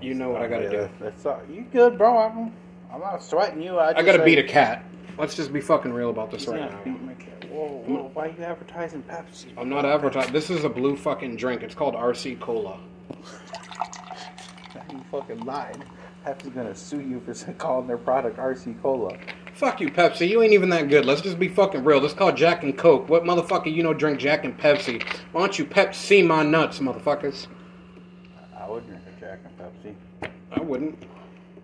You 0.00 0.14
know 0.14 0.30
what 0.30 0.42
I 0.42 0.48
gotta 0.48 0.70
do. 0.70 0.88
That's 1.00 1.26
all. 1.26 1.34
Uh, 1.34 1.52
you 1.52 1.66
good, 1.72 1.98
bro? 1.98 2.18
I'm, 2.18 2.52
I'm 2.92 3.00
not 3.00 3.22
sweating 3.22 3.62
you. 3.62 3.78
I, 3.78 3.88
I 3.90 3.92
just 3.94 4.06
gotta 4.06 4.18
say- 4.18 4.24
beat 4.24 4.38
a 4.38 4.44
cat. 4.44 4.84
let's 5.18 5.34
just 5.34 5.52
be 5.52 5.60
fucking 5.60 5.92
real 5.92 6.10
about 6.10 6.30
this 6.30 6.42
He's 6.42 6.48
right 6.48 6.70
now. 6.70 6.80
beat 6.84 7.02
my 7.02 7.14
cat. 7.14 7.44
Whoa, 7.50 7.82
whoa, 7.86 8.10
why 8.14 8.26
are 8.26 8.28
you 8.30 8.42
advertising 8.44 9.02
Pepsi? 9.02 9.46
I'm 9.58 9.68
not 9.68 9.84
advertising. 9.84 10.32
This 10.32 10.48
is 10.50 10.64
a 10.64 10.68
blue 10.70 10.96
fucking 10.96 11.36
drink. 11.36 11.62
It's 11.62 11.74
called 11.74 11.94
RC 11.94 12.40
Cola. 12.40 12.78
You 14.90 15.02
fucking 15.10 15.40
lied. 15.44 15.84
Pepsi's 16.26 16.50
gonna 16.50 16.74
sue 16.74 17.00
you 17.00 17.20
for 17.20 17.52
calling 17.58 17.86
their 17.86 17.96
product 17.98 18.38
RC 18.38 18.80
Cola. 18.82 19.16
Fuck 19.54 19.80
you, 19.80 19.88
Pepsi. 19.88 20.28
You 20.28 20.42
ain't 20.42 20.52
even 20.52 20.68
that 20.70 20.88
good. 20.88 21.04
Let's 21.04 21.20
just 21.20 21.38
be 21.38 21.48
fucking 21.48 21.84
real. 21.84 22.00
This 22.00 22.12
is 22.12 22.18
called 22.18 22.36
Jack 22.36 22.62
and 22.62 22.76
Coke. 22.76 23.08
What 23.08 23.24
motherfucker 23.24 23.72
you 23.74 23.82
know 23.82 23.92
drink 23.94 24.18
Jack 24.18 24.44
and 24.44 24.58
Pepsi? 24.58 25.02
Why 25.32 25.40
don't 25.42 25.58
you 25.58 25.64
Pepsi 25.64 26.26
my 26.26 26.42
nuts, 26.42 26.78
motherfuckers? 26.78 27.46
I 28.72 28.74
would 28.76 28.86
drink 28.86 29.02
a 29.06 29.20
Jack 29.20 29.38
and 29.44 29.58
Pepsi. 29.58 30.30
I 30.50 30.60
wouldn't. 30.62 31.04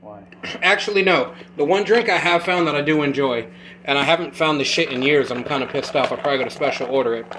Why? 0.02 0.22
Actually, 0.62 1.02
no. 1.02 1.32
The 1.56 1.64
one 1.64 1.84
drink 1.84 2.10
I 2.10 2.18
have 2.18 2.44
found 2.44 2.66
that 2.66 2.74
I 2.74 2.82
do 2.82 3.02
enjoy, 3.02 3.48
and 3.86 3.96
I 3.96 4.04
haven't 4.04 4.36
found 4.36 4.60
the 4.60 4.64
shit 4.64 4.92
in 4.92 5.00
years. 5.00 5.30
I'm 5.30 5.42
kind 5.42 5.62
of 5.62 5.70
pissed 5.70 5.96
off. 5.96 6.12
I 6.12 6.16
probably 6.16 6.36
got 6.36 6.44
to 6.44 6.50
special 6.50 6.86
order 6.88 7.14
it. 7.14 7.34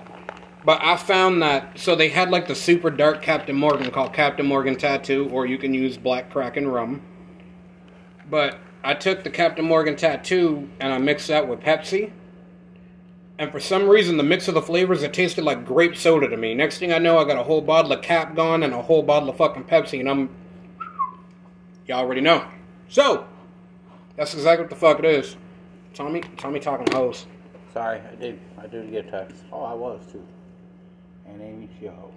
But 0.66 0.82
I 0.82 0.98
found 0.98 1.44
that 1.44 1.78
so 1.78 1.96
they 1.96 2.10
had 2.10 2.32
like 2.32 2.48
the 2.48 2.56
super 2.56 2.90
dark 2.90 3.22
Captain 3.22 3.56
Morgan 3.56 3.92
called 3.92 4.12
Captain 4.12 4.48
Morgan 4.48 4.76
Tattoo, 4.76 5.30
or 5.32 5.46
you 5.46 5.60
can 5.60 5.76
use 5.76 5.98
Black 5.98 6.32
Kraken 6.32 6.68
rum. 6.68 7.04
But 8.28 8.58
I 8.84 8.96
took 8.96 9.24
the 9.24 9.30
Captain 9.30 9.66
Morgan 9.66 9.96
Tattoo 9.96 10.68
and 10.80 10.92
I 10.92 10.98
mixed 10.98 11.28
that 11.28 11.48
with 11.48 11.60
Pepsi. 11.60 12.12
And 13.40 13.54
for 13.54 13.62
some 13.62 13.88
reason, 13.88 14.18
the 14.18 14.24
mix 14.24 14.50
of 14.50 14.54
the 14.54 14.62
flavors, 14.62 15.02
it 15.02 15.14
tasted 15.14 15.46
like 15.46 15.66
grape 15.66 15.96
soda 15.96 16.28
to 16.28 16.36
me. 16.36 16.54
Next 16.54 16.78
thing 16.78 16.92
I 16.92 16.98
know, 16.98 17.18
I 17.18 17.24
got 17.24 17.38
a 17.38 17.44
whole 17.44 17.62
bottle 17.62 17.94
of 17.94 18.02
Cap 18.02 18.36
gone 18.36 18.64
and 18.64 18.74
a 18.74 18.82
whole 18.82 19.02
bottle 19.02 19.30
of 19.30 19.38
fucking 19.38 19.64
Pepsi, 19.64 20.02
and 20.02 20.10
I'm. 20.10 20.30
Y'all 21.88 22.00
already 22.00 22.20
know. 22.20 22.46
So, 22.90 23.26
that's 24.18 24.34
exactly 24.34 24.64
what 24.66 24.70
the 24.70 24.76
fuck 24.76 25.00
it 25.00 25.06
is. 25.06 25.38
Tommy, 25.94 26.22
Tommy 26.36 26.60
talking 26.60 26.94
hoes. 26.94 27.28
Sorry, 27.74 28.02
I 28.02 28.16
did. 28.16 28.40
I 28.58 28.68
did 28.68 28.92
get 28.92 29.10
text. 29.10 29.44
Oh, 29.54 29.64
I 29.64 29.74
was 29.74 30.02
too. 30.12 30.24
And 31.26 31.42
Amy, 31.42 31.70
she 31.80 31.86
a 31.86 31.92
hoe. 31.92 32.12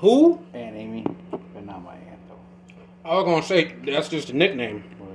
Who? 0.00 0.38
Aunt 0.52 0.76
Amy, 0.76 1.06
but 1.30 1.64
not 1.64 1.82
my 1.82 1.94
aunt 1.94 2.20
though. 2.28 3.08
I 3.08 3.14
was 3.14 3.24
gonna 3.24 3.42
say 3.42 3.74
that's 3.86 4.10
just 4.10 4.28
a 4.28 4.36
nickname. 4.36 4.84
Well, 4.98 5.08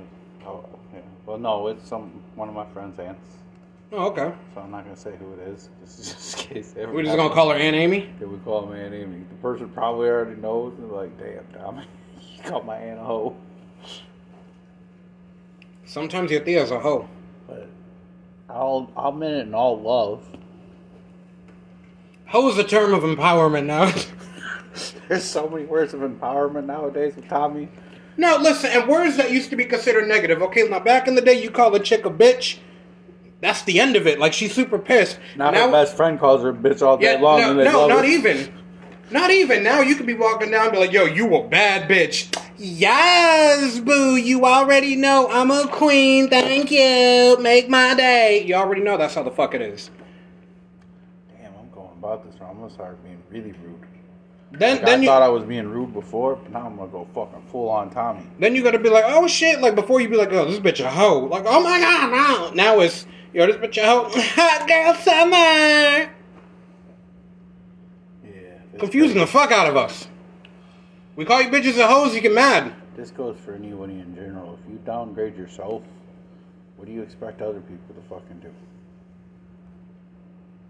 Oh, 0.44 0.64
yeah. 0.92 1.00
Well, 1.26 1.38
no, 1.38 1.68
it's 1.68 1.86
some 1.88 2.24
one 2.34 2.48
of 2.48 2.56
my 2.56 2.66
friend's 2.72 2.98
aunts. 2.98 3.39
Oh, 3.92 4.06
okay. 4.06 4.32
So 4.54 4.60
I'm 4.60 4.70
not 4.70 4.84
gonna 4.84 4.96
say 4.96 5.16
who 5.16 5.32
it 5.32 5.40
is, 5.48 5.68
just, 5.80 5.98
just 6.36 6.38
in 6.48 6.54
case. 6.54 6.74
We're 6.76 7.02
just 7.02 7.16
gonna 7.16 7.34
call 7.34 7.50
her 7.50 7.56
Aunt 7.56 7.74
Amy. 7.74 8.12
Yeah, 8.20 8.26
we 8.26 8.38
call 8.38 8.66
her 8.66 8.76
Aunt 8.76 8.94
Amy. 8.94 9.24
The 9.28 9.34
person 9.36 9.68
probably 9.68 10.08
already 10.08 10.40
knows. 10.40 10.74
And 10.78 10.92
like, 10.92 11.18
damn, 11.18 11.44
Tommy, 11.60 11.84
you 12.36 12.42
called 12.44 12.66
my 12.66 12.76
aunt 12.76 13.00
a 13.00 13.02
hoe. 13.02 13.36
Sometimes 15.84 16.30
your 16.30 16.40
Thea's 16.42 16.70
a 16.70 16.78
hoe. 16.78 17.08
But 17.48 17.68
I'll, 18.48 18.92
I'll 18.96 19.10
mean 19.10 19.32
it 19.32 19.46
in 19.48 19.54
all 19.54 19.80
love. 19.80 20.24
Hoe 22.26 22.48
is 22.48 22.58
a 22.58 22.64
term 22.64 22.94
of 22.94 23.02
empowerment 23.02 23.66
now. 23.66 23.92
There's 25.08 25.24
so 25.24 25.48
many 25.48 25.64
words 25.64 25.92
of 25.94 26.00
empowerment 26.00 26.66
nowadays 26.66 27.16
with 27.16 27.28
Tommy. 27.28 27.68
no, 28.16 28.36
listen, 28.36 28.70
and 28.70 28.88
words 28.88 29.16
that 29.16 29.32
used 29.32 29.50
to 29.50 29.56
be 29.56 29.64
considered 29.64 30.06
negative. 30.06 30.40
Okay, 30.42 30.62
now 30.68 30.78
back 30.78 31.08
in 31.08 31.16
the 31.16 31.20
day, 31.20 31.42
you 31.42 31.50
call 31.50 31.74
a 31.74 31.80
chick 31.80 32.06
a 32.06 32.10
bitch. 32.10 32.58
That's 33.40 33.62
the 33.62 33.80
end 33.80 33.96
of 33.96 34.06
it. 34.06 34.18
Like 34.18 34.32
she's 34.32 34.54
super 34.54 34.78
pissed. 34.78 35.18
Now, 35.36 35.50
now, 35.50 35.66
her 35.66 35.72
best 35.72 35.96
friend 35.96 36.18
calls 36.18 36.42
her 36.42 36.52
bitch 36.52 36.82
all 36.82 36.96
day 36.96 37.14
Yeah, 37.14 37.20
long. 37.20 37.40
no, 37.40 37.52
no, 37.64 37.88
not 37.88 38.04
it. 38.04 38.10
even. 38.10 38.52
Not 39.10 39.30
even. 39.30 39.62
Now 39.64 39.80
you 39.80 39.96
could 39.96 40.06
be 40.06 40.14
walking 40.14 40.50
down 40.50 40.64
and 40.64 40.72
be 40.72 40.78
like, 40.78 40.92
yo, 40.92 41.04
you 41.06 41.34
a 41.34 41.48
bad 41.48 41.88
bitch. 41.90 42.32
Yes, 42.58 43.80
boo, 43.80 44.16
you 44.16 44.44
already 44.44 44.94
know 44.94 45.26
I'm 45.30 45.50
a 45.50 45.66
queen. 45.68 46.28
Thank 46.28 46.70
you. 46.70 47.38
Make 47.42 47.68
my 47.68 47.94
day. 47.94 48.44
You 48.46 48.54
already 48.54 48.82
know 48.82 48.96
that's 48.96 49.14
how 49.14 49.22
the 49.22 49.30
fuck 49.30 49.54
it 49.54 49.62
is. 49.62 49.90
Damn, 51.40 51.52
I'm 51.58 51.70
going 51.74 51.88
about 51.98 52.30
this 52.30 52.40
wrong. 52.40 52.50
I'm 52.52 52.58
gonna 52.60 52.70
start 52.72 53.02
being 53.02 53.22
really 53.30 53.52
rude. 53.64 53.80
Then 54.52 54.76
Like, 54.78 54.86
then 54.86 54.98
I 54.98 55.02
you 55.02 55.08
thought 55.08 55.22
I 55.22 55.28
was 55.28 55.44
being 55.44 55.68
rude 55.68 55.92
before, 55.92 56.36
but 56.36 56.52
now 56.52 56.66
I'm 56.66 56.76
gonna 56.76 56.90
go 56.90 57.06
fucking 57.14 57.42
full 57.50 57.68
on 57.68 57.90
Tommy. 57.90 58.22
then 58.38 58.54
you 58.54 58.62
gotta 58.62 58.78
be 58.80 58.90
like, 58.90 59.04
oh 59.06 59.26
shit, 59.28 59.60
like 59.60 59.74
before 59.74 60.00
you 60.00 60.08
be 60.08 60.16
like, 60.16 60.32
oh, 60.32 60.44
this 60.44 60.58
bitch 60.60 60.84
a 60.84 60.90
hoe. 60.90 61.20
Like, 61.20 61.44
oh 61.46 61.62
my 61.62 61.78
god, 61.80 62.10
now 62.10 62.50
now 62.54 62.80
it's 62.80 63.06
yo, 63.32 63.46
this 63.46 63.56
bitch 63.56 63.82
a 63.82 63.86
hoe. 63.86 64.08
Hot 64.14 64.68
girl 64.68 64.94
summer. 64.94 66.12
Yeah. 68.24 68.78
Confusing 68.78 69.18
the 69.18 69.26
fuck 69.26 69.50
out 69.52 69.68
of 69.68 69.76
us. 69.76 70.08
We 71.16 71.24
call 71.24 71.42
you 71.42 71.48
bitches 71.48 71.74
and 71.74 71.82
hoes, 71.90 72.14
you 72.14 72.20
get 72.20 72.32
mad. 72.32 72.74
This 72.96 73.10
goes 73.10 73.36
for 73.44 73.54
anybody 73.54 73.94
in 73.94 74.14
general. 74.14 74.58
If 74.64 74.70
you 74.70 74.78
downgrade 74.84 75.36
yourself, 75.36 75.82
what 76.76 76.86
do 76.86 76.92
you 76.92 77.02
expect 77.02 77.42
other 77.42 77.60
people 77.60 77.94
to 77.94 78.00
fucking 78.08 78.40
do? 78.40 78.50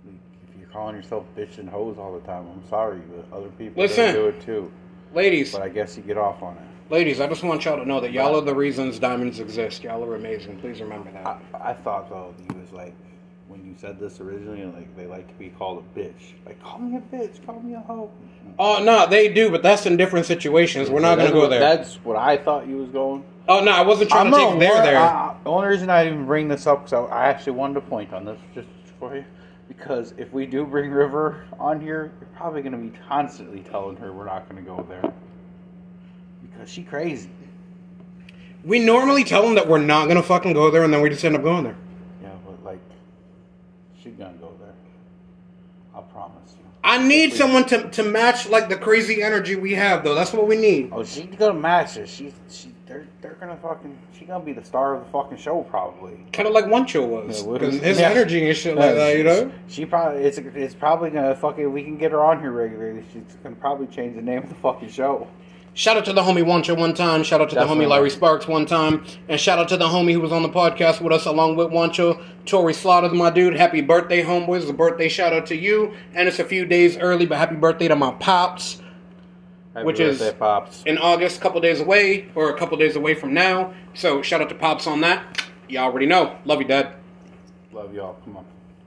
If 0.06 0.58
you're 0.58 0.68
calling 0.68 0.96
yourself 0.96 1.24
bitch 1.36 1.58
and 1.58 1.68
hoes 1.68 1.98
all 1.98 2.12
the 2.12 2.26
time, 2.26 2.46
I'm 2.48 2.68
sorry, 2.68 3.00
but 3.14 3.36
other 3.36 3.48
people 3.50 3.82
Listen. 3.82 4.14
do 4.14 4.26
it 4.26 4.40
too. 4.40 4.70
Ladies, 5.14 5.52
But 5.52 5.62
I 5.62 5.68
guess 5.68 5.96
you 5.96 6.02
get 6.02 6.16
off 6.18 6.42
on 6.42 6.56
it. 6.56 6.62
Ladies, 6.90 7.20
I 7.20 7.26
just 7.26 7.42
want 7.42 7.64
y'all 7.64 7.78
to 7.78 7.84
know 7.86 8.00
that 8.00 8.12
y'all 8.12 8.36
are 8.36 8.40
the 8.42 8.54
reasons 8.54 8.98
diamonds 8.98 9.40
exist. 9.40 9.82
Y'all 9.82 10.04
are 10.04 10.14
amazing. 10.16 10.58
Please 10.60 10.80
remember 10.80 11.10
that. 11.12 11.26
I, 11.54 11.70
I 11.70 11.74
thought 11.74 12.08
though 12.08 12.34
he 12.38 12.58
was 12.58 12.72
like 12.72 12.94
when 13.48 13.64
you 13.64 13.74
said 13.80 13.98
this 13.98 14.20
originally, 14.20 14.64
like 14.66 14.94
they 14.96 15.06
like 15.06 15.26
to 15.28 15.34
be 15.34 15.48
called 15.50 15.84
a 15.84 15.98
bitch. 15.98 16.34
Like 16.46 16.62
call 16.62 16.78
me 16.78 16.96
a 16.96 17.00
bitch, 17.00 17.44
call 17.44 17.60
me 17.60 17.74
a 17.74 17.80
hoe. 17.80 18.10
Uh, 18.46 18.50
oh 18.58 18.84
no, 18.84 19.06
they 19.06 19.32
do, 19.32 19.50
but 19.50 19.62
that's 19.62 19.86
in 19.86 19.96
different 19.96 20.26
situations. 20.26 20.90
We're 20.90 21.00
not 21.00 21.18
gonna 21.18 21.32
go 21.32 21.48
there. 21.48 21.60
That's 21.60 21.96
what 21.96 22.16
I 22.16 22.36
thought 22.36 22.66
you 22.66 22.76
was 22.78 22.90
going. 22.90 23.24
Oh 23.48 23.60
no, 23.64 23.72
I 23.72 23.82
wasn't 23.82 24.10
trying 24.10 24.26
I'm 24.26 24.32
to 24.32 24.38
not 24.38 24.50
take 24.50 24.60
there 24.60 24.82
there. 24.82 24.98
I- 24.98 25.36
the 25.42 25.50
only 25.50 25.68
reason 25.68 25.88
I 25.90 26.06
even 26.06 26.26
bring 26.26 26.48
this 26.48 26.66
up 26.66 26.84
because 26.84 27.10
I, 27.10 27.14
I 27.14 27.28
actually 27.28 27.52
wanted 27.52 27.74
to 27.74 27.80
point 27.82 28.12
on 28.12 28.24
this 28.24 28.38
just 28.54 28.68
for 28.98 29.16
you. 29.16 29.24
Because 29.68 30.14
if 30.18 30.32
we 30.32 30.46
do 30.46 30.66
bring 30.66 30.90
River 30.90 31.44
on 31.58 31.80
here, 31.80 32.12
you're 32.20 32.28
probably 32.36 32.60
going 32.60 32.72
to 32.72 32.78
be 32.78 32.92
constantly 33.08 33.60
telling 33.60 33.96
her 33.98 34.12
we're 34.12 34.26
not 34.26 34.48
going 34.48 34.62
to 34.62 34.68
go 34.68 34.84
there. 34.88 35.12
She 36.66 36.82
crazy. 36.82 37.30
we 38.64 38.78
normally 38.78 39.24
tell 39.24 39.42
them 39.42 39.54
that 39.54 39.66
we're 39.68 39.78
not 39.78 40.08
gonna 40.08 40.22
fucking 40.22 40.52
go 40.52 40.70
there, 40.70 40.84
and 40.84 40.92
then 40.92 41.00
we 41.00 41.08
just 41.08 41.24
end 41.24 41.36
up 41.36 41.42
going 41.42 41.64
there. 41.64 41.76
Yeah, 42.22 42.30
but 42.44 42.62
like, 42.64 42.80
she 44.02 44.10
gonna 44.10 44.34
go 44.34 44.52
there. 44.60 44.74
I 45.94 46.00
promise 46.02 46.52
you. 46.58 46.64
I 46.82 46.96
need 47.06 47.34
someone 47.34 47.64
to, 47.66 47.90
to 47.90 48.02
match 48.02 48.48
like 48.48 48.68
the 48.68 48.76
crazy 48.76 49.22
energy 49.22 49.54
we 49.56 49.74
have, 49.74 50.02
though. 50.04 50.14
That's 50.14 50.32
what 50.32 50.46
we 50.46 50.56
need. 50.56 50.90
Oh, 50.92 51.04
she's 51.04 51.26
gonna 51.36 51.58
match 51.58 51.96
it. 51.96 52.08
She, 52.08 52.32
she, 52.48 52.72
they're, 52.86 53.06
they're 53.20 53.34
gonna 53.34 53.56
fucking. 53.56 53.98
She 54.18 54.24
gonna 54.24 54.44
be 54.44 54.52
the 54.52 54.64
star 54.64 54.94
of 54.96 55.04
the 55.04 55.10
fucking 55.10 55.38
show, 55.38 55.62
probably. 55.62 56.24
Kind 56.32 56.46
of 56.48 56.54
like 56.54 56.66
Wancho 56.66 57.06
was, 57.06 57.42
Yeah, 57.44 57.68
is- 57.68 57.80
his 57.80 58.00
yeah. 58.00 58.10
energy 58.10 58.46
and 58.46 58.56
shit 58.56 58.76
like 58.76 58.94
that, 58.94 59.16
you 59.16 59.24
know. 59.24 59.50
She, 59.68 59.74
she 59.82 59.86
probably 59.86 60.22
it's 60.24 60.38
it's 60.38 60.74
probably 60.74 61.10
gonna 61.10 61.34
fucking. 61.36 61.70
We 61.72 61.82
can 61.82 61.96
get 61.98 62.12
her 62.12 62.20
on 62.24 62.40
here 62.40 62.52
regularly. 62.52 63.04
She's 63.12 63.22
gonna 63.42 63.56
probably 63.56 63.86
change 63.86 64.16
the 64.16 64.22
name 64.22 64.42
of 64.42 64.48
the 64.48 64.54
fucking 64.56 64.90
show. 64.90 65.26
Shout 65.72 65.96
out 65.96 66.04
to 66.06 66.12
the 66.12 66.22
homie 66.22 66.44
Wancho 66.44 66.76
one 66.76 66.94
time. 66.94 67.22
Shout 67.22 67.40
out 67.40 67.48
to 67.50 67.54
the 67.54 67.62
homie 67.64 67.88
Larry 67.88 68.10
Sparks 68.10 68.46
one 68.48 68.66
time. 68.66 69.04
And 69.28 69.40
shout 69.40 69.58
out 69.58 69.68
to 69.68 69.76
the 69.76 69.86
homie 69.86 70.12
who 70.12 70.20
was 70.20 70.32
on 70.32 70.42
the 70.42 70.48
podcast 70.48 71.00
with 71.00 71.12
us 71.12 71.26
along 71.26 71.56
with 71.56 71.68
Wancho. 71.68 72.20
Tori 72.44 72.74
Slaughter, 72.74 73.08
my 73.10 73.30
dude. 73.30 73.54
Happy 73.54 73.80
birthday, 73.80 74.22
homeboys. 74.22 74.62
It's 74.62 74.70
a 74.70 74.74
birthday 74.74 75.08
shout 75.08 75.32
out 75.32 75.46
to 75.46 75.56
you. 75.56 75.94
And 76.12 76.28
it's 76.28 76.38
a 76.40 76.44
few 76.44 76.66
days 76.66 76.98
early, 76.98 77.24
but 77.24 77.38
happy 77.38 77.54
birthday 77.54 77.88
to 77.88 77.96
my 77.96 78.10
pops. 78.12 78.82
Happy 79.72 79.86
Which 79.86 80.00
is- 80.00 80.20
pops. 80.38 80.82
In 80.84 80.98
August, 80.98 81.38
a 81.38 81.40
couple 81.40 81.60
days 81.60 81.80
away, 81.80 82.28
or 82.34 82.50
a 82.50 82.58
couple 82.58 82.76
days 82.76 82.96
away 82.96 83.14
from 83.14 83.32
now. 83.32 83.72
So 83.94 84.20
shout 84.22 84.40
out 84.42 84.48
to 84.48 84.56
Pops 84.56 84.88
on 84.88 85.00
that. 85.02 85.42
Y'all 85.68 85.84
already 85.84 86.06
know. 86.06 86.36
Love 86.44 86.60
you, 86.60 86.66
Dad. 86.66 86.94
Love 87.72 87.94
y'all. 87.94 88.14
Come 88.24 88.38
on, 88.38 88.44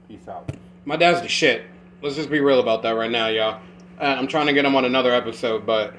peace 0.10 0.28
out. 0.28 0.52
My 0.84 0.98
dad's 0.98 1.22
the 1.22 1.30
shit. 1.30 1.64
Let's 2.02 2.18
just 2.18 2.30
be 2.30 2.42
real 2.42 2.60
about 2.60 2.84
that 2.84 2.92
right 2.92 3.10
now, 3.10 3.28
y'all. 3.28 3.62
Uh, 4.00 4.04
I'm 4.04 4.28
trying 4.28 4.48
to 4.48 4.54
get 4.54 4.66
him 4.66 4.76
on 4.76 4.84
another 4.84 5.14
episode, 5.14 5.66
but 5.66 5.94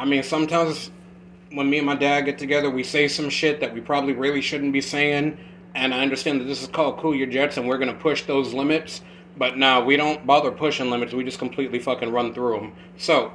I 0.00 0.06
mean, 0.06 0.22
sometimes 0.22 0.90
when 1.52 1.68
me 1.68 1.76
and 1.76 1.86
my 1.86 1.94
dad 1.94 2.22
get 2.22 2.38
together, 2.38 2.70
we 2.70 2.82
say 2.82 3.06
some 3.06 3.28
shit 3.28 3.60
that 3.60 3.74
we 3.74 3.82
probably 3.82 4.14
really 4.14 4.40
shouldn't 4.40 4.72
be 4.72 4.80
saying. 4.80 5.36
And 5.74 5.92
I 5.92 6.00
understand 6.00 6.40
that 6.40 6.44
this 6.44 6.62
is 6.62 6.68
called 6.68 6.96
Cool 6.96 7.14
Your 7.14 7.26
Jets, 7.26 7.58
and 7.58 7.68
we're 7.68 7.76
gonna 7.76 7.92
push 7.92 8.22
those 8.22 8.54
limits. 8.54 9.02
But 9.36 9.58
no, 9.58 9.84
we 9.84 9.98
don't 9.98 10.26
bother 10.26 10.50
pushing 10.52 10.88
limits. 10.88 11.12
We 11.12 11.22
just 11.22 11.38
completely 11.38 11.78
fucking 11.78 12.10
run 12.10 12.32
through 12.32 12.60
them. 12.60 12.72
So 12.96 13.30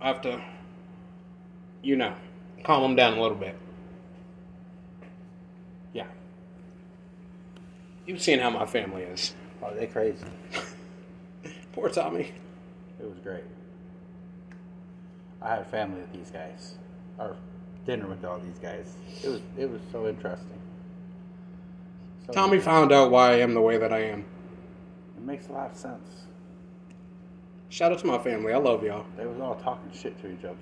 I 0.00 0.06
have 0.06 0.22
to, 0.22 0.40
you 1.82 1.96
know, 1.96 2.14
calm 2.62 2.82
them 2.82 2.94
down 2.94 3.18
a 3.18 3.20
little 3.20 3.36
bit. 3.36 3.58
Yeah. 5.92 6.06
You've 8.06 8.22
seen 8.22 8.38
how 8.38 8.50
my 8.50 8.66
family 8.66 9.02
is. 9.02 9.34
Oh, 9.60 9.74
they 9.74 9.88
crazy. 9.88 10.24
Poor 11.72 11.88
Tommy. 11.88 12.32
It 13.00 13.08
was 13.08 13.18
great. 13.18 13.42
I 15.42 15.56
had 15.56 15.66
family 15.66 16.00
with 16.00 16.12
these 16.12 16.30
guys, 16.30 16.74
or 17.18 17.36
dinner 17.86 18.06
with 18.06 18.24
all 18.24 18.38
these 18.38 18.58
guys. 18.58 18.94
It 19.22 19.28
was 19.28 19.40
it 19.58 19.70
was 19.70 19.80
so 19.90 20.06
interesting. 20.08 20.48
So 22.26 22.32
Tommy 22.32 22.60
found 22.60 22.92
out 22.92 23.10
why 23.10 23.32
I 23.32 23.36
am 23.38 23.54
the 23.54 23.60
way 23.60 23.78
that 23.78 23.92
I 23.92 24.00
am. 24.04 24.24
It 25.16 25.22
makes 25.24 25.48
a 25.48 25.52
lot 25.52 25.70
of 25.72 25.76
sense. 25.76 26.08
Shout 27.68 27.90
out 27.92 27.98
to 28.00 28.06
my 28.06 28.18
family. 28.18 28.52
I 28.52 28.58
love 28.58 28.82
y'all. 28.84 29.06
They 29.16 29.26
was 29.26 29.40
all 29.40 29.54
talking 29.56 29.90
shit 29.92 30.20
to 30.22 30.30
each 30.30 30.44
other. 30.44 30.56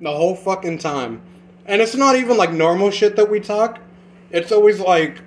The 0.00 0.10
whole 0.12 0.34
fucking 0.36 0.78
time. 0.78 1.20
And 1.66 1.82
it's 1.82 1.94
not 1.94 2.16
even 2.16 2.36
like 2.36 2.52
normal 2.52 2.90
shit 2.90 3.16
that 3.16 3.30
we 3.30 3.40
talk. 3.40 3.80
It's 4.30 4.50
always 4.52 4.80
like 4.80 5.20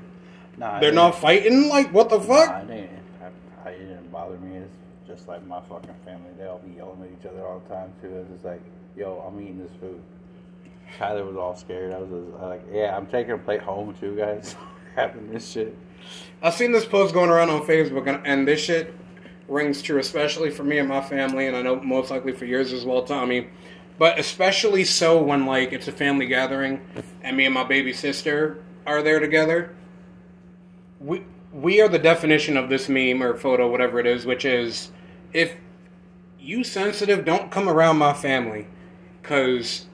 Nah, 0.57 0.79
they're 0.79 0.91
not 0.93 1.15
fighting. 1.15 1.67
Like 1.69 1.93
what 1.93 2.09
the 2.09 2.17
Nah, 2.17 2.23
fuck? 2.23 2.63
it 2.63 2.67
didn't. 2.67 2.89
I, 3.21 3.69
I, 3.69 3.71
it 3.73 3.79
didn't 3.87 4.11
bother 4.11 4.37
me. 4.37 4.57
It's 4.57 4.75
just 5.07 5.27
like 5.27 5.45
my 5.45 5.61
fucking 5.61 5.93
family. 6.05 6.31
They 6.37 6.45
all 6.47 6.59
be 6.59 6.75
yelling 6.77 7.03
at 7.03 7.09
each 7.19 7.25
other 7.29 7.45
all 7.45 7.59
the 7.67 7.75
time 7.75 7.93
too. 8.01 8.15
It's 8.15 8.31
just 8.31 8.45
like, 8.45 8.61
yo, 8.95 9.23
I'm 9.27 9.39
eating 9.41 9.59
this 9.59 9.71
food. 9.79 10.01
Tyler 10.97 11.25
was 11.25 11.35
all 11.35 11.55
scared. 11.55 11.93
I 11.93 11.99
was 11.99 12.09
like, 12.41 12.65
yeah, 12.71 12.95
I'm 12.95 13.07
taking 13.07 13.33
a 13.33 13.37
plate 13.37 13.61
home 13.61 13.93
too, 13.95 14.15
guys. 14.15 14.55
Having 14.95 15.33
this 15.33 15.49
shit. 15.51 15.77
I've 16.41 16.53
seen 16.53 16.71
this 16.71 16.85
post 16.85 17.13
going 17.13 17.29
around 17.29 17.49
on 17.49 17.65
Facebook, 17.65 18.07
and, 18.07 18.25
and 18.25 18.47
this 18.47 18.61
shit 18.61 18.93
rings 19.47 19.81
true, 19.81 19.99
especially 19.99 20.49
for 20.51 20.63
me 20.63 20.77
and 20.77 20.87
my 20.87 21.01
family, 21.01 21.47
and 21.47 21.55
I 21.55 21.61
know 21.61 21.81
most 21.81 22.11
likely 22.11 22.31
for 22.31 22.45
yours 22.45 22.71
as 22.71 22.85
well, 22.85 23.03
Tommy. 23.03 23.49
But 23.97 24.19
especially 24.19 24.83
so 24.83 25.21
when 25.21 25.45
like 25.45 25.73
it's 25.73 25.87
a 25.87 25.91
family 25.91 26.27
gathering, 26.27 26.81
and 27.21 27.35
me 27.35 27.45
and 27.45 27.53
my 27.53 27.63
baby 27.63 27.93
sister 27.93 28.63
are 28.85 29.01
there 29.01 29.19
together. 29.19 29.75
We 30.99 31.23
we 31.51 31.81
are 31.81 31.87
the 31.87 31.99
definition 31.99 32.57
of 32.57 32.69
this 32.69 32.89
meme 32.89 33.23
or 33.23 33.35
photo, 33.35 33.69
whatever 33.69 33.99
it 33.99 34.05
is, 34.05 34.25
which 34.25 34.43
is 34.45 34.91
if 35.33 35.55
you 36.39 36.63
sensitive, 36.63 37.25
don't 37.25 37.49
come 37.49 37.67
around 37.69 37.97
my 37.97 38.13
family, 38.13 38.67
cause 39.25 39.85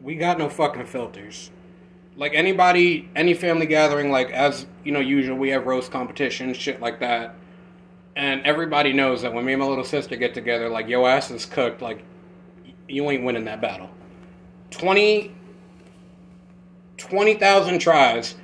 we 0.00 0.16
got 0.16 0.38
no 0.38 0.48
fucking 0.48 0.86
filters. 0.86 1.50
Like 2.16 2.34
anybody 2.34 3.08
any 3.16 3.34
family 3.34 3.66
gathering 3.66 4.10
like 4.10 4.30
as 4.30 4.66
you 4.84 4.92
know 4.92 5.00
usual 5.00 5.36
we 5.36 5.50
have 5.50 5.66
roast 5.66 5.90
competitions 5.90 6.56
shit 6.56 6.80
like 6.80 7.00
that. 7.00 7.34
And 8.14 8.42
everybody 8.44 8.92
knows 8.92 9.22
that 9.22 9.32
when 9.32 9.44
me 9.44 9.54
and 9.54 9.62
my 9.62 9.66
little 9.66 9.84
sister 9.84 10.16
get 10.16 10.34
together 10.34 10.68
like 10.68 10.88
yo 10.88 11.06
ass 11.06 11.30
is 11.30 11.46
cooked 11.46 11.80
like 11.80 12.04
you 12.88 13.08
ain't 13.10 13.24
winning 13.24 13.44
that 13.46 13.60
battle. 13.60 13.90
20 14.70 15.34
20,000 16.98 17.78
tries 17.78 18.36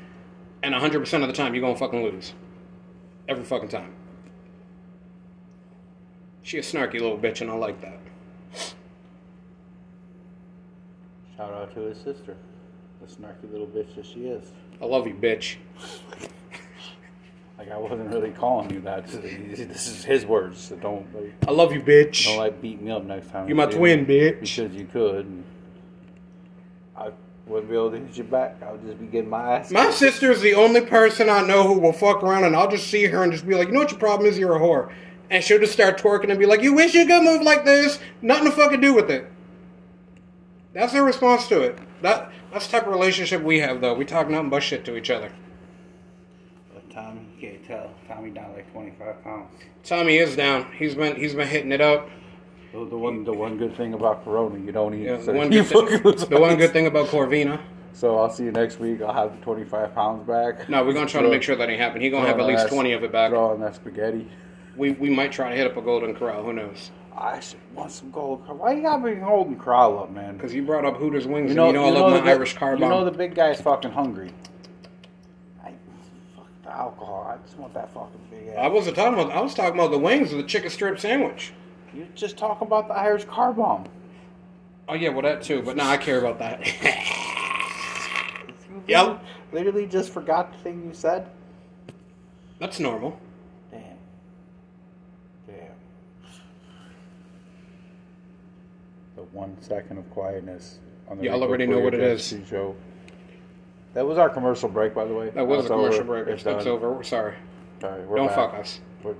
and 0.62 0.74
100% 0.74 1.22
of 1.22 1.28
the 1.28 1.32
time 1.32 1.54
you're 1.54 1.60
gonna 1.60 1.76
fucking 1.76 2.02
lose. 2.02 2.32
Every 3.28 3.44
fucking 3.44 3.68
time. 3.68 3.94
She 6.42 6.58
a 6.58 6.62
snarky 6.62 6.94
little 6.94 7.18
bitch 7.18 7.42
and 7.42 7.50
i 7.50 7.54
like 7.54 7.80
that 7.82 7.98
Shout 11.38 11.54
out 11.54 11.72
to 11.74 11.82
his 11.82 11.96
sister, 11.98 12.36
the 13.00 13.06
snarky 13.06 13.48
little 13.52 13.68
bitch 13.68 13.94
that 13.94 14.04
she 14.04 14.26
is. 14.26 14.50
i 14.82 14.84
love 14.84 15.06
you 15.06 15.14
bitch 15.14 15.54
Like 17.56 17.70
I 17.70 17.76
wasn't 17.76 18.10
really 18.10 18.32
calling 18.32 18.70
you 18.70 18.80
that. 18.80 19.06
This 19.06 19.86
is 19.86 20.04
his 20.04 20.26
words. 20.26 20.60
So 20.60 20.74
don't 20.74 21.06
like, 21.14 21.32
i 21.46 21.52
love 21.52 21.72
you 21.72 21.80
bitch 21.80 22.24
don't 22.24 22.38
like 22.38 22.60
beat 22.60 22.82
me 22.82 22.90
up 22.90 23.04
next 23.04 23.30
time. 23.30 23.46
You're 23.46 23.56
my 23.56 23.66
twin 23.66 24.04
bitch 24.04 24.40
Because 24.40 24.74
you 24.74 24.86
could. 24.86 25.26
And 25.26 25.44
I 26.96 27.12
wouldn't 27.46 27.70
be 27.70 27.76
able 27.76 27.92
to 27.92 28.00
hit 28.00 28.16
you 28.16 28.24
back. 28.24 28.60
I 28.60 28.72
would 28.72 28.84
just 28.84 28.98
be 28.98 29.06
getting 29.06 29.30
my 29.30 29.58
ass. 29.58 29.70
My 29.70 29.92
sister 29.92 30.32
is 30.32 30.40
the 30.40 30.54
only 30.54 30.80
person 30.80 31.30
I 31.30 31.46
know 31.46 31.62
who 31.62 31.78
will 31.78 31.92
fuck 31.92 32.24
around 32.24 32.46
and 32.46 32.56
I'll 32.56 32.68
just 32.68 32.88
see 32.88 33.04
her 33.04 33.22
and 33.22 33.30
just 33.30 33.46
be 33.46 33.54
like, 33.54 33.68
you 33.68 33.74
know 33.74 33.80
what 33.80 33.92
your 33.92 34.00
problem 34.00 34.28
is? 34.28 34.36
You're 34.36 34.56
a 34.56 34.60
whore. 34.60 34.92
And 35.30 35.44
she'll 35.44 35.60
just 35.60 35.72
start 35.72 36.02
twerking 36.02 36.30
and 36.30 36.38
be 36.40 36.46
like, 36.46 36.62
you 36.62 36.74
wish 36.74 36.94
you 36.94 37.06
could 37.06 37.22
move 37.22 37.42
like 37.42 37.64
this. 37.64 38.00
Nothing 38.22 38.46
to 38.46 38.50
fucking 38.50 38.80
do 38.80 38.92
with 38.92 39.08
it. 39.08 39.30
That's 40.72 40.92
their 40.92 41.04
response 41.04 41.48
to 41.48 41.60
it. 41.62 41.78
That 42.02 42.30
That's 42.52 42.66
the 42.66 42.72
type 42.72 42.86
of 42.86 42.92
relationship 42.92 43.42
we 43.42 43.60
have, 43.60 43.80
though. 43.80 43.94
We 43.94 44.04
talk 44.04 44.28
nothing 44.28 44.50
but 44.50 44.62
shit 44.62 44.84
to 44.86 44.96
each 44.96 45.10
other. 45.10 45.32
But 46.72 46.90
Tommy, 46.90 47.22
can't 47.40 47.64
tell. 47.66 47.90
Tommy 48.06 48.30
down 48.30 48.52
like 48.54 48.70
25 48.72 49.24
pounds. 49.24 49.50
Tommy 49.84 50.18
is 50.18 50.36
down. 50.36 50.70
He's 50.72 50.94
been 50.94 51.16
he's 51.16 51.34
been 51.34 51.48
hitting 51.48 51.72
it 51.72 51.80
up. 51.80 52.08
The, 52.72 52.84
the 52.84 52.98
one, 52.98 53.24
the 53.24 53.32
one 53.32 53.56
good 53.56 53.74
thing 53.76 53.94
about 53.94 54.24
Corona, 54.24 54.58
you 54.58 54.72
don't 54.72 54.94
eat. 54.94 55.04
Yeah, 55.06 55.18
so 55.18 55.26
the 55.32 55.38
one 55.38 55.48
good 55.50 55.66
thing, 55.66 56.28
the 56.28 56.38
one 56.38 56.56
good 56.56 56.72
thing 56.72 56.86
about 56.86 57.08
Corona. 57.08 57.60
So 57.94 58.18
I'll 58.18 58.30
see 58.30 58.44
you 58.44 58.52
next 58.52 58.78
week. 58.78 59.00
I'll 59.02 59.12
have 59.12 59.32
the 59.36 59.42
25 59.44 59.94
pounds 59.94 60.26
back. 60.28 60.68
No, 60.68 60.84
we're 60.84 60.92
gonna 60.92 61.08
try 61.08 61.22
to 61.22 61.28
make 61.28 61.42
sure 61.42 61.56
that 61.56 61.68
ain't 61.68 61.80
happen. 61.80 62.00
He 62.00 62.10
gonna 62.10 62.26
have 62.28 62.38
at 62.38 62.46
least 62.46 62.64
that- 62.64 62.68
twenty 62.72 62.92
of 62.92 63.02
it 63.02 63.10
back. 63.10 63.30
Throw 63.30 63.50
on 63.50 63.60
that 63.60 63.74
spaghetti. 63.74 64.30
We 64.76 64.92
we 64.92 65.10
might 65.10 65.32
try 65.32 65.50
to 65.50 65.56
hit 65.56 65.66
up 65.66 65.76
a 65.76 65.82
Golden 65.82 66.14
Corral. 66.14 66.44
Who 66.44 66.52
knows? 66.52 66.90
I 67.20 67.40
should 67.40 67.58
want 67.74 67.90
some 67.90 68.10
gold. 68.10 68.46
Why 68.48 68.72
you 68.74 68.82
gotta 68.82 69.02
be 69.02 69.20
holding 69.20 69.58
Corral 69.58 69.98
up, 69.98 70.10
man? 70.10 70.36
Because 70.36 70.54
you 70.54 70.62
brought 70.62 70.84
up 70.84 70.96
Hooters 70.96 71.26
wings, 71.26 71.50
and 71.50 71.60
you 71.60 71.72
know 71.72 71.84
I 71.84 71.90
love 71.90 72.12
my 72.12 72.20
big- 72.20 72.28
Irish 72.28 72.54
car 72.56 72.72
bomb. 72.72 72.82
You 72.82 72.88
bomb. 72.88 72.90
know 72.90 73.04
the 73.10 73.16
big 73.16 73.34
guy's 73.34 73.60
fucking 73.60 73.90
hungry. 73.90 74.32
I, 75.64 75.72
fuck 76.36 76.46
the 76.62 76.70
alcohol. 76.70 77.26
I 77.28 77.44
just 77.44 77.58
want 77.58 77.74
that 77.74 77.92
fucking 77.92 78.20
big 78.30 78.54
I 78.56 78.68
wasn't 78.68 78.96
talking 78.96 79.18
about. 79.18 79.32
I 79.32 79.40
was 79.40 79.54
talking 79.54 79.78
about 79.78 79.90
the 79.90 79.98
wings 79.98 80.32
of 80.32 80.38
the 80.38 80.44
chicken 80.44 80.70
strip 80.70 80.98
sandwich. 81.00 81.52
You 81.92 82.06
just 82.14 82.36
talking 82.36 82.66
about 82.66 82.88
the 82.88 82.94
Irish 82.94 83.24
car 83.24 83.52
bomb. 83.52 83.86
Oh 84.88 84.94
yeah, 84.94 85.08
well 85.08 85.22
that 85.22 85.42
too. 85.42 85.62
But 85.62 85.76
now 85.76 85.90
I 85.90 85.96
care 85.96 86.18
about 86.18 86.38
that. 86.38 87.14
Yep. 88.86 89.22
Literally 89.52 89.86
just 89.86 90.10
forgot 90.10 90.52
the 90.52 90.58
thing 90.60 90.84
you 90.86 90.94
said. 90.94 91.28
That's 92.58 92.80
normal. 92.80 93.18
Damn. 93.70 93.82
Damn. 95.46 95.56
The 99.16 99.17
one 99.32 99.56
second 99.60 99.98
of 99.98 100.10
quietness 100.10 100.78
on 101.08 101.18
the 101.18 101.24
Y'all 101.24 101.34
Rico 101.34 101.46
already 101.48 101.66
know 101.66 101.80
what 101.80 101.94
it 101.94 102.00
is. 102.00 102.30
Jesse 102.30 102.44
Show. 102.48 102.74
That 103.94 104.06
was 104.06 104.18
our 104.18 104.28
commercial 104.28 104.68
break, 104.68 104.94
by 104.94 105.04
the 105.06 105.14
way. 105.14 105.30
That 105.30 105.46
was 105.46 105.60
It's 105.60 105.66
a 105.66 105.74
commercial 105.74 106.00
over. 106.00 106.04
break. 106.24 106.28
It's 106.28 106.44
It's, 106.46 106.66
over. 106.66 106.92
We're 106.92 107.02
sorry. 107.02 107.34
Sorry, 107.80 108.04
we're 108.06 108.16
Don't 108.16 108.26
back. 108.28 108.36
fuck 108.36 108.54
us. 108.54 108.80
We're- 109.02 109.16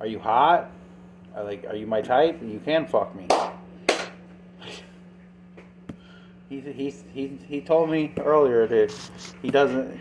Are 0.00 0.06
you 0.06 0.18
hot? 0.18 0.70
Are 1.34 1.44
like, 1.44 1.64
are 1.68 1.76
you 1.76 1.86
my 1.86 2.00
type? 2.00 2.40
And 2.40 2.52
you 2.52 2.60
can 2.60 2.86
fuck 2.86 3.14
me. 3.14 3.26
He 6.48 6.60
he 6.60 6.94
he 7.12 7.38
he 7.48 7.60
told 7.60 7.90
me 7.90 8.12
earlier 8.18 8.66
that 8.68 8.92
he 9.42 9.50
doesn't. 9.50 9.98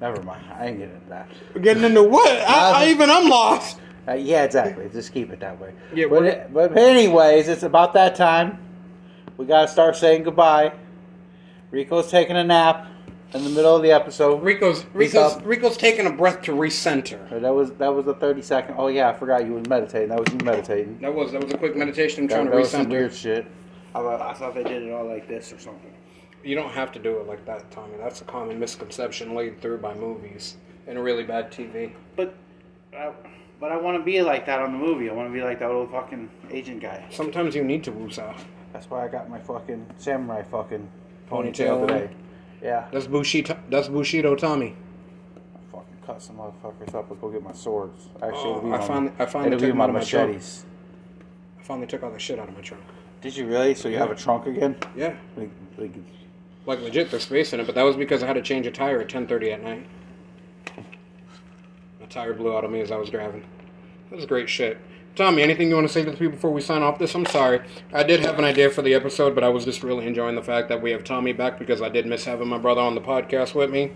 Never 0.00 0.20
mind. 0.22 0.44
I 0.52 0.66
ain't 0.66 0.78
getting 0.78 0.96
into 0.96 1.08
that. 1.10 1.28
We're 1.54 1.60
getting 1.60 1.84
into 1.84 2.02
what? 2.02 2.28
I, 2.40 2.86
I 2.86 2.88
even 2.90 3.08
I'm 3.08 3.28
lost. 3.28 3.78
Uh, 4.08 4.14
yeah, 4.14 4.42
exactly. 4.44 4.88
Just 4.92 5.12
keep 5.12 5.30
it 5.32 5.40
that 5.40 5.60
way. 5.60 5.72
Yeah, 5.94 6.06
but, 6.10 6.24
it- 6.24 6.52
but 6.52 6.76
anyways, 6.76 7.48
it's 7.48 7.62
about 7.62 7.92
that 7.94 8.14
time. 8.16 8.58
We 9.36 9.46
gotta 9.46 9.68
start 9.68 9.96
saying 9.96 10.24
goodbye. 10.24 10.72
Rico's 11.70 12.10
taking 12.10 12.36
a 12.36 12.44
nap 12.44 12.86
in 13.32 13.44
the 13.44 13.50
middle 13.50 13.74
of 13.74 13.82
the 13.82 13.92
episode. 13.92 14.42
Rico's 14.42 14.84
Rico's. 14.92 15.40
Rico's 15.42 15.76
taking 15.76 16.06
a 16.06 16.10
breath 16.10 16.42
to 16.42 16.52
recenter. 16.52 17.32
Uh, 17.32 17.38
That 17.38 17.54
was 17.54 17.70
that 17.72 17.94
was 17.94 18.06
a 18.06 18.14
thirty 18.14 18.42
second. 18.42 18.74
Oh 18.78 18.88
yeah, 18.88 19.08
I 19.08 19.14
forgot 19.14 19.46
you 19.46 19.54
was 19.54 19.66
meditating. 19.68 20.10
That 20.10 20.18
was 20.20 20.32
you 20.32 20.38
meditating. 20.44 20.98
That 21.00 21.14
was 21.14 21.32
that 21.32 21.42
was 21.42 21.52
a 21.52 21.58
quick 21.58 21.74
meditation. 21.76 22.24
I'm 22.24 22.28
That, 22.28 22.34
trying 22.34 22.46
that 22.46 22.52
to 22.52 22.58
was 22.58 22.70
some 22.70 22.86
recenter. 22.86 22.90
weird 22.90 23.14
shit. 23.14 23.46
I, 23.94 23.98
thought- 24.00 24.20
I 24.20 24.32
thought 24.34 24.54
they 24.54 24.64
did 24.64 24.82
it 24.82 24.92
all 24.92 25.06
like 25.06 25.28
this 25.28 25.52
or 25.52 25.58
something. 25.58 25.92
You 26.44 26.56
don't 26.56 26.70
have 26.72 26.90
to 26.92 26.98
do 26.98 27.18
it 27.20 27.26
like 27.26 27.44
that, 27.46 27.70
Tommy. 27.70 27.96
That's 27.98 28.20
a 28.20 28.24
common 28.24 28.58
misconception 28.58 29.34
laid 29.34 29.60
through 29.62 29.78
by 29.78 29.94
movies 29.94 30.56
and 30.88 31.02
really 31.02 31.22
bad 31.22 31.52
TV. 31.52 31.92
But, 32.16 32.34
I, 32.92 33.12
but 33.62 33.70
I 33.70 33.76
want 33.76 33.96
to 33.96 34.02
be 34.02 34.20
like 34.22 34.44
that 34.46 34.58
on 34.58 34.72
the 34.72 34.78
movie. 34.78 35.08
I 35.08 35.12
want 35.12 35.28
to 35.28 35.32
be 35.32 35.40
like 35.40 35.60
that 35.60 35.70
old 35.70 35.92
fucking 35.92 36.28
agent 36.50 36.80
guy. 36.82 37.04
Sometimes 37.10 37.54
you 37.54 37.62
need 37.62 37.84
to 37.84 37.92
woosah. 37.92 38.36
That's 38.72 38.90
why 38.90 39.04
I 39.04 39.08
got 39.08 39.30
my 39.30 39.38
fucking 39.38 39.86
samurai 39.98 40.42
fucking 40.42 40.88
Ponytail 41.30 41.52
ponytail 41.54 41.86
today. 41.86 42.10
Yeah. 42.60 42.88
That's 42.92 43.06
Bushido. 43.06 43.56
That's 43.70 43.86
Bushido 43.86 44.34
Tommy. 44.34 44.74
I 45.36 45.60
fucking 45.70 45.96
cut 46.04 46.20
some 46.20 46.38
motherfuckers 46.38 46.92
up 46.92 47.06
Let's 47.08 47.20
go 47.22 47.30
get 47.30 47.44
my 47.44 47.52
swords. 47.52 48.08
Actually, 48.20 48.30
Oh, 48.40 48.50
it'll 48.58 48.60
be 48.62 48.68
I 48.74 48.78
my- 48.78 48.84
finally- 48.86 49.12
I 49.20 49.26
finally 49.26 49.46
it'll 49.56 49.60
be 49.60 49.66
took 49.68 49.76
my 49.76 49.86
them 49.86 49.94
out 49.96 50.00
of 50.00 50.02
my 50.02 50.10
trunk. 50.10 50.28
machetes. 50.30 50.66
I 51.60 51.62
finally 51.62 51.86
took 51.86 52.02
all 52.02 52.10
the 52.10 52.18
shit 52.18 52.40
out 52.40 52.48
of 52.48 52.56
my 52.56 52.62
trunk. 52.62 52.82
Did 53.20 53.36
you 53.36 53.46
really? 53.46 53.74
So 53.76 53.88
you 53.88 53.98
have 53.98 54.10
a 54.10 54.16
trunk 54.16 54.46
again? 54.46 54.74
Yeah, 54.96 55.14
Like, 55.36 55.50
like, 55.78 55.94
like 56.66 56.80
legit, 56.80 57.12
there's 57.12 57.22
space 57.22 57.52
in 57.52 57.60
it. 57.60 57.66
But 57.66 57.76
that 57.76 57.84
was 57.84 57.94
because 57.94 58.24
I 58.24 58.26
had 58.26 58.32
to 58.34 58.42
change 58.42 58.66
a 58.66 58.72
tire 58.72 59.00
at 59.00 59.08
10:30 59.08 59.52
at 59.52 59.62
night. 59.62 59.86
Tire 62.12 62.34
blew 62.34 62.56
out 62.56 62.64
on 62.64 62.72
me 62.72 62.80
as 62.80 62.90
I 62.90 62.96
was 62.96 63.08
driving. 63.10 63.42
That 64.10 64.16
was 64.16 64.26
great 64.26 64.48
shit. 64.48 64.78
Tommy, 65.14 65.42
anything 65.42 65.68
you 65.68 65.74
want 65.74 65.86
to 65.86 65.92
say 65.92 66.04
to 66.04 66.10
the 66.10 66.16
people 66.16 66.32
before 66.32 66.50
we 66.52 66.60
sign 66.60 66.82
off 66.82 66.98
this? 66.98 67.14
I'm 67.14 67.26
sorry. 67.26 67.60
I 67.92 68.02
did 68.02 68.20
have 68.20 68.38
an 68.38 68.44
idea 68.44 68.70
for 68.70 68.80
the 68.82 68.94
episode, 68.94 69.34
but 69.34 69.44
I 69.44 69.48
was 69.48 69.64
just 69.64 69.82
really 69.82 70.06
enjoying 70.06 70.36
the 70.36 70.42
fact 70.42 70.68
that 70.68 70.80
we 70.80 70.90
have 70.90 71.04
Tommy 71.04 71.32
back 71.32 71.58
because 71.58 71.82
I 71.82 71.88
did 71.90 72.06
miss 72.06 72.24
having 72.24 72.48
my 72.48 72.58
brother 72.58 72.80
on 72.80 72.94
the 72.94 73.00
podcast 73.00 73.54
with 73.54 73.70
me. 73.70 73.92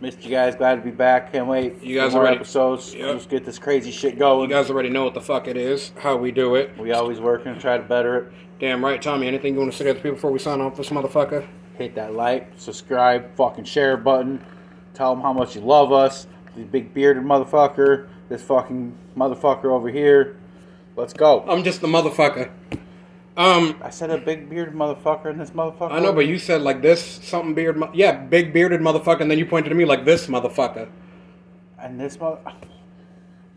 missed 0.00 0.24
you 0.24 0.30
guys. 0.30 0.56
Glad 0.56 0.76
to 0.76 0.82
be 0.82 0.90
back. 0.90 1.32
Can't 1.32 1.46
wait. 1.46 1.82
You 1.82 1.96
guys 1.96 2.10
for 2.10 2.18
more 2.18 2.22
already- 2.26 2.36
episodes. 2.36 2.94
Yep. 2.94 3.06
Let's 3.06 3.26
get 3.26 3.44
this 3.44 3.58
crazy 3.58 3.92
shit 3.92 4.18
going. 4.18 4.50
You 4.50 4.56
guys 4.56 4.68
already 4.70 4.88
know 4.90 5.04
what 5.04 5.14
the 5.14 5.20
fuck 5.20 5.46
it 5.46 5.56
is, 5.56 5.92
how 5.98 6.16
we 6.16 6.32
do 6.32 6.56
it. 6.56 6.76
we 6.78 6.92
always 6.92 7.20
working 7.20 7.54
to 7.54 7.60
try 7.60 7.76
to 7.76 7.82
better 7.84 8.16
it. 8.16 8.32
Damn 8.58 8.84
right, 8.84 9.00
Tommy. 9.00 9.26
Anything 9.28 9.54
you 9.54 9.60
want 9.60 9.70
to 9.72 9.78
say 9.78 9.84
to 9.84 9.92
the 9.94 10.00
people 10.00 10.12
before 10.16 10.32
we 10.32 10.38
sign 10.40 10.60
off 10.60 10.76
this 10.76 10.90
motherfucker? 10.90 11.46
Hit 11.78 11.94
that 11.94 12.14
like, 12.14 12.52
subscribe, 12.56 13.34
fucking 13.36 13.64
share 13.64 13.96
button. 13.96 14.44
Tell 14.94 15.14
them 15.14 15.22
how 15.22 15.32
much 15.32 15.54
you 15.56 15.62
love 15.62 15.92
us. 15.92 16.26
The 16.56 16.64
big 16.64 16.92
bearded 16.92 17.22
motherfucker. 17.22 18.08
This 18.28 18.42
fucking 18.42 18.96
motherfucker 19.16 19.66
over 19.66 19.88
here. 19.88 20.36
Let's 20.96 21.12
go. 21.12 21.44
I'm 21.48 21.64
just 21.64 21.80
the 21.80 21.86
motherfucker. 21.86 22.50
Um, 23.36 23.80
I 23.82 23.88
said 23.88 24.10
a 24.10 24.18
big 24.18 24.50
bearded 24.50 24.74
motherfucker 24.74 25.26
and 25.26 25.40
this 25.40 25.50
motherfucker. 25.50 25.92
I 25.92 26.00
know, 26.00 26.12
but 26.12 26.26
you 26.26 26.38
said 26.38 26.60
like 26.60 26.82
this, 26.82 27.02
something 27.02 27.54
beard. 27.54 27.78
Mo- 27.78 27.90
yeah, 27.94 28.12
big 28.12 28.52
bearded 28.52 28.80
motherfucker, 28.80 29.20
and 29.20 29.30
then 29.30 29.38
you 29.38 29.46
pointed 29.46 29.70
to 29.70 29.74
me 29.74 29.86
like 29.86 30.04
this 30.04 30.26
motherfucker. 30.26 30.88
And 31.78 31.98
this 31.98 32.20
mother. 32.20 32.40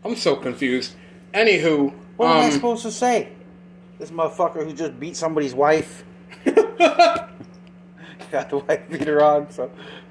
I'm 0.04 0.16
so 0.16 0.36
confused. 0.36 0.94
Anywho, 1.34 1.92
What 2.16 2.26
am 2.28 2.36
I 2.36 2.44
um, 2.46 2.50
supposed 2.52 2.82
to 2.82 2.90
say? 2.90 3.32
This 3.98 4.10
motherfucker 4.10 4.64
who 4.64 4.72
just 4.72 4.98
beat 4.98 5.16
somebody's 5.16 5.54
wife. 5.54 6.04
got 8.30 8.50
the 8.50 8.58
white 8.58 8.90
beater 8.90 9.22
on. 9.22 9.50
So, 9.50 9.70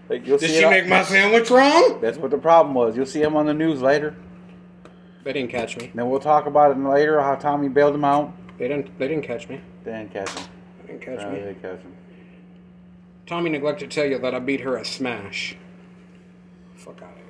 like, 0.10 0.26
you'll 0.28 0.38
Did 0.38 0.50
see. 0.50 0.56
she 0.58 0.62
it 0.62 0.66
on- 0.66 0.72
make 0.72 0.88
my 0.88 1.04
sandwich 1.04 1.50
wrong? 1.50 2.00
That's 2.02 2.18
what 2.18 2.32
the 2.32 2.38
problem 2.38 2.74
was. 2.76 2.96
You'll 2.96 3.06
see 3.06 3.22
him 3.22 3.36
on 3.36 3.46
the 3.46 3.54
news 3.54 3.82
later. 3.82 4.16
They 5.24 5.34
didn't 5.34 5.50
catch 5.52 5.76
me. 5.78 5.90
Then 5.96 6.10
we'll 6.10 6.20
talk 6.20 6.46
about 6.46 6.72
it 6.72 6.78
later. 6.78 7.20
How 7.20 7.36
Tommy 7.36 7.68
bailed 7.70 7.96
him 7.96 8.06
out. 8.06 8.32
They 8.60 8.68
didn't. 8.68 8.98
They 9.00 9.08
didn't 9.08 9.24
catch 9.24 9.50
me. 9.50 9.60
They 9.84 9.92
didn't 9.92 10.14
catch 10.14 10.30
him. 10.30 10.46
They 10.82 10.88
didn't 10.94 11.02
catch 11.02 11.20
No, 11.20 11.30
me. 11.32 11.40
they 11.40 11.46
didn't 11.46 11.62
catch 11.62 11.80
him. 11.82 11.94
Tommy 13.26 13.50
neglected 13.50 13.90
to 13.90 13.96
tell 14.02 14.08
you 14.10 14.20
that 14.20 14.36
I 14.36 14.40
beat 14.40 14.62
her 14.62 14.78
at 14.78 14.86
Smash. 14.86 15.58
Fuck 16.76 17.02
out 17.02 17.10
of 17.12 17.18
here. 17.18 17.26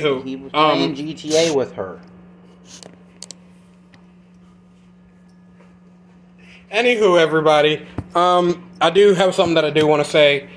Anywho, 0.00 0.24
he 0.24 0.36
was 0.36 0.52
playing 0.52 0.90
um, 0.90 0.94
GTA 0.96 1.54
with 1.54 1.72
her. 1.72 2.00
Anywho, 6.72 7.18
everybody, 7.20 7.84
um, 8.14 8.68
I 8.80 8.90
do 8.90 9.14
have 9.14 9.34
something 9.34 9.54
that 9.54 9.64
I 9.64 9.70
do 9.70 9.86
want 9.86 10.04
to 10.04 10.08
say. 10.10 10.48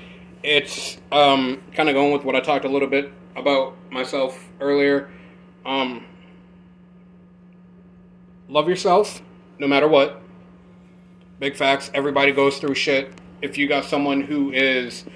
It's 0.44 0.98
um, 1.10 1.62
kind 1.72 1.88
of 1.88 1.94
going 1.94 2.12
with 2.12 2.22
what 2.22 2.36
I 2.36 2.40
talked 2.40 2.66
a 2.66 2.68
little 2.68 2.86
bit 2.86 3.10
about 3.34 3.74
myself 3.90 4.46
earlier. 4.60 5.10
Um, 5.64 6.04
love 8.50 8.68
yourself, 8.68 9.22
no 9.58 9.66
matter 9.66 9.88
what. 9.88 10.20
Big 11.40 11.56
facts. 11.56 11.90
Everybody 11.94 12.30
goes 12.30 12.58
through 12.58 12.74
shit. 12.74 13.14
If 13.40 13.56
you 13.56 13.66
got 13.66 13.86
someone 13.86 14.20
who 14.20 14.52
is 14.52 15.06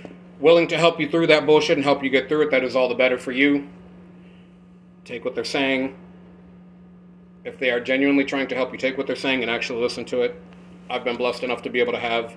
willing 0.40 0.66
to 0.68 0.78
help 0.78 0.98
you 0.98 1.06
through 1.06 1.26
that 1.26 1.44
bullshit 1.44 1.76
and 1.76 1.84
help 1.84 2.02
you 2.02 2.08
get 2.08 2.30
through 2.30 2.46
it, 2.46 2.50
that 2.50 2.64
is 2.64 2.74
all 2.74 2.88
the 2.88 2.94
better 2.94 3.18
for 3.18 3.32
you. 3.32 3.68
Take 5.04 5.26
what 5.26 5.34
they're 5.34 5.44
saying. 5.44 5.94
If 7.44 7.58
they 7.58 7.70
are 7.70 7.80
genuinely 7.80 8.24
trying 8.24 8.48
to 8.48 8.54
help 8.54 8.72
you, 8.72 8.78
take 8.78 8.96
what 8.96 9.06
they're 9.06 9.14
saying 9.14 9.42
and 9.42 9.50
actually 9.50 9.82
listen 9.82 10.06
to 10.06 10.22
it. 10.22 10.40
I've 10.88 11.04
been 11.04 11.16
blessed 11.16 11.42
enough 11.42 11.60
to 11.62 11.70
be 11.70 11.80
able 11.80 11.92
to 11.92 11.98
have 11.98 12.34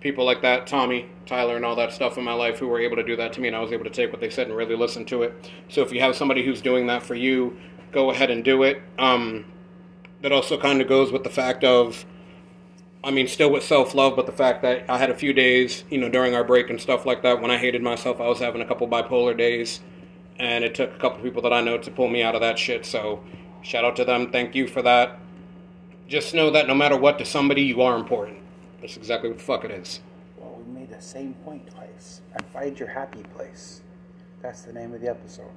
people 0.00 0.24
like 0.24 0.42
that, 0.42 0.66
Tommy, 0.66 1.08
Tyler, 1.26 1.56
and 1.56 1.64
all 1.64 1.76
that 1.76 1.92
stuff 1.92 2.18
in 2.18 2.24
my 2.24 2.32
life 2.32 2.58
who 2.58 2.68
were 2.68 2.80
able 2.80 2.96
to 2.96 3.02
do 3.02 3.16
that 3.16 3.32
to 3.34 3.40
me, 3.40 3.48
and 3.48 3.56
I 3.56 3.60
was 3.60 3.72
able 3.72 3.84
to 3.84 3.90
take 3.90 4.12
what 4.12 4.20
they 4.20 4.30
said 4.30 4.46
and 4.46 4.56
really 4.56 4.76
listen 4.76 5.04
to 5.06 5.22
it. 5.22 5.50
So 5.68 5.82
if 5.82 5.92
you 5.92 6.00
have 6.00 6.16
somebody 6.16 6.44
who's 6.44 6.60
doing 6.60 6.86
that 6.86 7.02
for 7.02 7.14
you, 7.14 7.56
go 7.92 8.10
ahead 8.10 8.30
and 8.30 8.44
do 8.44 8.62
it. 8.62 8.82
Um, 8.98 9.44
that 10.22 10.32
also 10.32 10.58
kind 10.58 10.80
of 10.80 10.88
goes 10.88 11.12
with 11.12 11.24
the 11.24 11.30
fact 11.30 11.64
of, 11.64 12.04
I 13.02 13.10
mean, 13.10 13.28
still 13.28 13.50
with 13.50 13.62
self 13.62 13.94
love, 13.94 14.16
but 14.16 14.26
the 14.26 14.32
fact 14.32 14.62
that 14.62 14.88
I 14.88 14.98
had 14.98 15.10
a 15.10 15.14
few 15.14 15.32
days, 15.32 15.84
you 15.90 15.98
know, 15.98 16.08
during 16.08 16.34
our 16.34 16.44
break 16.44 16.70
and 16.70 16.80
stuff 16.80 17.06
like 17.06 17.22
that, 17.22 17.40
when 17.40 17.50
I 17.50 17.58
hated 17.58 17.82
myself, 17.82 18.20
I 18.20 18.28
was 18.28 18.38
having 18.38 18.60
a 18.60 18.66
couple 18.66 18.86
bipolar 18.88 19.36
days, 19.36 19.80
and 20.38 20.64
it 20.64 20.74
took 20.74 20.94
a 20.94 20.98
couple 20.98 21.22
people 21.22 21.42
that 21.42 21.52
I 21.52 21.60
know 21.60 21.78
to 21.78 21.90
pull 21.90 22.08
me 22.08 22.22
out 22.22 22.34
of 22.34 22.40
that 22.40 22.58
shit. 22.58 22.84
So 22.84 23.22
shout 23.62 23.84
out 23.84 23.96
to 23.96 24.04
them. 24.04 24.30
Thank 24.30 24.54
you 24.54 24.66
for 24.66 24.82
that 24.82 25.18
just 26.10 26.34
know 26.34 26.50
that 26.50 26.66
no 26.66 26.74
matter 26.74 26.96
what 26.96 27.18
to 27.18 27.24
somebody, 27.24 27.62
you 27.62 27.82
are 27.82 27.96
important. 27.96 28.38
That's 28.80 28.96
exactly 28.96 29.28
what 29.28 29.38
the 29.38 29.44
fuck 29.44 29.64
it 29.64 29.70
is. 29.70 30.00
Well, 30.38 30.58
we 30.64 30.72
made 30.72 30.90
the 30.90 31.00
same 31.02 31.34
point 31.44 31.70
twice. 31.70 32.22
And 32.34 32.44
find 32.46 32.78
your 32.78 32.88
happy 32.88 33.22
place. 33.34 33.82
That's 34.42 34.62
the 34.62 34.72
name 34.72 34.94
of 34.94 35.00
the 35.00 35.08
episode. 35.08 35.52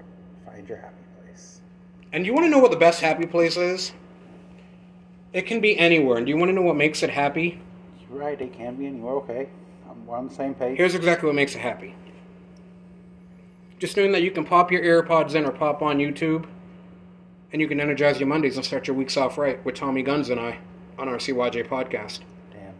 Find 0.45 0.67
your 0.67 0.77
happy 0.77 1.03
place. 1.21 1.61
And 2.11 2.25
you 2.25 2.33
want 2.33 2.45
to 2.45 2.49
know 2.49 2.59
what 2.59 2.71
the 2.71 2.77
best 2.77 2.99
happy 3.01 3.25
place 3.25 3.55
is? 3.55 3.93
It 5.31 5.47
can 5.47 5.61
be 5.61 5.77
anywhere. 5.79 6.17
And 6.17 6.25
do 6.25 6.31
you 6.31 6.37
want 6.37 6.49
to 6.49 6.53
know 6.53 6.61
what 6.61 6.75
makes 6.75 7.01
it 7.01 7.09
happy? 7.09 7.59
You're 7.99 8.19
right. 8.19 8.39
It 8.39 8.53
can 8.53 8.75
be 8.75 8.85
anywhere. 8.85 9.13
Okay, 9.15 9.49
I'm, 9.89 10.05
we're 10.05 10.17
on 10.17 10.27
the 10.27 10.33
same 10.33 10.53
page. 10.53 10.77
Here's 10.77 10.93
exactly 10.93 11.27
what 11.27 11.35
makes 11.35 11.55
it 11.55 11.59
happy. 11.59 11.95
Just 13.79 13.97
knowing 13.97 14.11
that 14.11 14.21
you 14.21 14.31
can 14.31 14.45
pop 14.45 14.71
your 14.71 14.83
AirPods 14.83 15.33
in 15.33 15.45
or 15.45 15.51
pop 15.51 15.81
on 15.81 15.97
YouTube, 15.97 16.45
and 17.51 17.61
you 17.61 17.67
can 17.67 17.79
energize 17.79 18.19
your 18.19 18.27
Mondays 18.27 18.55
and 18.55 18.65
start 18.65 18.87
your 18.87 18.95
weeks 18.95 19.17
off 19.17 19.37
right 19.37 19.63
with 19.65 19.75
Tommy 19.75 20.03
Guns 20.03 20.29
and 20.29 20.39
I 20.39 20.59
on 20.97 21.09
our 21.09 21.17
CYJ 21.17 21.67
podcast. 21.67 22.19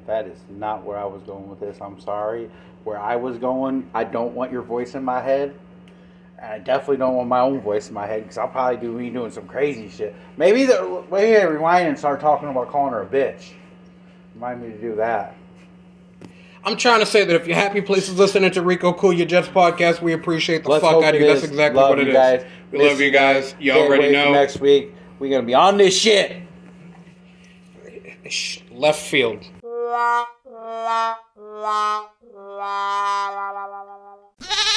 That 0.07 0.27
is 0.27 0.37
not 0.49 0.83
where 0.83 0.97
I 0.97 1.05
was 1.05 1.21
going 1.23 1.49
with 1.49 1.59
this. 1.59 1.77
I'm 1.81 1.99
sorry. 1.99 2.49
Where 2.83 2.99
I 2.99 3.15
was 3.15 3.37
going, 3.37 3.89
I 3.93 4.03
don't 4.03 4.33
want 4.33 4.51
your 4.51 4.61
voice 4.61 4.95
in 4.95 5.03
my 5.03 5.21
head. 5.21 5.55
And 6.39 6.51
I 6.51 6.59
definitely 6.59 6.97
don't 6.97 7.15
want 7.15 7.29
my 7.29 7.39
own 7.39 7.61
voice 7.61 7.87
in 7.87 7.93
my 7.93 8.05
head 8.05 8.23
because 8.23 8.37
I'll 8.37 8.49
probably 8.49 8.77
do 8.77 8.91
me 8.91 9.09
doing 9.09 9.31
some 9.31 9.47
crazy 9.47 9.89
shit. 9.89 10.13
Maybe 10.35 10.65
the 10.65 11.03
maybe 11.09 11.37
I 11.37 11.43
rewind 11.43 11.87
and 11.87 11.97
start 11.97 12.19
talking 12.19 12.49
about 12.49 12.69
calling 12.69 12.91
her 12.91 13.03
a 13.03 13.05
bitch. 13.05 13.51
Remind 14.35 14.61
me 14.61 14.69
to 14.73 14.81
do 14.81 14.95
that. 14.95 15.35
I'm 16.65 16.77
trying 16.77 16.99
to 17.01 17.05
say 17.05 17.25
that 17.25 17.35
if 17.35 17.45
you're 17.45 17.57
happy 17.57 17.81
places 17.81 18.17
listening 18.17 18.51
to 18.51 18.61
Rico 18.61 18.93
Cool 18.93 19.13
Your 19.13 19.25
Jets 19.25 19.49
podcast, 19.49 20.01
we 20.01 20.13
appreciate 20.13 20.63
the 20.63 20.69
Let's 20.69 20.83
fuck 20.83 21.03
out 21.03 21.13
of 21.13 21.21
you. 21.21 21.27
That's 21.27 21.43
exactly 21.43 21.79
Love 21.79 21.89
what 21.89 21.99
it 21.99 22.07
is. 22.07 22.13
guys. 22.13 22.45
We 22.71 22.89
love 22.89 22.99
you 22.99 23.11
guys. 23.11 23.55
You 23.59 23.73
already 23.73 24.11
know. 24.11 24.31
Next 24.33 24.59
week 24.59 24.93
we're 25.19 25.29
gonna 25.29 25.43
be 25.47 25.53
on 25.53 25.77
this 25.77 25.97
shit. 25.97 26.41
Left 28.71 28.99
field. 28.99 29.45
la 29.93 30.25
la 30.85 31.19
la 31.37 32.09
la 32.57 33.51
la 33.53 34.72